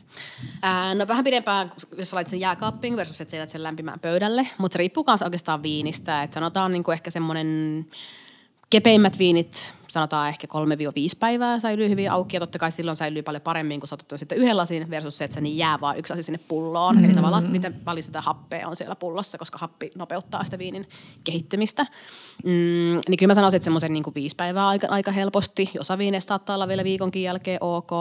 [0.62, 4.48] Ää, no vähän pidempään, jos laitat sen jääkaappiin versus että sä sen lämpimään pöydälle.
[4.58, 6.24] Mutta se riippuu myös oikeastaan viinistä.
[6.24, 7.86] Et sanotaan niin kuin ehkä semmoinen
[8.70, 10.52] kepeimmät viinit, sanotaan ehkä 3-5
[11.20, 12.36] päivää säilyy hyvin auki.
[12.36, 15.36] Ja totta kai silloin säilyy paljon paremmin, kun otat sitten yhden lasin versus se, että
[15.36, 16.98] se niin jää vaan yksi lasi sinne pulloon.
[16.98, 17.06] Mm.
[17.06, 20.90] Eli tavallaan sit miten paljon sitä happea on siellä pullossa, koska happi nopeuttaa sitä viinin
[21.24, 21.86] kehittymistä.
[22.44, 22.50] Mm,
[23.08, 25.72] niin kyllä mä sanoisin, että semmoisen niin viisi päivää aika, aika helposti.
[25.80, 27.92] Osa viineistä saattaa olla vielä viikonkin jälkeen ok.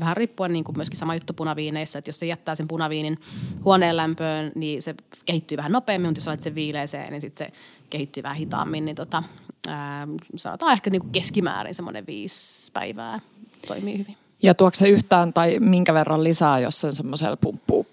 [0.00, 3.20] Vähän riippuen niin kuin myöskin sama juttu punaviineissä, että jos se jättää sen punaviinin
[3.64, 4.94] huoneen lämpöön, niin se
[5.24, 7.52] kehittyy vähän nopeammin, mutta jos laitat sen viileeseen, niin sitten se
[7.90, 8.84] kehittyy vähän hitaammin.
[8.84, 9.22] Niin tota,
[9.68, 13.20] ää, sanotaan ehkä niin kuin keskimäärin semmoinen viisi päivää
[13.66, 14.16] toimii hyvin.
[14.42, 17.36] Ja tuokse se yhtään tai minkä verran lisää, jos sen semmoisella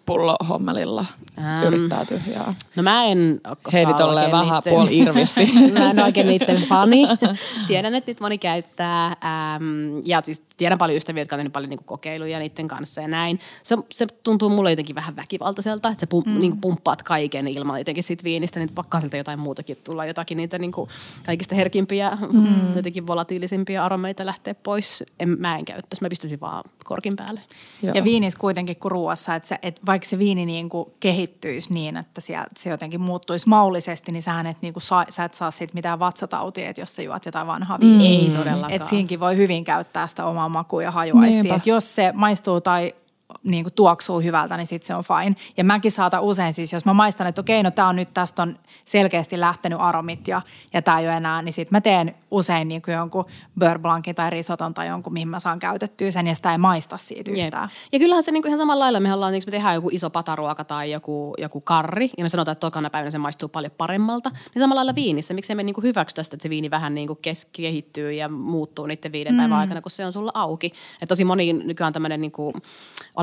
[0.06, 1.06] pumppupullohommelilla
[1.38, 1.64] Ähm.
[1.68, 2.54] yrittää tyhjää?
[2.76, 5.52] No mä en ole koskaan Heidi tolleen vähän niitten- puoli irvisti.
[5.80, 7.08] mä en oikein niiden fani.
[7.68, 9.06] Tiedän, että niitä moni käyttää.
[9.06, 13.08] Ähm, ja siis tiedän paljon ystäviä, jotka on tehnyt paljon niinku kokeiluja niiden kanssa ja
[13.08, 13.40] näin.
[13.64, 16.40] Se, se tuntuu mulle jotenkin vähän väkivaltaiselta, että sä pum, mm.
[16.40, 20.60] niinku pumppaat kaiken ilman jotenkin siitä viinistä, niin pakkaa siltä jotain muutakin tulla, jotakin niitä
[20.60, 20.90] niinku
[21.26, 22.76] kaikista herkimpiä, mm.
[22.76, 25.04] jotenkin volatiilisimpia aromeita lähteä pois.
[25.20, 27.42] En, mä en käyttäisi, mä pistäisin vaan korkin päälle.
[27.82, 27.96] Joo.
[27.96, 31.98] Ja viinissä kuitenkin kuin ruoassa, että, se, että vaikka se viini niin kuin kehittyisi niin,
[31.98, 35.52] että siellä, se jotenkin muuttuisi maullisesti, niin sähän et, niin kuin saa, sä et saa
[35.52, 38.10] siitä mitään vatsatautia, että jos sä juot jotain vanhaa viiniä.
[38.10, 38.72] Ei todellakaan.
[38.72, 41.56] Että siinkin voi hyvin käyttää sitä omaa makua ja hajuaistia.
[41.56, 42.94] Että jos se maistuu tai
[43.44, 45.36] niin kuin tuoksuu hyvältä, niin sitten se on fine.
[45.58, 48.42] Ja mäkin saatan usein siis, jos mä maistan, että okei, no tämä on nyt, tästä
[48.42, 50.42] on selkeästi lähtenyt aromit ja,
[50.74, 53.26] ja tämä ei ole enää, niin sitten mä teen usein niin kuin jonkun
[53.60, 57.32] beurre tai risoton tai jonkun, mihin mä saan käytettyä sen ja sitä ei maista siitä
[57.32, 57.64] yhtään.
[57.64, 57.92] Jep.
[57.92, 60.10] Ja kyllähän se niin kuin ihan samalla lailla, me ollaan, niin me tehdään joku iso
[60.10, 64.30] pataruoka tai joku, joku karri ja me sanotaan, että tokana päivänä se maistuu paljon paremmalta.
[64.30, 67.08] Niin samalla lailla viinissä, miksei me niin kuin hyväksytä sitä, että se viini vähän niin
[67.08, 69.38] kuin keskittyy ja muuttuu niiden viiden mm.
[69.38, 70.74] päivän aikana, kun se on sulla auki.
[71.02, 72.54] Et tosi moni nykyään tämmöinen niin kuin,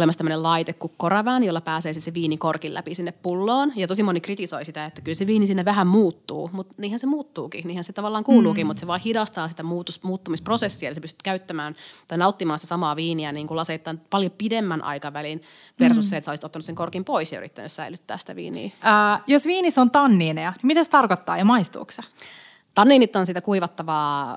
[0.01, 3.73] olemassa tämmöinen laite kuin koravään, jolla pääsee se, se viini korkin läpi sinne pulloon.
[3.77, 7.07] Ja tosi moni kritisoi sitä, että kyllä se viini sinne vähän muuttuu, mutta niinhän se
[7.07, 8.67] muuttuukin, niinhän se tavallaan kuuluukin, mm.
[8.67, 11.77] mutta se vaan hidastaa sitä muutus, muuttumisprosessia, eli sä pystyt käyttämään
[12.09, 15.43] tai nauttimaan sitä samaa viiniä niin kuin laseittain paljon pidemmän aikavälin
[15.81, 16.09] versus mm.
[16.09, 18.71] se, että sä olisit ottanut sen korkin pois ja yrittänyt säilyttää sitä viiniä.
[18.81, 22.03] Ää, jos viinissä on tanniineja, niin mitä se tarkoittaa ja maistuuko se?
[22.75, 24.37] Tanniinit on sitä kuivattavaa,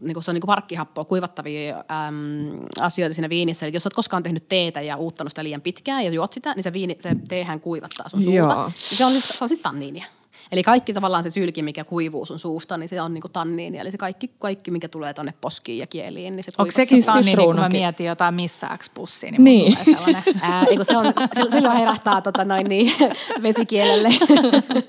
[0.00, 3.66] niin kuin se on niin kuin parkkihappoa, kuivattavia äm, asioita siinä viinissä.
[3.66, 6.64] Eli jos olet koskaan tehnyt teetä ja uuttanut sitä liian pitkään ja juot sitä, niin
[6.64, 8.36] se, viini, se teehän kuivattaa sun suuta.
[8.36, 8.70] Joo.
[8.76, 10.04] Se on, siis, se on siis tanniinia.
[10.52, 13.78] Eli kaikki tavallaan se sylki, mikä kuivuu sun suusta, niin se on niinku tanniini.
[13.78, 17.44] Eli se kaikki, kaikki mikä tulee tuonne poskiin ja kieliin, niin se Onko sekin tanniini,
[17.44, 19.72] kun mä mietin jotain missä pussiin, niin, niin.
[19.72, 20.22] tulee sellainen.
[20.42, 21.06] Ää, se on,
[21.50, 22.92] silloin herättää tota noin niin,
[23.42, 24.10] vesikielelle.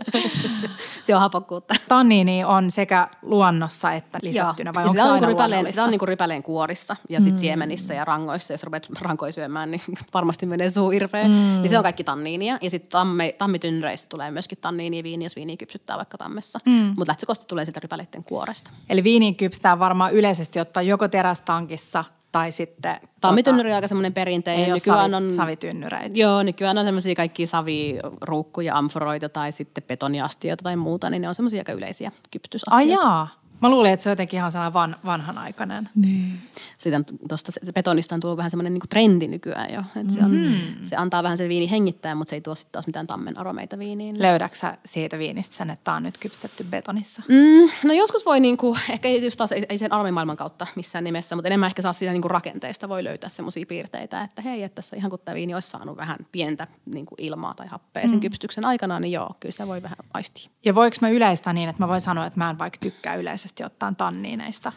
[1.05, 1.73] se on hapokkuutta.
[1.87, 5.91] Tanniini on sekä luonnossa että lisättynä, vai onko se, on aina niinku rypäleen, Se on
[5.91, 7.39] niinku rypäleen kuorissa ja sitten mm.
[7.39, 8.53] siemenissä ja rangoissa.
[8.53, 9.81] Jos rupeat rankoja syömään, niin
[10.13, 11.31] varmasti menee suu irfeen.
[11.31, 11.61] Mm.
[11.61, 12.57] Niin se on kaikki tanniinia.
[12.61, 16.59] Ja sitten tammi, tammitynnyreistä tulee myöskin tanniini viini, jos viiniä kypsyttää vaikka tammessa.
[16.65, 16.71] Mm.
[16.71, 18.71] Mutta lähtökohtaisesti tulee sieltä rypäleiden kuoresta.
[18.89, 22.95] Eli viiniin kypsää varmaan yleisesti ottaa joko terästankissa tai sitten...
[23.21, 24.65] Tammitynnyri tota, on aika semmoinen perinteinen.
[24.65, 26.19] Ei nykyään savi, on, savitynnyreitä.
[26.19, 31.35] Joo, nykyään on semmoisia kaikki saviruukkuja, amforoita tai sitten betoniastioita tai muuta, niin ne on
[31.35, 32.75] semmoisia aika yleisiä kypsytysastioita.
[32.75, 33.44] Ai jaa.
[33.61, 35.89] Mä luulin, että se on jotenkin ihan sellainen van, vanhanaikainen.
[35.95, 36.37] Niin.
[36.77, 39.79] Sitten tuosta betonista on tullut vähän semmoinen niin trendi nykyään jo.
[40.01, 40.83] Että se, on, mm-hmm.
[40.83, 43.79] se antaa vähän se viini hengittää, mutta se ei tuo sitten taas mitään tammen aromeita
[43.79, 44.21] viiniin.
[44.21, 47.21] Löydäksä siitä viinistä sen, että tämä on nyt kypstetty betonissa?
[47.27, 51.03] Mm, no joskus voi, niin kuin, ehkä just taas ei, ei sen aromimaailman kautta missään
[51.03, 54.63] nimessä, mutta enemmän ehkä saa siitä niin kuin rakenteesta voi löytää semmoisia piirteitä, että hei,
[54.63, 58.03] että tässä ihan kun tämä viini olisi saanut vähän pientä niin kuin ilmaa tai happea
[58.03, 58.09] mm.
[58.09, 60.49] sen kypsityksen aikana, niin joo, kyllä sitä voi vähän aistia.
[60.65, 63.44] Ja voiko mä yleistää niin, että mä voin sanoa, että mä en vaikka tykkää yleisesti
[63.45, 64.71] yleisesti ottaen tanniineista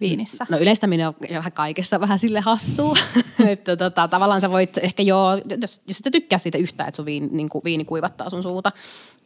[0.00, 0.46] viinissä?
[0.50, 2.96] No yleistäminen on vähän kaikessa vähän sille hassua.
[3.52, 7.04] että tota, tavallaan sä voit ehkä joo, jos, jos et tykkää siitä yhtään, että sun
[7.04, 8.72] viini, niin kuin viini kuivattaa sun suuta,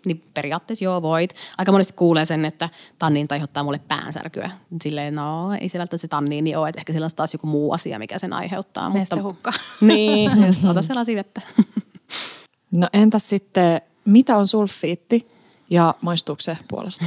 [0.07, 1.35] niin periaatteessa joo voit.
[1.59, 4.51] Aika monesti kuulee sen, että tanniin aiheuttaa mulle päänsärkyä.
[4.83, 7.73] Silleen, no ei se välttämättä se tanniini ole, että ehkä sillä on taas joku muu
[7.73, 8.91] asia, mikä sen aiheuttaa.
[8.91, 9.53] Mutta, hukka.
[9.81, 11.41] Niin, jos ota sellaisia vettä.
[12.71, 15.27] no entäs sitten, mitä on sulfiitti
[15.71, 17.05] ja maistuuko se puolesta?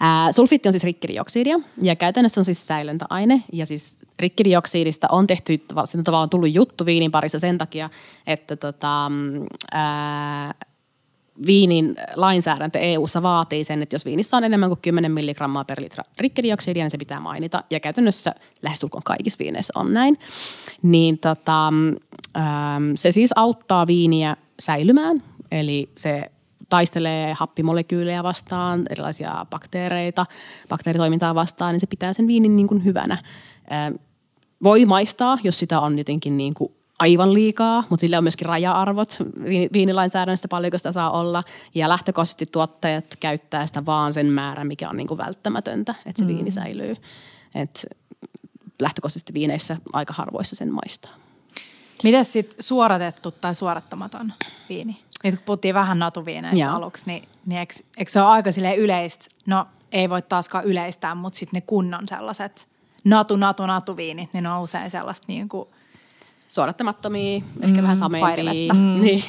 [0.00, 5.60] Ää, sulfiitti on siis rikkidioksidia ja käytännössä on siis säilöntäaine ja siis rikkidioksidista on tehty,
[5.84, 7.90] se on tavallaan tullut juttu viinin parissa sen takia,
[8.26, 9.10] että tota,
[9.72, 10.54] ää,
[11.46, 16.04] viinin lainsäädäntö EU-ssa vaatii sen, että jos viinissä on enemmän kuin 10 milligrammaa per litra
[16.18, 17.64] rikkidioksidia, niin se pitää mainita.
[17.70, 20.18] Ja käytännössä lähestulkoon kaikissa viineissä on näin.
[20.82, 21.72] Niin tota,
[22.94, 26.30] se siis auttaa viiniä säilymään, eli se
[26.70, 30.26] taistelee happimolekyylejä vastaan, erilaisia bakteereita,
[30.68, 33.18] bakteeritoimintaa vastaan, niin se pitää sen viinin niin kuin hyvänä.
[34.62, 39.16] Voi maistaa, jos sitä on jotenkin niin kuin aivan liikaa, mutta sillä on myöskin raja-arvot
[39.72, 41.44] viinilainsäädännöstä paljonko sitä saa olla.
[41.74, 46.24] Ja lähtökohtaisesti tuottajat käyttää sitä vaan sen määrän, mikä on niin kuin välttämätöntä, että se
[46.24, 46.34] mm.
[46.34, 46.96] viini säilyy.
[47.54, 47.86] Et
[48.82, 51.14] lähtökohtaisesti viineissä aika harvoissa sen maistaa.
[52.02, 54.32] Miten sitten suoratettu tai suorattamaton
[54.68, 55.00] viini?
[55.24, 56.76] Nyt kun puhuttiin vähän natuviineistä Joo.
[56.76, 59.26] aluksi, niin, niin eikö, eikö se ole aika sille yleistä?
[59.46, 62.68] No ei voi taaskaan yleistää, mutta sitten ne kunnon sellaiset
[63.04, 65.68] natu, natu, natuviinit, niin ne on usein sellaista niin kuin–
[66.50, 68.74] suodattamattomia, mm, ehkä vähän sameempia.
[68.74, 69.00] Mm.
[69.00, 69.22] Niin.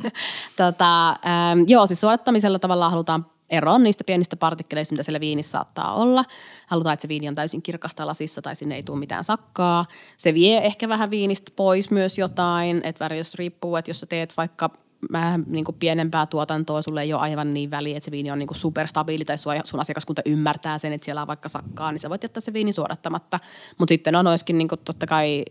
[0.56, 5.94] tota, ähm, joo, siis suodattamisella tavallaan halutaan eroon niistä pienistä partikkeleista, mitä siellä viinissä saattaa
[5.94, 6.24] olla.
[6.66, 9.84] Halutaan, että se viini on täysin kirkasta lasissa tai sinne ei tule mitään sakkaa.
[10.16, 14.36] Se vie ehkä vähän viinistä pois myös jotain, että jos riippuu, että jos sä teet
[14.36, 14.70] vaikka
[15.12, 18.38] vähän niin kuin pienempää tuotantoa, sulle ei ole aivan niin väliä, että se viini on
[18.38, 22.10] niin kuin superstabiili tai sun asiakaskunta ymmärtää sen, että siellä on vaikka sakkaa, niin sä
[22.10, 23.40] voit jättää se viini suodattamatta.
[23.78, 25.44] Mutta sitten on olisikin niin kuin totta kai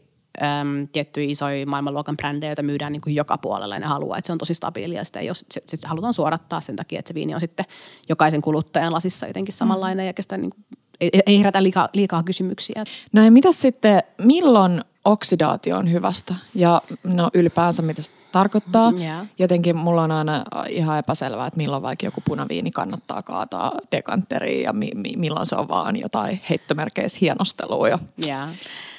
[0.44, 4.28] äm, tiettyjä isoja maailmanluokan brändejä, joita myydään niin kuin joka puolella ja ne haluaa, että
[4.28, 5.04] se on tosi stabiilia.
[5.04, 7.66] Sitä jos, se, se halutaan suorattaa sen takia, että se viini on sitten
[8.10, 10.08] jokaisen kuluttajan lasissa jotenkin samanlainen mm.
[10.08, 10.66] ja kestä niin kuin,
[11.02, 12.84] ei, ei herätä liikaa, liikaa kysymyksiä.
[13.14, 18.94] No ja mitä sitten, milloin oksidaatio on hyvästä ja no ylipäänsä mitä se tarkoittaa.
[19.00, 19.28] Yeah.
[19.40, 24.74] Jotenkin mulla on aina ihan epäselvää, että milloin vaikka joku punaviini kannattaa kaataa dekanteriin ja
[24.74, 28.00] mi- mi- milloin se on vaan jotain heittomerkeissä hienostelua.
[28.28, 28.50] Yeah.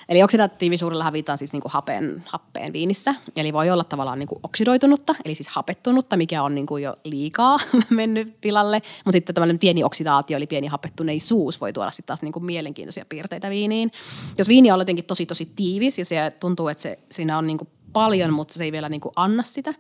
[0.09, 3.15] Eli oksidatiivisuudella hävitään siis niinku hapen, happeen viinissä.
[3.37, 7.59] Eli voi olla tavallaan niinku oksidoitunutta, eli siis hapettunutta, mikä on niinku jo liikaa
[7.91, 8.83] mennyt pilalle.
[9.05, 13.51] Mutta sitten tämmöinen pieni oksidaatio, eli pieni hapettuneisuus voi tuoda sitten taas niinku mielenkiintoisia piirteitä
[13.51, 13.93] viiniin.
[14.39, 17.69] Jos viini on jotenkin tosi tosi tiivis ja se tuntuu, että se, siinä on niinku
[17.93, 19.75] paljon, mutta se ei vielä niinku anna sitä,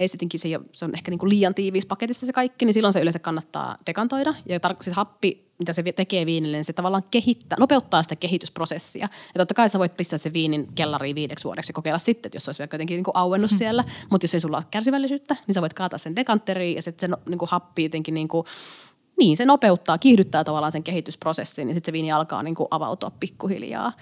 [0.00, 2.74] ei sittenkin se, ei ole, se on ehkä niinku liian tiivis paketissa se kaikki, niin
[2.74, 4.34] silloin se yleensä kannattaa dekantoida.
[4.46, 9.08] Ja tar- siis happi, mitä se tekee viinille, niin se tavallaan kehittää, nopeuttaa sitä kehitysprosessia.
[9.34, 12.36] Ja totta kai sä voit pistää se viinin kellariin viideksi vuodeksi ja kokeilla sitten, että
[12.36, 13.84] jos se olisi vaikka jotenkin niinku auennut siellä.
[14.10, 17.10] Mutta jos ei sulla ole kärsivällisyyttä, niin sä voit kaataa sen dekanteriin ja sitten se
[17.10, 18.44] no, niinku happi jotenkin niinku,
[19.20, 23.10] niin, se nopeuttaa, kiihdyttää tavallaan sen kehitysprosessin, niin sitten se viini alkaa niin kuin avautua
[23.20, 23.92] pikkuhiljaa.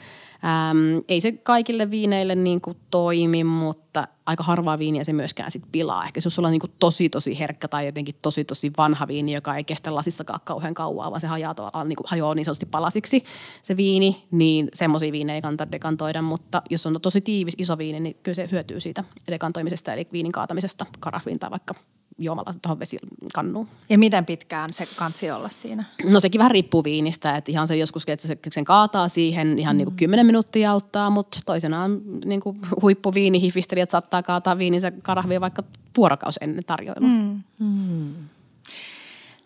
[0.44, 5.62] Ähm, ei se kaikille viineille niin kuin toimi, mutta aika harvaa viiniä se myöskään sit
[5.72, 6.04] pilaa.
[6.04, 9.32] Ehkä jos sulla on niin kuin tosi tosi herkkä tai jotenkin tosi tosi vanha viini,
[9.32, 12.66] joka ei kestä lasissakaan kauhean kauaa, vaan se hajoaa, tavallaan, niin kuin, hajoaa niin sanotusti
[12.66, 13.24] palasiksi
[13.62, 16.22] se viini, niin semmoisia viinejä ei kannata dekantoida.
[16.22, 20.32] Mutta jos on tosi tiivis iso viini, niin kyllä se hyötyy siitä dekantoimisesta, eli viinin
[20.32, 21.74] kaatamisesta karahviin tai vaikka
[22.18, 23.68] juomalla tuohon vesikannuun.
[23.88, 25.84] Ja miten pitkään se kansi olla siinä?
[26.04, 29.76] No sekin vähän riippuu viinistä, että ihan se joskus, että se sen kaataa siihen, ihan
[29.76, 29.78] mm.
[29.78, 35.62] niin kuin 10 minuuttia auttaa, mutta toisenaan niin kuin huippuviinihifistelijät saattaa kaataa viininsä karahvia vaikka
[35.96, 37.08] vuorokaus ennen tarjoilua.
[37.08, 37.42] Mm.
[37.58, 38.14] Mm.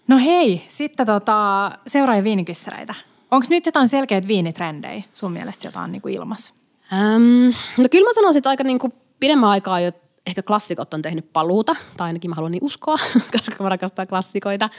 [0.08, 2.94] No hei, sitten tota, seuraajia viinikyssäreitä.
[3.30, 6.54] Onko nyt jotain selkeitä viinitrendejä sun mielestä jotain niin kuin ilmassa?
[6.92, 9.92] Ähm, no kyllä mä sanoisin, että aika niin kuin pidemmän aikaa jo
[10.26, 12.96] ehkä klassikot on tehnyt paluuta, tai ainakin mä haluan niin uskoa,
[13.32, 14.70] koska mä rakastan klassikoita.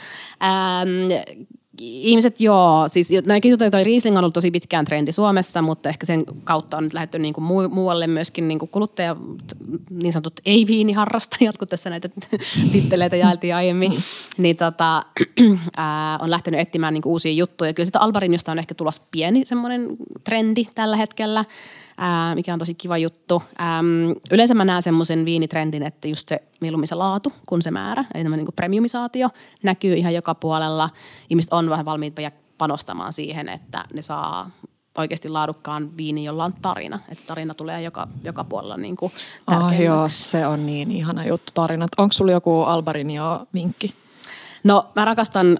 [0.42, 1.34] Ähm,
[1.80, 6.06] ihmiset joo, siis näinkin juttuja, toi Riesling on ollut tosi pitkään trendi Suomessa, mutta ehkä
[6.06, 9.16] sen kautta on nyt lähdetty niin kuin muualle myöskin niin kuin kuluttaja,
[9.90, 12.08] niin sanotut ei-viiniharrastajat, kun tässä näitä
[12.72, 13.92] titteleitä jaeltiin aiemmin,
[14.38, 15.04] niin tota,
[15.76, 17.72] ää, on lähtenyt etsimään niin kuin uusia juttuja.
[17.72, 21.44] Kyllä sitä Albarinjosta on ehkä tulossa pieni semmoinen trendi tällä hetkellä
[21.96, 23.42] ää, mikä on tosi kiva juttu.
[23.60, 28.04] Ähm, yleensä mä näen semmoisen viinitrendin, että just se mieluummin se laatu kuin se määrä,
[28.14, 29.28] eli niin kuin premiumisaatio
[29.62, 30.90] näkyy ihan joka puolella.
[31.30, 32.22] Ihmiset on vähän valmiita
[32.58, 34.50] panostamaan siihen, että ne saa
[34.98, 37.00] oikeasti laadukkaan viini, jolla on tarina.
[37.08, 39.12] Että se tarina tulee joka, joka puolella niin kuin
[39.46, 41.90] ah, joo, se on niin ihana juttu tarinat.
[41.96, 43.94] Onko sulla joku Albarinio-vinkki?
[44.64, 45.58] No mä rakastan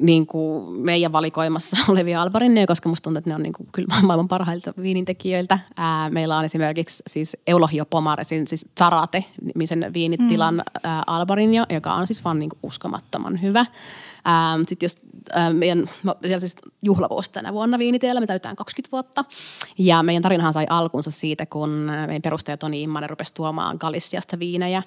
[0.00, 4.00] niin kuin meidän valikoimassa olevia albarinneja, koska musta tuntuu, että ne on niin kuin kyllä
[4.02, 5.58] maailman parhailta viinintekijöiltä.
[5.76, 10.62] Ää, meillä on esimerkiksi siis Eulohio Pomaresin, siis Zarate-nimisen viinitilan mm.
[10.82, 13.66] ää, albarinjo, joka on siis vaan niin kuin uskomattoman hyvä.
[14.66, 14.98] Sitten jos
[15.32, 19.24] ää, meidän, no, siis juhlavuosi tänä vuonna viinitiellä, me täytetään 20 vuotta.
[19.78, 21.70] Ja meidän tarinahan sai alkunsa siitä, kun
[22.06, 24.82] meidän perustaja Toni Immanen rupesi tuomaan Galissiasta viinejä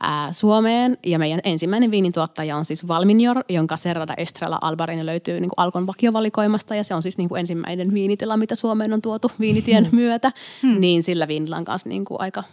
[0.00, 0.98] ää, Suomeen.
[1.06, 5.86] Ja meidän ensimmäinen viinintuottaja on siis Valminior, jonka Serrada Estrella Albarin löytyy niin kuin Alkon
[5.86, 6.74] vakiovalikoimasta.
[6.74, 9.96] Ja se on siis niin kuin ensimmäinen viinitila, mitä Suomeen on tuotu viinitien hmm.
[9.96, 10.32] myötä.
[10.62, 10.80] Hmm.
[10.80, 12.44] Niin sillä viinillä on kanssa niin kuin aika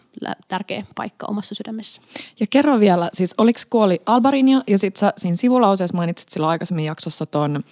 [0.48, 2.02] tärkeä paikka omassa sydämessä.
[2.40, 6.86] Ja kerro vielä, siis oliko kuoli Albarinio ja sitten sä siinä sivulauseessa mainitsit silloin aikaisemmin
[6.86, 7.64] jaksossa ton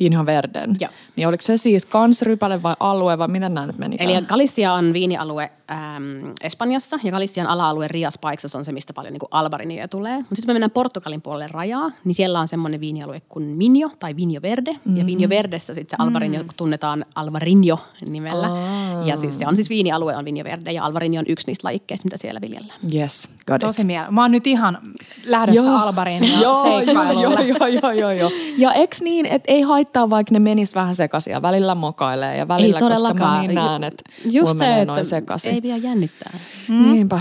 [0.00, 0.76] Vinho Verden.
[0.80, 0.88] Ja.
[1.16, 3.96] Niin oliko se siis kansrypäle vai alue vai miten nämä nyt meni?
[4.00, 9.12] Eli Galicia on viinialue äm, Espanjassa ja Galician ala-alue Rias Paixas on se, mistä paljon
[9.12, 10.16] niin albarinia tulee.
[10.16, 14.16] Mutta sitten me mennään Portugalin puolelle rajaa, niin siellä on semmoinen viinialue kuin Minjo tai
[14.16, 14.72] Vinho Verde.
[14.72, 14.96] Mm-hmm.
[14.96, 16.54] Ja Vinho Verdessä sitten se albarinio mm-hmm.
[16.56, 17.78] tunnetaan Alvarinho
[18.08, 18.52] nimellä.
[18.52, 19.06] Oh.
[19.06, 22.06] Ja siis se on siis viinialue on Vinho Verde ja alvarinio on yksi niistä lajikkeista,
[22.06, 22.80] mitä siellä viljellään.
[22.94, 24.78] Yes, got Tosi miele- Mä oon nyt ihan
[25.24, 27.44] lähdössä albarinio seikkailulle.
[27.44, 28.30] Joo, joo, joo, joo, joo.
[28.58, 32.48] Ja eks niin, että ei haittaa vaikka ne menis vähän sekaisin ja välillä mokailee ja
[32.48, 35.55] välillä, ei koska mä niin näen, että Just se, että sekaisin.
[35.56, 36.38] Ei vielä jännittää.
[36.68, 36.92] Mm.
[36.92, 37.20] Niinpä.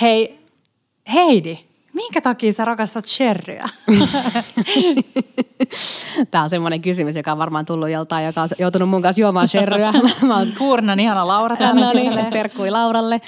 [0.00, 0.38] Hei,
[1.14, 1.58] Heidi,
[1.92, 3.68] minkä takia sä rakastat sherryä?
[6.30, 9.48] Tämä on semmoinen kysymys, joka on varmaan tullut joltain, joka on joutunut mun kanssa juomaan
[9.48, 9.92] sherryä.
[10.26, 11.86] Mä oon Kuurnan ihana Laura täällä.
[11.86, 13.20] No niin, terkkui Lauralle.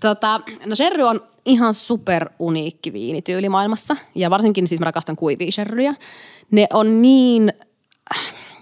[0.00, 3.96] Tota, no sherry on ihan super uniikki viinityyli maailmassa.
[4.14, 5.94] Ja varsinkin siis mä rakastan kuivia sherryjä.
[6.50, 7.52] Ne on niin,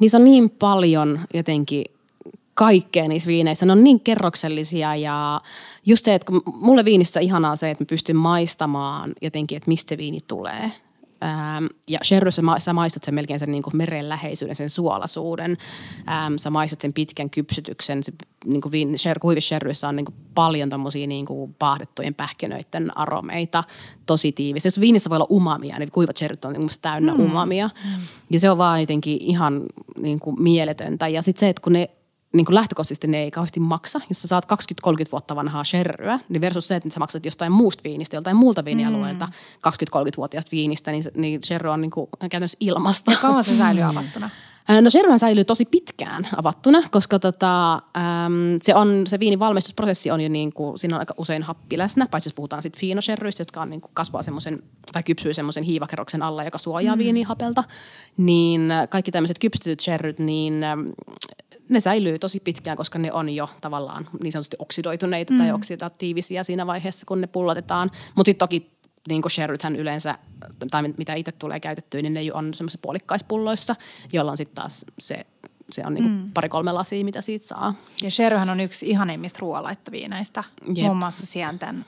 [0.01, 1.85] niissä on niin paljon jotenkin
[2.55, 3.67] kaikkea niissä viineissä.
[3.67, 5.41] Ne on niin kerroksellisia ja
[5.87, 9.99] just se, että mulle viinissä ihanaa se, että mä pystyn maistamaan jotenkin, että mistä se
[9.99, 10.73] viini tulee.
[11.25, 15.57] Ähm, ja sherryssä sä maistat sen melkein sen niin kuin meren läheisyyden, sen suolasuuden.
[16.09, 18.03] Ähm, sä maistat sen pitkän kypsytyksen.
[18.03, 18.13] Se,
[18.45, 23.65] niin kuin viin, sher, kuivissa on niin kuin paljon tommosia niin kuin paahdettujen pähkinöiden aromeita
[24.07, 24.65] tosi tiivis.
[24.65, 27.21] Jos viinissä voi olla umamia, niin kuivat sherryt on niin täynnä mm.
[27.21, 27.71] umamia.
[27.85, 28.01] Mm.
[28.31, 29.63] Ja se on vaan jotenkin ihan
[29.99, 31.09] niin kuin mieletöntä.
[31.09, 31.91] Ja sitten se, että kun ne
[32.35, 34.01] niin kuin lähtökohtaisesti ne ei kauheasti maksa.
[34.09, 37.85] Jos sä saat 20-30 vuotta vanhaa sherryä, niin versus se, että sä maksat jostain muusta
[37.85, 39.33] viinistä, joltain muulta viinialueelta mm.
[39.69, 43.11] 20-30-vuotiaasta viinistä, niin, niin sherry on niin kuin käytännössä ilmasta.
[43.11, 44.31] Ja kauan se säilyy avattuna?
[44.83, 47.81] No Sherryhän säilyy tosi pitkään avattuna, koska tota, äm,
[48.63, 52.07] se, on, se viinin valmistusprosessi on jo niin kuin, siinä on aika usein happi läsnä,
[52.07, 54.63] paitsi jos puhutaan sitten fiinosherryistä, jotka on niin kuin kasvaa semmoisen,
[54.93, 56.99] tai kypsyy semmoisen hiivakerroksen alla, joka suojaa mm.
[56.99, 57.65] viiniä hapelta,
[58.17, 60.65] niin kaikki tämmöiset kypsytyt sherryt, niin
[61.69, 65.39] ne säilyy tosi pitkään, koska ne on jo tavallaan niin sanotusti oksidoituneita mm.
[65.39, 67.91] tai oksidatiivisia siinä vaiheessa, kun ne pullotetaan.
[68.15, 68.75] Mutta sitten toki
[69.09, 70.19] niin kuin sherrythän yleensä,
[70.71, 73.77] tai mitä itse tulee käytettyä, niin ne on semmoisissa puolikkaispulloissa,
[74.13, 75.27] jolloin sitten taas se,
[75.71, 76.31] se on niin mm.
[76.35, 77.75] pari-kolme lasia, mitä siitä saa.
[78.03, 80.45] Ja sherryhän on yksi ihanimmista ruoanlaittoviineistä,
[80.83, 81.85] muun muassa sienten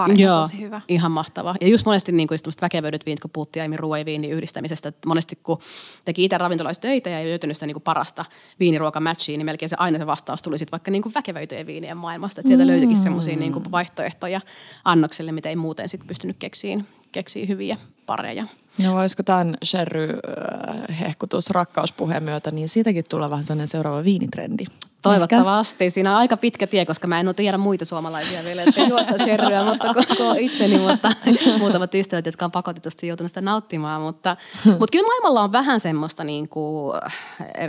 [0.00, 0.80] pari Joo, tosi hyvä.
[0.88, 1.54] ihan mahtava.
[1.60, 5.08] Ja just monesti niin kuin väkevyydet viinit, kun puhuttiin aiemmin ruoan ja viinin yhdistämisestä, että
[5.08, 5.58] monesti kun
[6.04, 8.24] teki itse ravintolaissa töitä ja ei löytynyt sitä niin kuin parasta
[8.60, 12.40] viiniruokamatchia, niin melkein se aina se vastaus tuli sitten vaikka niin kuin väkevöityjen viinien maailmasta.
[12.40, 12.70] Että sieltä mm.
[12.70, 14.40] löytyikin semmoisia niin vaihtoehtoja
[14.84, 17.76] annokselle, mitä ei muuten sitten pystynyt keksiin, keksiin hyviä
[18.10, 18.46] pareja.
[18.82, 24.64] No voisiko tämän Sherry-hehkutus rakkauspuheen myötä, niin siitäkin tulla vähän sellainen seuraava viinitrendi?
[25.02, 25.84] Toivottavasti.
[25.84, 25.94] Ehkä?
[25.94, 29.18] Siinä on aika pitkä tie, koska mä en ole tiedä muita suomalaisia vielä, että juosta
[29.18, 31.12] sherryä, mutta koko itseni, mutta
[31.58, 34.02] muutamat ystävät, jotka on pakotetusti joutunut sitä nauttimaan.
[34.02, 34.36] Mutta,
[34.78, 37.00] mutta kyllä maailmalla on vähän semmoista niin kuin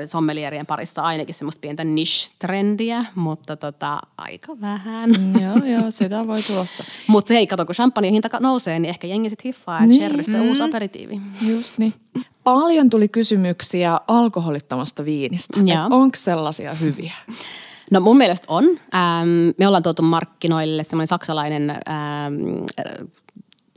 [0.05, 5.11] sommelierien parissa ainakin semmoista pientä niche-trendiä, mutta tota, aika vähän.
[5.41, 6.83] joo, joo, sitä voi tulossa.
[7.07, 10.01] mutta hei, kato, kun champagne hinta nousee, niin ehkä jengi sitten hiffaa, että niin,
[10.31, 10.49] sherrystä mm.
[10.49, 11.21] uusi aperitiivi.
[11.47, 11.93] Just niin.
[12.43, 15.59] Paljon tuli kysymyksiä alkoholittomasta viinistä.
[15.89, 17.13] Onko sellaisia hyviä?
[17.91, 18.63] No mun mielestä on.
[18.65, 22.65] Ähm, me ollaan tuotu markkinoille semmoinen saksalainen ähm,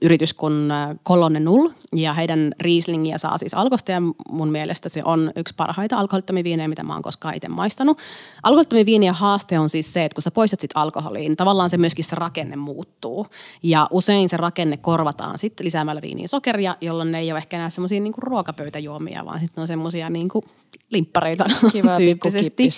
[0.04, 0.72] yritys kuin
[1.02, 5.54] Kolonne äh, Null ja heidän Rieslingiä saa siis alkosta ja mun mielestä se on yksi
[5.56, 7.98] parhaita alkoholittomia viinejä, mitä mä oon koskaan itse maistanut.
[8.42, 11.76] Alkoholittomia viiniä haaste on siis se, että kun sä poistat sit alkoholiin, niin tavallaan se
[11.76, 13.26] myöskin se rakenne muuttuu
[13.62, 17.70] ja usein se rakenne korvataan sitten lisäämällä viiniin sokeria, jolloin ne ei ole ehkä enää
[17.70, 20.44] semmoisia niinku ruokapöytäjuomia, vaan sitten on semmoisia niinku
[20.90, 22.68] limppareita Kiva tyyppisesti.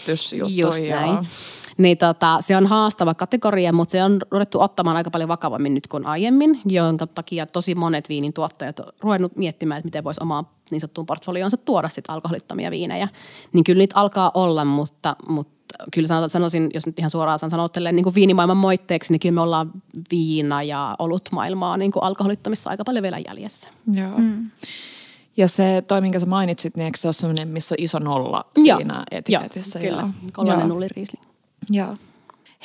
[0.48, 1.28] Just näin.
[1.78, 5.86] Niin tota, se on haastava kategoria, mutta se on ruvettu ottamaan aika paljon vakavammin nyt
[5.86, 10.56] kuin aiemmin, jonka takia tosi monet viinin tuottajat on ruvennut miettimään, että miten voisi omaa
[10.70, 13.08] niin sanottuun portfolioonsa tuoda sitten alkoholittomia viinejä.
[13.52, 15.56] Niin kyllä niitä alkaa olla, mutta, mutta
[15.92, 19.40] kyllä sanotaan, sanoisin, jos nyt ihan suoraan sanottelen niin kuin viinimaailman moitteeksi, niin kyllä me
[19.40, 19.70] ollaan
[20.10, 23.68] viina- ja olutmaailmaa niin kuin alkoholittomissa aika paljon vielä jäljessä.
[23.92, 24.18] Joo.
[24.18, 24.50] Mm.
[25.36, 28.44] Ja se toi, minkä sä mainitsit, niin eikö se ole sellainen, missä on iso nolla
[28.56, 28.78] Joo.
[28.78, 29.78] siinä etiketissä?
[29.78, 30.08] Joo, kyllä.
[30.32, 31.24] Kolmannen nulli riisling.
[31.70, 31.96] Joo.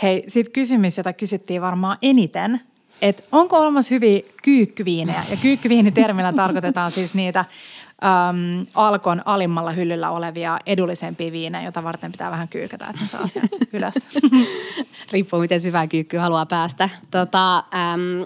[0.03, 2.61] Hei, sitten kysymys, jota kysyttiin varmaan eniten,
[3.01, 5.23] että onko olemassa hyviä kyykkyviinejä?
[5.29, 12.31] Ja kyykkyviinitermillä tarkoitetaan siis niitä äm, Alkon alimmalla hyllyllä olevia edullisempia viinejä, joita varten pitää
[12.31, 13.93] vähän kyykätä, että ne saa sieltä ylös.
[15.11, 16.89] Riippuu, miten syvään kyykkyyn haluaa päästä.
[17.11, 18.25] Tota, äm,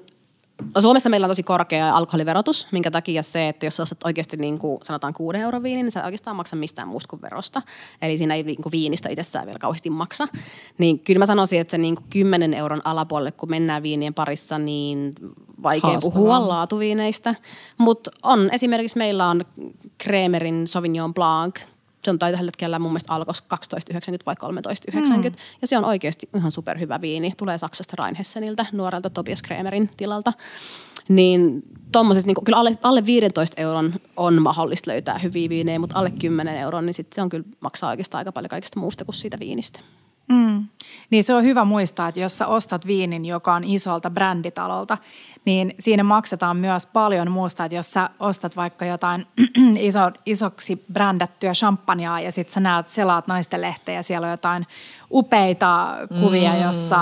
[0.80, 4.80] Suomessa meillä on tosi korkea alkoholiverotus, minkä takia se, että jos ostat oikeasti niin kuin
[4.84, 7.62] sanotaan kuuden euron viini, niin sä oikeastaan maksa mistään muusta kuin verosta.
[8.02, 10.28] Eli siinä ei niin kuin viinistä itsessään vielä kauheasti maksa.
[10.78, 14.58] Niin kyllä mä sanoisin, että se niin kuin 10 euron alapuolelle, kun mennään viinien parissa,
[14.58, 15.16] niin
[15.64, 16.16] vaikea Haastavaa.
[16.16, 17.36] puhua laatuviineistä.
[17.78, 19.46] Mutta on esimerkiksi meillä on
[19.98, 21.60] Kremerin Sauvignon Blanc–
[22.06, 24.36] se on tällä hetkellä mun mielestä alkos 12,90 vai
[24.92, 25.18] 13,90.
[25.18, 25.36] Mm.
[25.62, 27.34] Ja se on oikeasti ihan superhyvä viini.
[27.38, 30.34] Tulee Saksasta Rheinhesseniltä, nuorelta Tobias Kremerin tilalta.
[31.10, 36.12] Niin tuommoisesta, niin kyllä alle, alle 15 euron on mahdollista löytää hyviä viinejä, mutta alle
[36.12, 39.40] 10 euron, niin sit se on kyllä maksaa oikeastaan aika paljon kaikista muusta kuin siitä
[39.40, 39.80] viinistä.
[40.28, 40.66] Mm.
[41.10, 44.98] Niin se on hyvä muistaa, että jos sä ostat viinin, joka on isolta bränditalolta,
[45.46, 47.66] niin siinä maksetaan myös paljon muusta.
[47.66, 49.26] Että jos sä ostat vaikka jotain
[49.80, 54.68] iso, isoksi brändättyä champagnea ja sitten sä näet, selaat naisten lehteä ja siellä on jotain
[55.12, 56.62] upeita kuvia, mm.
[56.62, 57.00] jossa,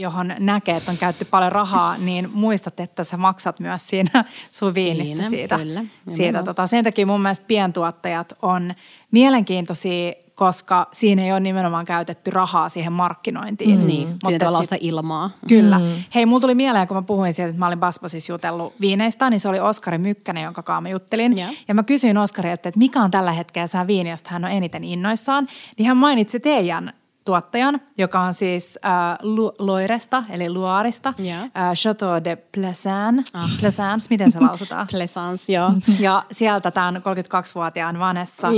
[0.00, 4.24] johon näkee, että on käytetty paljon rahaa, niin muistat, että sä maksat myös siinä
[4.58, 5.58] sun viinissä siinä, siitä.
[5.58, 8.74] Kyllä, siitä tota, sen takia mun mielestä pientuottajat on
[9.10, 13.80] mielenkiintoisia koska siinä ei ole nimenomaan käytetty rahaa siihen markkinointiin.
[13.80, 13.86] Mm.
[13.86, 15.30] Niin, siinä tavallaan sitä ilmaa.
[15.48, 15.78] Kyllä.
[15.78, 15.86] Mm.
[16.14, 19.40] Hei, mulla tuli mieleen, kun mä puhuin siitä, että mä olin Basbasissa jutellut viineistä, niin
[19.40, 21.38] se oli Oskari Mykkänen, jonka kanssa mä juttelin.
[21.38, 21.52] Yeah.
[21.68, 24.84] Ja mä kysyin Oskarilta, että mikä on tällä hetkellä se viini, josta hän on eniten
[24.84, 25.48] innoissaan.
[25.78, 26.92] Niin hän mainitsi teidän
[27.24, 29.18] tuottajan, joka on siis äh,
[29.58, 31.42] Loiresta, eli Luarista, yeah.
[31.42, 33.30] äh, Chateau de Plaisance.
[33.34, 33.50] Ah.
[33.60, 34.86] Plaisance, miten se lausutaan?
[34.90, 35.72] Plaisance, joo.
[36.00, 38.48] Ja sieltä tämän 32-vuotiaan Vanessa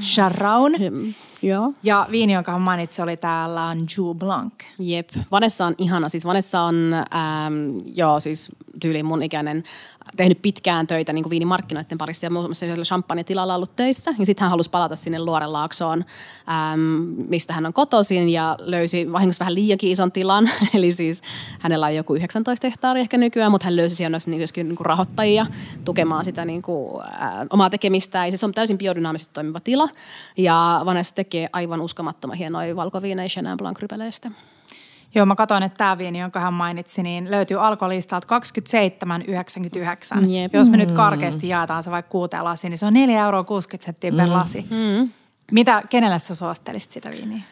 [0.00, 0.72] Charraun.
[0.78, 1.14] Hmm.
[1.42, 1.72] Joo.
[1.82, 4.52] Ja viini, jonka hän mainitsi, oli täällä Ju Blanc.
[4.78, 5.08] Jep.
[5.30, 6.08] Vanessa on ihana.
[6.08, 7.54] Siis Vanessa on, ähm,
[7.94, 9.64] joo, siis tyyliin mun ikäinen,
[10.16, 14.14] tehnyt pitkään töitä niin kuin viinimarkkinoiden parissa ja muun muassa champagne-tilalla ollut töissä.
[14.18, 16.04] Ja sitten hän halusi palata sinne Luorelaaksoon,
[16.72, 16.80] äm,
[17.28, 20.50] mistä hän on kotoisin ja löysi vahingossa vähän liiankin ison tilan.
[20.74, 21.22] Eli siis
[21.58, 25.46] hänellä on joku 19 hehtaaria ehkä nykyään, mutta hän löysi siellä myöskin niin kuin rahoittajia
[25.84, 28.26] tukemaan sitä niin kuin, ä, omaa tekemistä.
[28.26, 29.88] Ja se on täysin biodynaamisesti toimiva tila.
[30.36, 34.30] Ja Vanessa tekee aivan uskomattoman hienoja valkoviineja Chenin Blanc-rypeleistä.
[35.14, 38.38] Joo, mä katsoin, että tämä viini, jonka hän mainitsi, niin löytyy alkolistalta
[40.18, 40.30] 27,99.
[40.30, 40.54] Jep.
[40.54, 43.44] Jos me nyt karkeasti jaetaan se vaikka kuuteen lasiin, niin se on 4,60 euroa
[43.80, 44.66] senttiä per lasi.
[44.70, 45.10] Mm.
[45.52, 47.42] Mitä, kenelle sä suosittelisit sitä viiniä?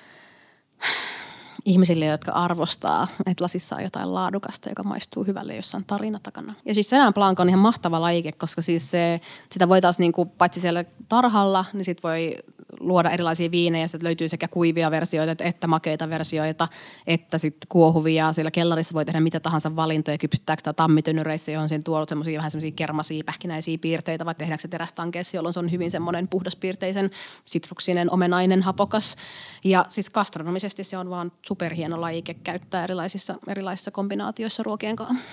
[1.64, 6.54] ihmisille, jotka arvostaa, että lasissa on jotain laadukasta, joka maistuu hyvälle, jossa on tarina takana.
[6.64, 9.20] Ja siis Senän Blanc on ihan mahtava lajike, koska siis se,
[9.52, 12.36] sitä voi taas niin kuin, paitsi siellä tarhalla, niin sit voi
[12.80, 13.86] luoda erilaisia viinejä.
[13.86, 16.68] Sitten löytyy sekä kuivia versioita että makeita versioita,
[17.06, 18.32] että sitten kuohuvia.
[18.32, 20.18] Siellä kellarissa voi tehdä mitä tahansa valintoja.
[20.18, 24.68] Kypsyttääkö sitä tammitynyreissä, johon siinä tuonut semmoisia vähän semmoisia kermasia, pähkinäisiä piirteitä, vai tehdäänkö se
[24.68, 27.10] terästankeessa, jolloin se on hyvin semmoinen puhdaspiirteisen,
[27.44, 29.16] sitruksinen, omenainen, hapokas.
[29.64, 35.24] Ja siis gastronomisesti se on vaan superhieno lajike käyttää erilaisissa, erilaisissa kombinaatioissa ruokien kanssa.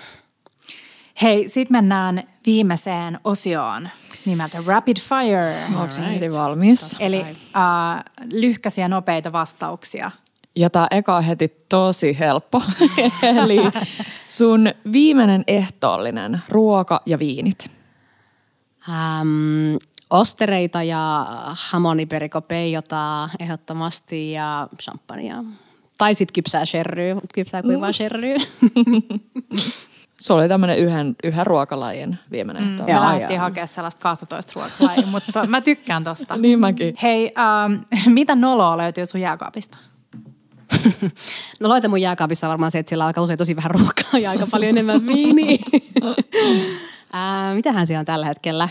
[1.22, 3.88] Hei, sitten mennään viimeiseen osioon
[4.26, 5.64] nimeltä Rapid Fire.
[5.64, 6.96] Onko Heidi valmis?
[7.00, 10.10] Eli äh, lyhkäisiä nopeita vastauksia.
[10.56, 12.62] Ja tämä eka on heti tosi helppo.
[13.42, 13.58] Eli
[14.28, 17.70] sun viimeinen ehtoollinen ruoka ja viinit.
[18.88, 19.76] Ähm,
[20.10, 25.44] ostereita ja hamoniperikopeijota ehdottomasti ja champagnea.
[25.98, 27.92] Tai sitten kypsää sherryä, kypsää kuivaa mm.
[27.92, 28.36] sherryä.
[30.20, 32.84] Sulla oli tämmöinen yhden, yhden ruokalajin viimeinen mm.
[32.84, 36.36] Me lähdettiin hakemaan sellaista 12 ruokalajia, mutta mä tykkään tosta.
[36.42, 36.94] niin mäkin.
[37.02, 37.82] Hei, ähm,
[38.14, 39.78] mitä noloa löytyy sun jääkaapista?
[41.60, 44.20] no loita mun jääkaapissa on varmaan se, että siellä on aika usein tosi vähän ruokaa
[44.20, 45.58] ja aika paljon enemmän viiniä.
[47.14, 48.68] äh, mitähän siellä on tällä hetkellä?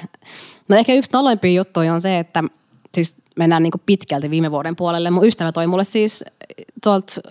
[0.70, 2.44] No ehkä yksi noloimpia juttuja on se, että
[2.96, 5.12] siis mennään niin pitkälti viime vuoden puolelle.
[5.12, 6.26] Mun ystävä toi mulle siis
[6.84, 7.22] tuolta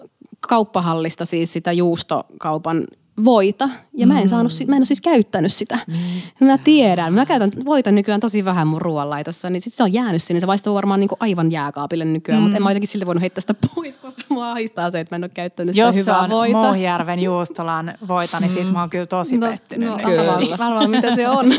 [0.40, 2.86] kauppahallista siis sitä juustokaupan
[3.24, 3.68] voita.
[3.94, 5.78] Ja mä en, saanut, mä en ole siis käyttänyt sitä.
[5.86, 6.46] Mm.
[6.46, 7.14] Mä tiedän.
[7.14, 10.40] Mä käytän voita nykyään tosi vähän mun ruoanlaitossa, niin sit se on jäänyt sinne.
[10.40, 12.42] Se vaistuu varmaan niin kuin aivan jääkaapille nykyään, mm.
[12.42, 15.16] mutta en mä jotenkin silti voinut heittää sitä pois, koska mua ahistaa se, että mä
[15.16, 16.58] en ole käyttänyt sitä Jos hyvää voita.
[16.58, 19.88] Jos on Mohjärven juustolan voita, niin sit mä oon kyllä tosi no, pettynyt.
[19.88, 20.38] No, kyllä.
[20.58, 21.46] Varmaan mitä se on.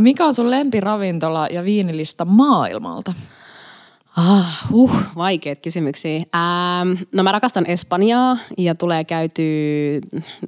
[0.00, 3.14] Mikä on sun lempiravintola ja viinilista maailmalta?
[4.16, 6.16] Ah, uh, vaikeat kysymyksiä.
[6.16, 9.42] Ähm, no mä rakastan Espanjaa ja tulee käyty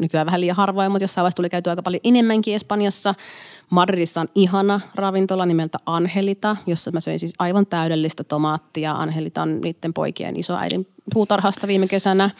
[0.00, 3.14] nykyään vähän liian harvoin, mutta jossain vaiheessa tuli käyty aika paljon enemmänkin Espanjassa.
[3.70, 8.92] Madridissa on ihana ravintola nimeltä Angelita, jossa mä söin siis aivan täydellistä tomaattia.
[8.92, 12.30] Angelita on niiden poikien isoäidin puutarhasta viime kesänä.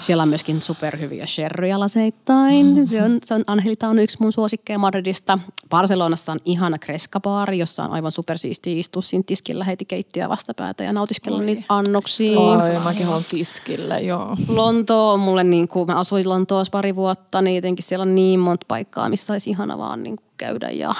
[0.00, 2.88] Siellä on myöskin superhyviä sherryjä laseittain.
[2.88, 5.38] Se on, se on, Angelita on yksi mun suosikkeja Madridista.
[5.70, 10.92] Barcelonassa on ihana kreskabaari, jossa on aivan supersiisti istua siinä tiskillä heti keittiöä vastapäätä ja
[10.92, 11.46] nautiskella Oi.
[11.46, 12.40] niitä annoksia.
[12.40, 14.36] Oi, mäkin haluan tiskille, joo.
[14.48, 18.40] Lonto on mulle niin kuin, mä asuin Lontoossa pari vuotta, niin jotenkin siellä on niin
[18.40, 20.94] monta paikkaa, missä olisi ihana vaan niin kuin käydä ja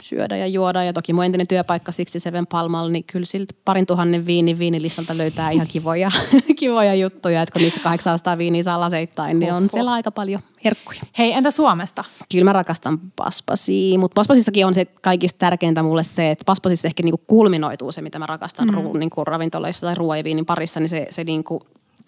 [0.00, 0.82] syödä ja juoda.
[0.82, 5.18] Ja toki mun entinen työpaikka siksi Seven Palmalla, niin kyllä siltä parin tuhannen viini viinilistalta
[5.18, 6.10] löytää ihan kivoja,
[6.60, 7.42] kivoja juttuja.
[7.42, 11.00] Että kun niissä 800 viiniä saa laseittain, niin on siellä aika paljon herkkuja.
[11.18, 12.04] Hei, entä Suomesta?
[12.32, 17.02] Kyllä mä rakastan paspasia, mutta paspasissakin on se kaikista tärkeintä mulle se, että paspasissa ehkä
[17.02, 18.74] niinku kulminoituu se, mitä mä rakastan mm.
[18.74, 21.66] ru, niinku ravintoloissa tai ruoan ja viinin parissa, niin se, se niinku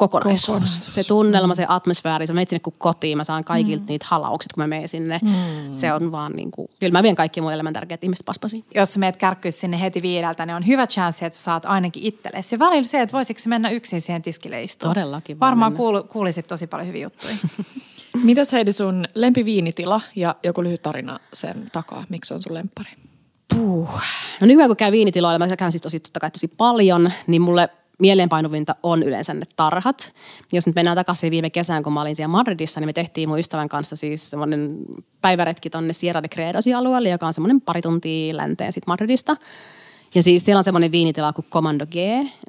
[0.09, 0.47] kokonaisuus.
[0.47, 0.95] kokonaisuus.
[0.95, 3.89] Se tunnelma, se atmosfääri, se menet sinne kuin kotiin, mä saan kaikilta mm.
[3.89, 5.21] niitä halaukset, kun mä menen sinne.
[5.23, 5.73] Mm.
[5.73, 8.65] Se on vaan niin kuin, kyllä mä vien kaikki mun elämän tärkeät ihmiset paspasiin.
[8.75, 12.03] Jos sä meet kärkkyys sinne heti viideltä, niin on hyvä chance, että sä saat ainakin
[12.03, 12.55] itsellesi.
[12.55, 14.95] Ja välillä se, että voisiko se mennä yksin siihen tiskille istumaan.
[14.95, 15.41] Todellakin.
[15.41, 17.35] Varmaan kuul, kuulisit tosi paljon hyviä juttuja.
[18.23, 22.05] Mitäs Heidi sun lempiviinitila ja joku lyhyt tarina sen takaa?
[22.09, 22.91] Miksi on sun lempari?
[23.55, 24.01] Puh.
[24.41, 27.69] No nykyään kun käy viinitiloilla, mä käyn siis tosi totta kai tosi paljon, niin mulle
[28.01, 30.13] mieleenpainuvinta on yleensä ne tarhat.
[30.53, 33.39] Jos nyt mennään takaisin viime kesään, kun mä olin siellä Madridissa, niin me tehtiin mun
[33.39, 34.79] ystävän kanssa siis semmoinen
[35.21, 39.37] päiväretki tonne Sierra de Credosin alueelle, joka on semmoinen pari tuntia länteen sit Madridista.
[40.15, 41.97] Ja siis siellä on semmoinen viinitila kuin Commando G.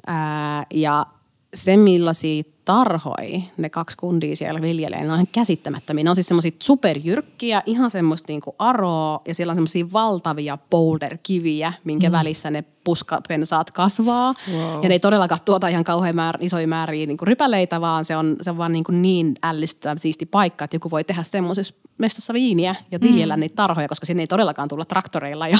[0.06, 1.06] Ää, ja
[1.54, 6.04] se, millaisia tarhoi ne kaksi kundia siellä viljelee, ne on ihan käsittämättömiä.
[6.04, 11.72] Ne on siis semmoisia superjyrkkiä, ihan semmoista niinku aroa ja siellä on semmoisia valtavia boulder-kiviä,
[11.84, 12.12] minkä mm.
[12.12, 14.34] välissä ne puskapensaat kasvaa.
[14.52, 14.82] Wow.
[14.82, 18.36] Ja ne ei todellakaan tuota ihan kauhean määr, isoja määriä niin rypäleitä, vaan se on,
[18.40, 22.34] se on vaan niin, kuin niin ällistyttävä siisti paikka, että joku voi tehdä semmoisessa mestassa
[22.34, 23.40] viiniä ja viljellä mm.
[23.40, 25.58] niitä tarhoja, koska sinne ei todellakaan tulla traktoreilla ja,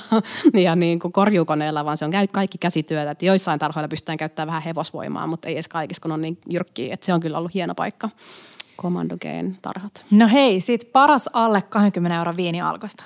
[0.65, 3.11] ja niin kuin korjuukoneella, vaan se on kaikki käsityötä.
[3.11, 6.92] Että joissain tarhoilla pystytään käyttämään vähän hevosvoimaa, mutta ei edes kaikissa, kun on niin jyrkkiä.
[6.93, 8.11] Että se on kyllä ollut hieno paikka.
[8.79, 10.05] Commando Geen tarhat.
[10.11, 13.05] No hei, sit paras alle 20 euron viini alkosta.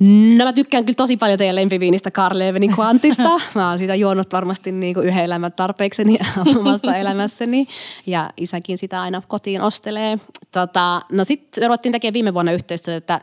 [0.00, 3.40] No mä tykkään kyllä tosi paljon teidän lempiviinistä Karlevenin Quantista.
[3.54, 6.18] Mä oon sitä juonut varmasti niin kuin yhden elämän tarpeekseni
[6.60, 7.66] omassa elämässäni.
[8.06, 10.18] Ja isäkin sitä aina kotiin ostelee.
[10.52, 13.20] Tota, no sitten me ruvettiin tekemään viime vuonna yhteistyötä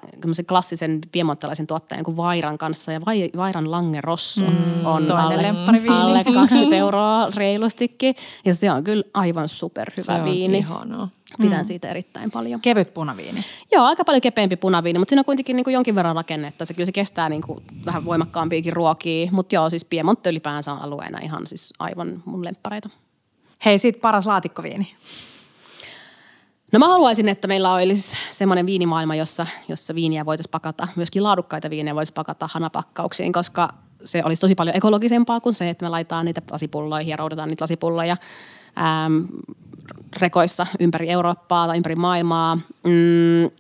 [0.48, 2.92] klassisen piemonttalaisen tuottajan kuin Vairan kanssa.
[2.92, 5.54] Ja Vai, Vairan Lange Rosso mm, on alle,
[5.90, 8.16] alle 20 euroa reilustikin.
[8.46, 10.58] Ja se on kyllä aivan superhyvä Se on viini.
[10.58, 11.10] ihanaa.
[11.42, 11.66] Pidän mm.
[11.66, 12.62] siitä erittäin paljon.
[12.62, 13.44] Kevyt punaviini.
[13.72, 16.66] Joo, aika paljon kepeämpi punaviini, mutta siinä on kuitenkin niin kuin jonkin verran rakennetta.
[16.66, 19.32] Se kyllä se kestää niin kuin vähän voimakkaampiakin ruokia.
[19.32, 22.90] Mutta joo, siis Piemonte ylipäänsä on alueena ihan siis aivan mun lemppareita.
[23.66, 24.88] Hei, sit paras laatikkoviini.
[26.72, 31.70] No mä haluaisin, että meillä olisi semmoinen viinimaailma, jossa, jossa viiniä voitaisiin pakata, myöskin laadukkaita
[31.70, 33.74] viinejä voitaisiin pakata hanapakkauksiin, koska
[34.06, 37.64] se olisi tosi paljon ekologisempaa kuin se, että me laitetaan niitä lasipulloihin ja roudataan niitä
[37.64, 38.18] lasipulloja
[39.06, 39.28] äm,
[40.18, 42.56] rekoissa ympäri Eurooppaa tai ympäri maailmaa.
[42.84, 43.52] Mm,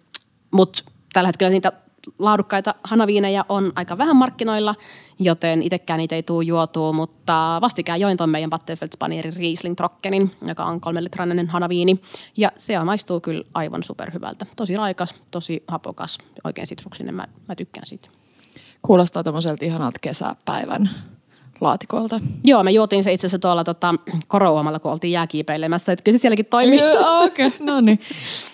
[0.52, 0.84] Mutta
[1.14, 1.72] tällä hetkellä niitä
[2.20, 4.76] laadukkaita hanaviinejä on aika vähän markkinoilla,
[5.20, 10.32] joten itsekään niitä ei tule juotua, mutta vastikään join tuon meidän Battenfeld Spanierin Riesling Trockenin,
[10.46, 12.02] joka on kolmelitrainen hanaviini.
[12.38, 14.46] Ja se maistuu kyllä aivan superhyvältä.
[14.56, 17.16] Tosi raikas, tosi hapokas, oikein sitruksinen.
[17.16, 18.10] Mä, mä tykkään siitä.
[18.82, 20.90] Kuulostaa tämmöiseltä ihanalta kesäpäivän
[21.64, 22.20] laatikolta.
[22.44, 23.96] Joo, me juotiin se itse asiassa tuolla tota,
[24.28, 25.92] korouamalla, kun oltiin jääkiipeilemässä.
[25.92, 26.80] Että kyllä se sielläkin toimii.
[27.24, 28.00] Okei, okay, no niin.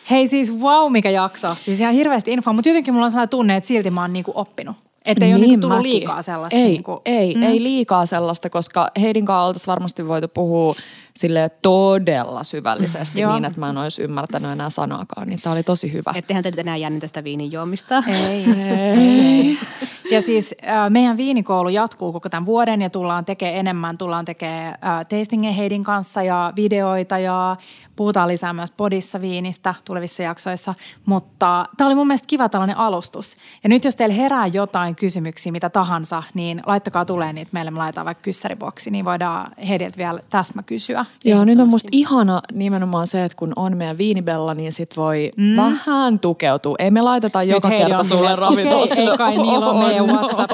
[0.10, 1.56] Hei siis wow, mikä jakso.
[1.66, 4.32] Siis ihan hirveästi infoa, mutta jotenkin mulla on sellainen tunne, että silti mä oon niinku
[4.36, 4.89] oppinut.
[5.12, 5.92] Että ei niin ole niinku tullut mäkin.
[5.92, 6.58] liikaa sellaista.
[6.58, 7.44] Ei, niinku, ei, mm.
[7.44, 10.76] ei liikaa sellaista, koska Heidin kanssa oltaisiin varmasti voitu puhua
[11.18, 13.34] sille todella syvällisesti Joo.
[13.34, 15.28] niin, että mä en olisi ymmärtänyt enää sanaakaan.
[15.28, 16.14] Niin tämä oli tosi hyvä.
[16.16, 18.04] Ettehän te nyt enää jännitä sitä viinin juomista.
[18.08, 18.46] Ei,
[18.98, 19.58] ei.
[20.12, 23.98] Ja siis äh, meidän viinikoulu jatkuu koko tämän vuoden ja tullaan tekemään enemmän.
[23.98, 27.58] Tullaan tekemään äh, tastingeja Heidin kanssa ja videoita ja
[27.96, 30.74] puhutaan lisää myös podissa viinistä tulevissa jaksoissa.
[31.06, 33.38] Mutta tämä oli mun mielestä kiva tällainen alustus.
[33.64, 37.72] Ja nyt jos teillä herää jotain kysymyksiä, mitä tahansa, niin laittakaa tulee niitä meille.
[37.72, 41.06] Me laitetaan vaikka kyssäriboksi, niin voidaan Heidiltä vielä täsmä kysyä.
[41.26, 45.32] Joo, nyt on musta ihana nimenomaan se, että kun on meidän viinibella, niin sit voi
[45.38, 45.56] mm.
[45.56, 46.76] vähän tukeutua.
[46.80, 48.94] Ei me laiteta joka Heidi kerta sulle ravintolassa.
[48.94, 50.54] Okei, ei kai niillä ole meidän WhatsApp,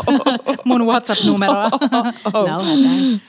[0.64, 1.70] mun WhatsApp-numeroa.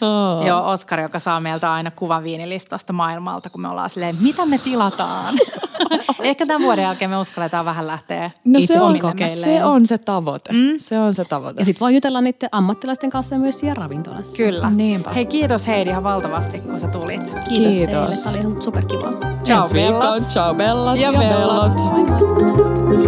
[0.01, 0.43] No.
[0.47, 4.59] Joo, Oskar, joka saa meiltä aina kuvan viinilistasta maailmalta, kun me ollaan silleen, mitä me
[4.59, 5.35] tilataan?
[6.23, 8.99] Ehkä tämän vuoden jälkeen me uskalletaan vähän lähteä No itse se on,
[9.45, 10.53] se on se tavoite.
[10.53, 10.75] Mm.
[10.79, 11.61] Se on se tavoite.
[11.61, 14.37] Ja sitten voi jutella niiden ammattilaisten kanssa myös siellä ravintolassa.
[14.37, 14.71] Kyllä.
[14.71, 15.11] Niinpä.
[15.13, 17.35] Hei, kiitos Heidi ihan valtavasti, kun sä tulit.
[17.49, 17.75] Kiitos, Kiitos.
[17.75, 18.17] teille.
[18.25, 19.13] Tämä oli ihan superkiva.
[19.45, 20.23] Ciao, Ensi bellat.
[20.23, 21.73] Ciao bellat Ja ja, bellat.
[21.77, 23.07] bellat.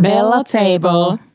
[0.00, 1.29] Bella Table.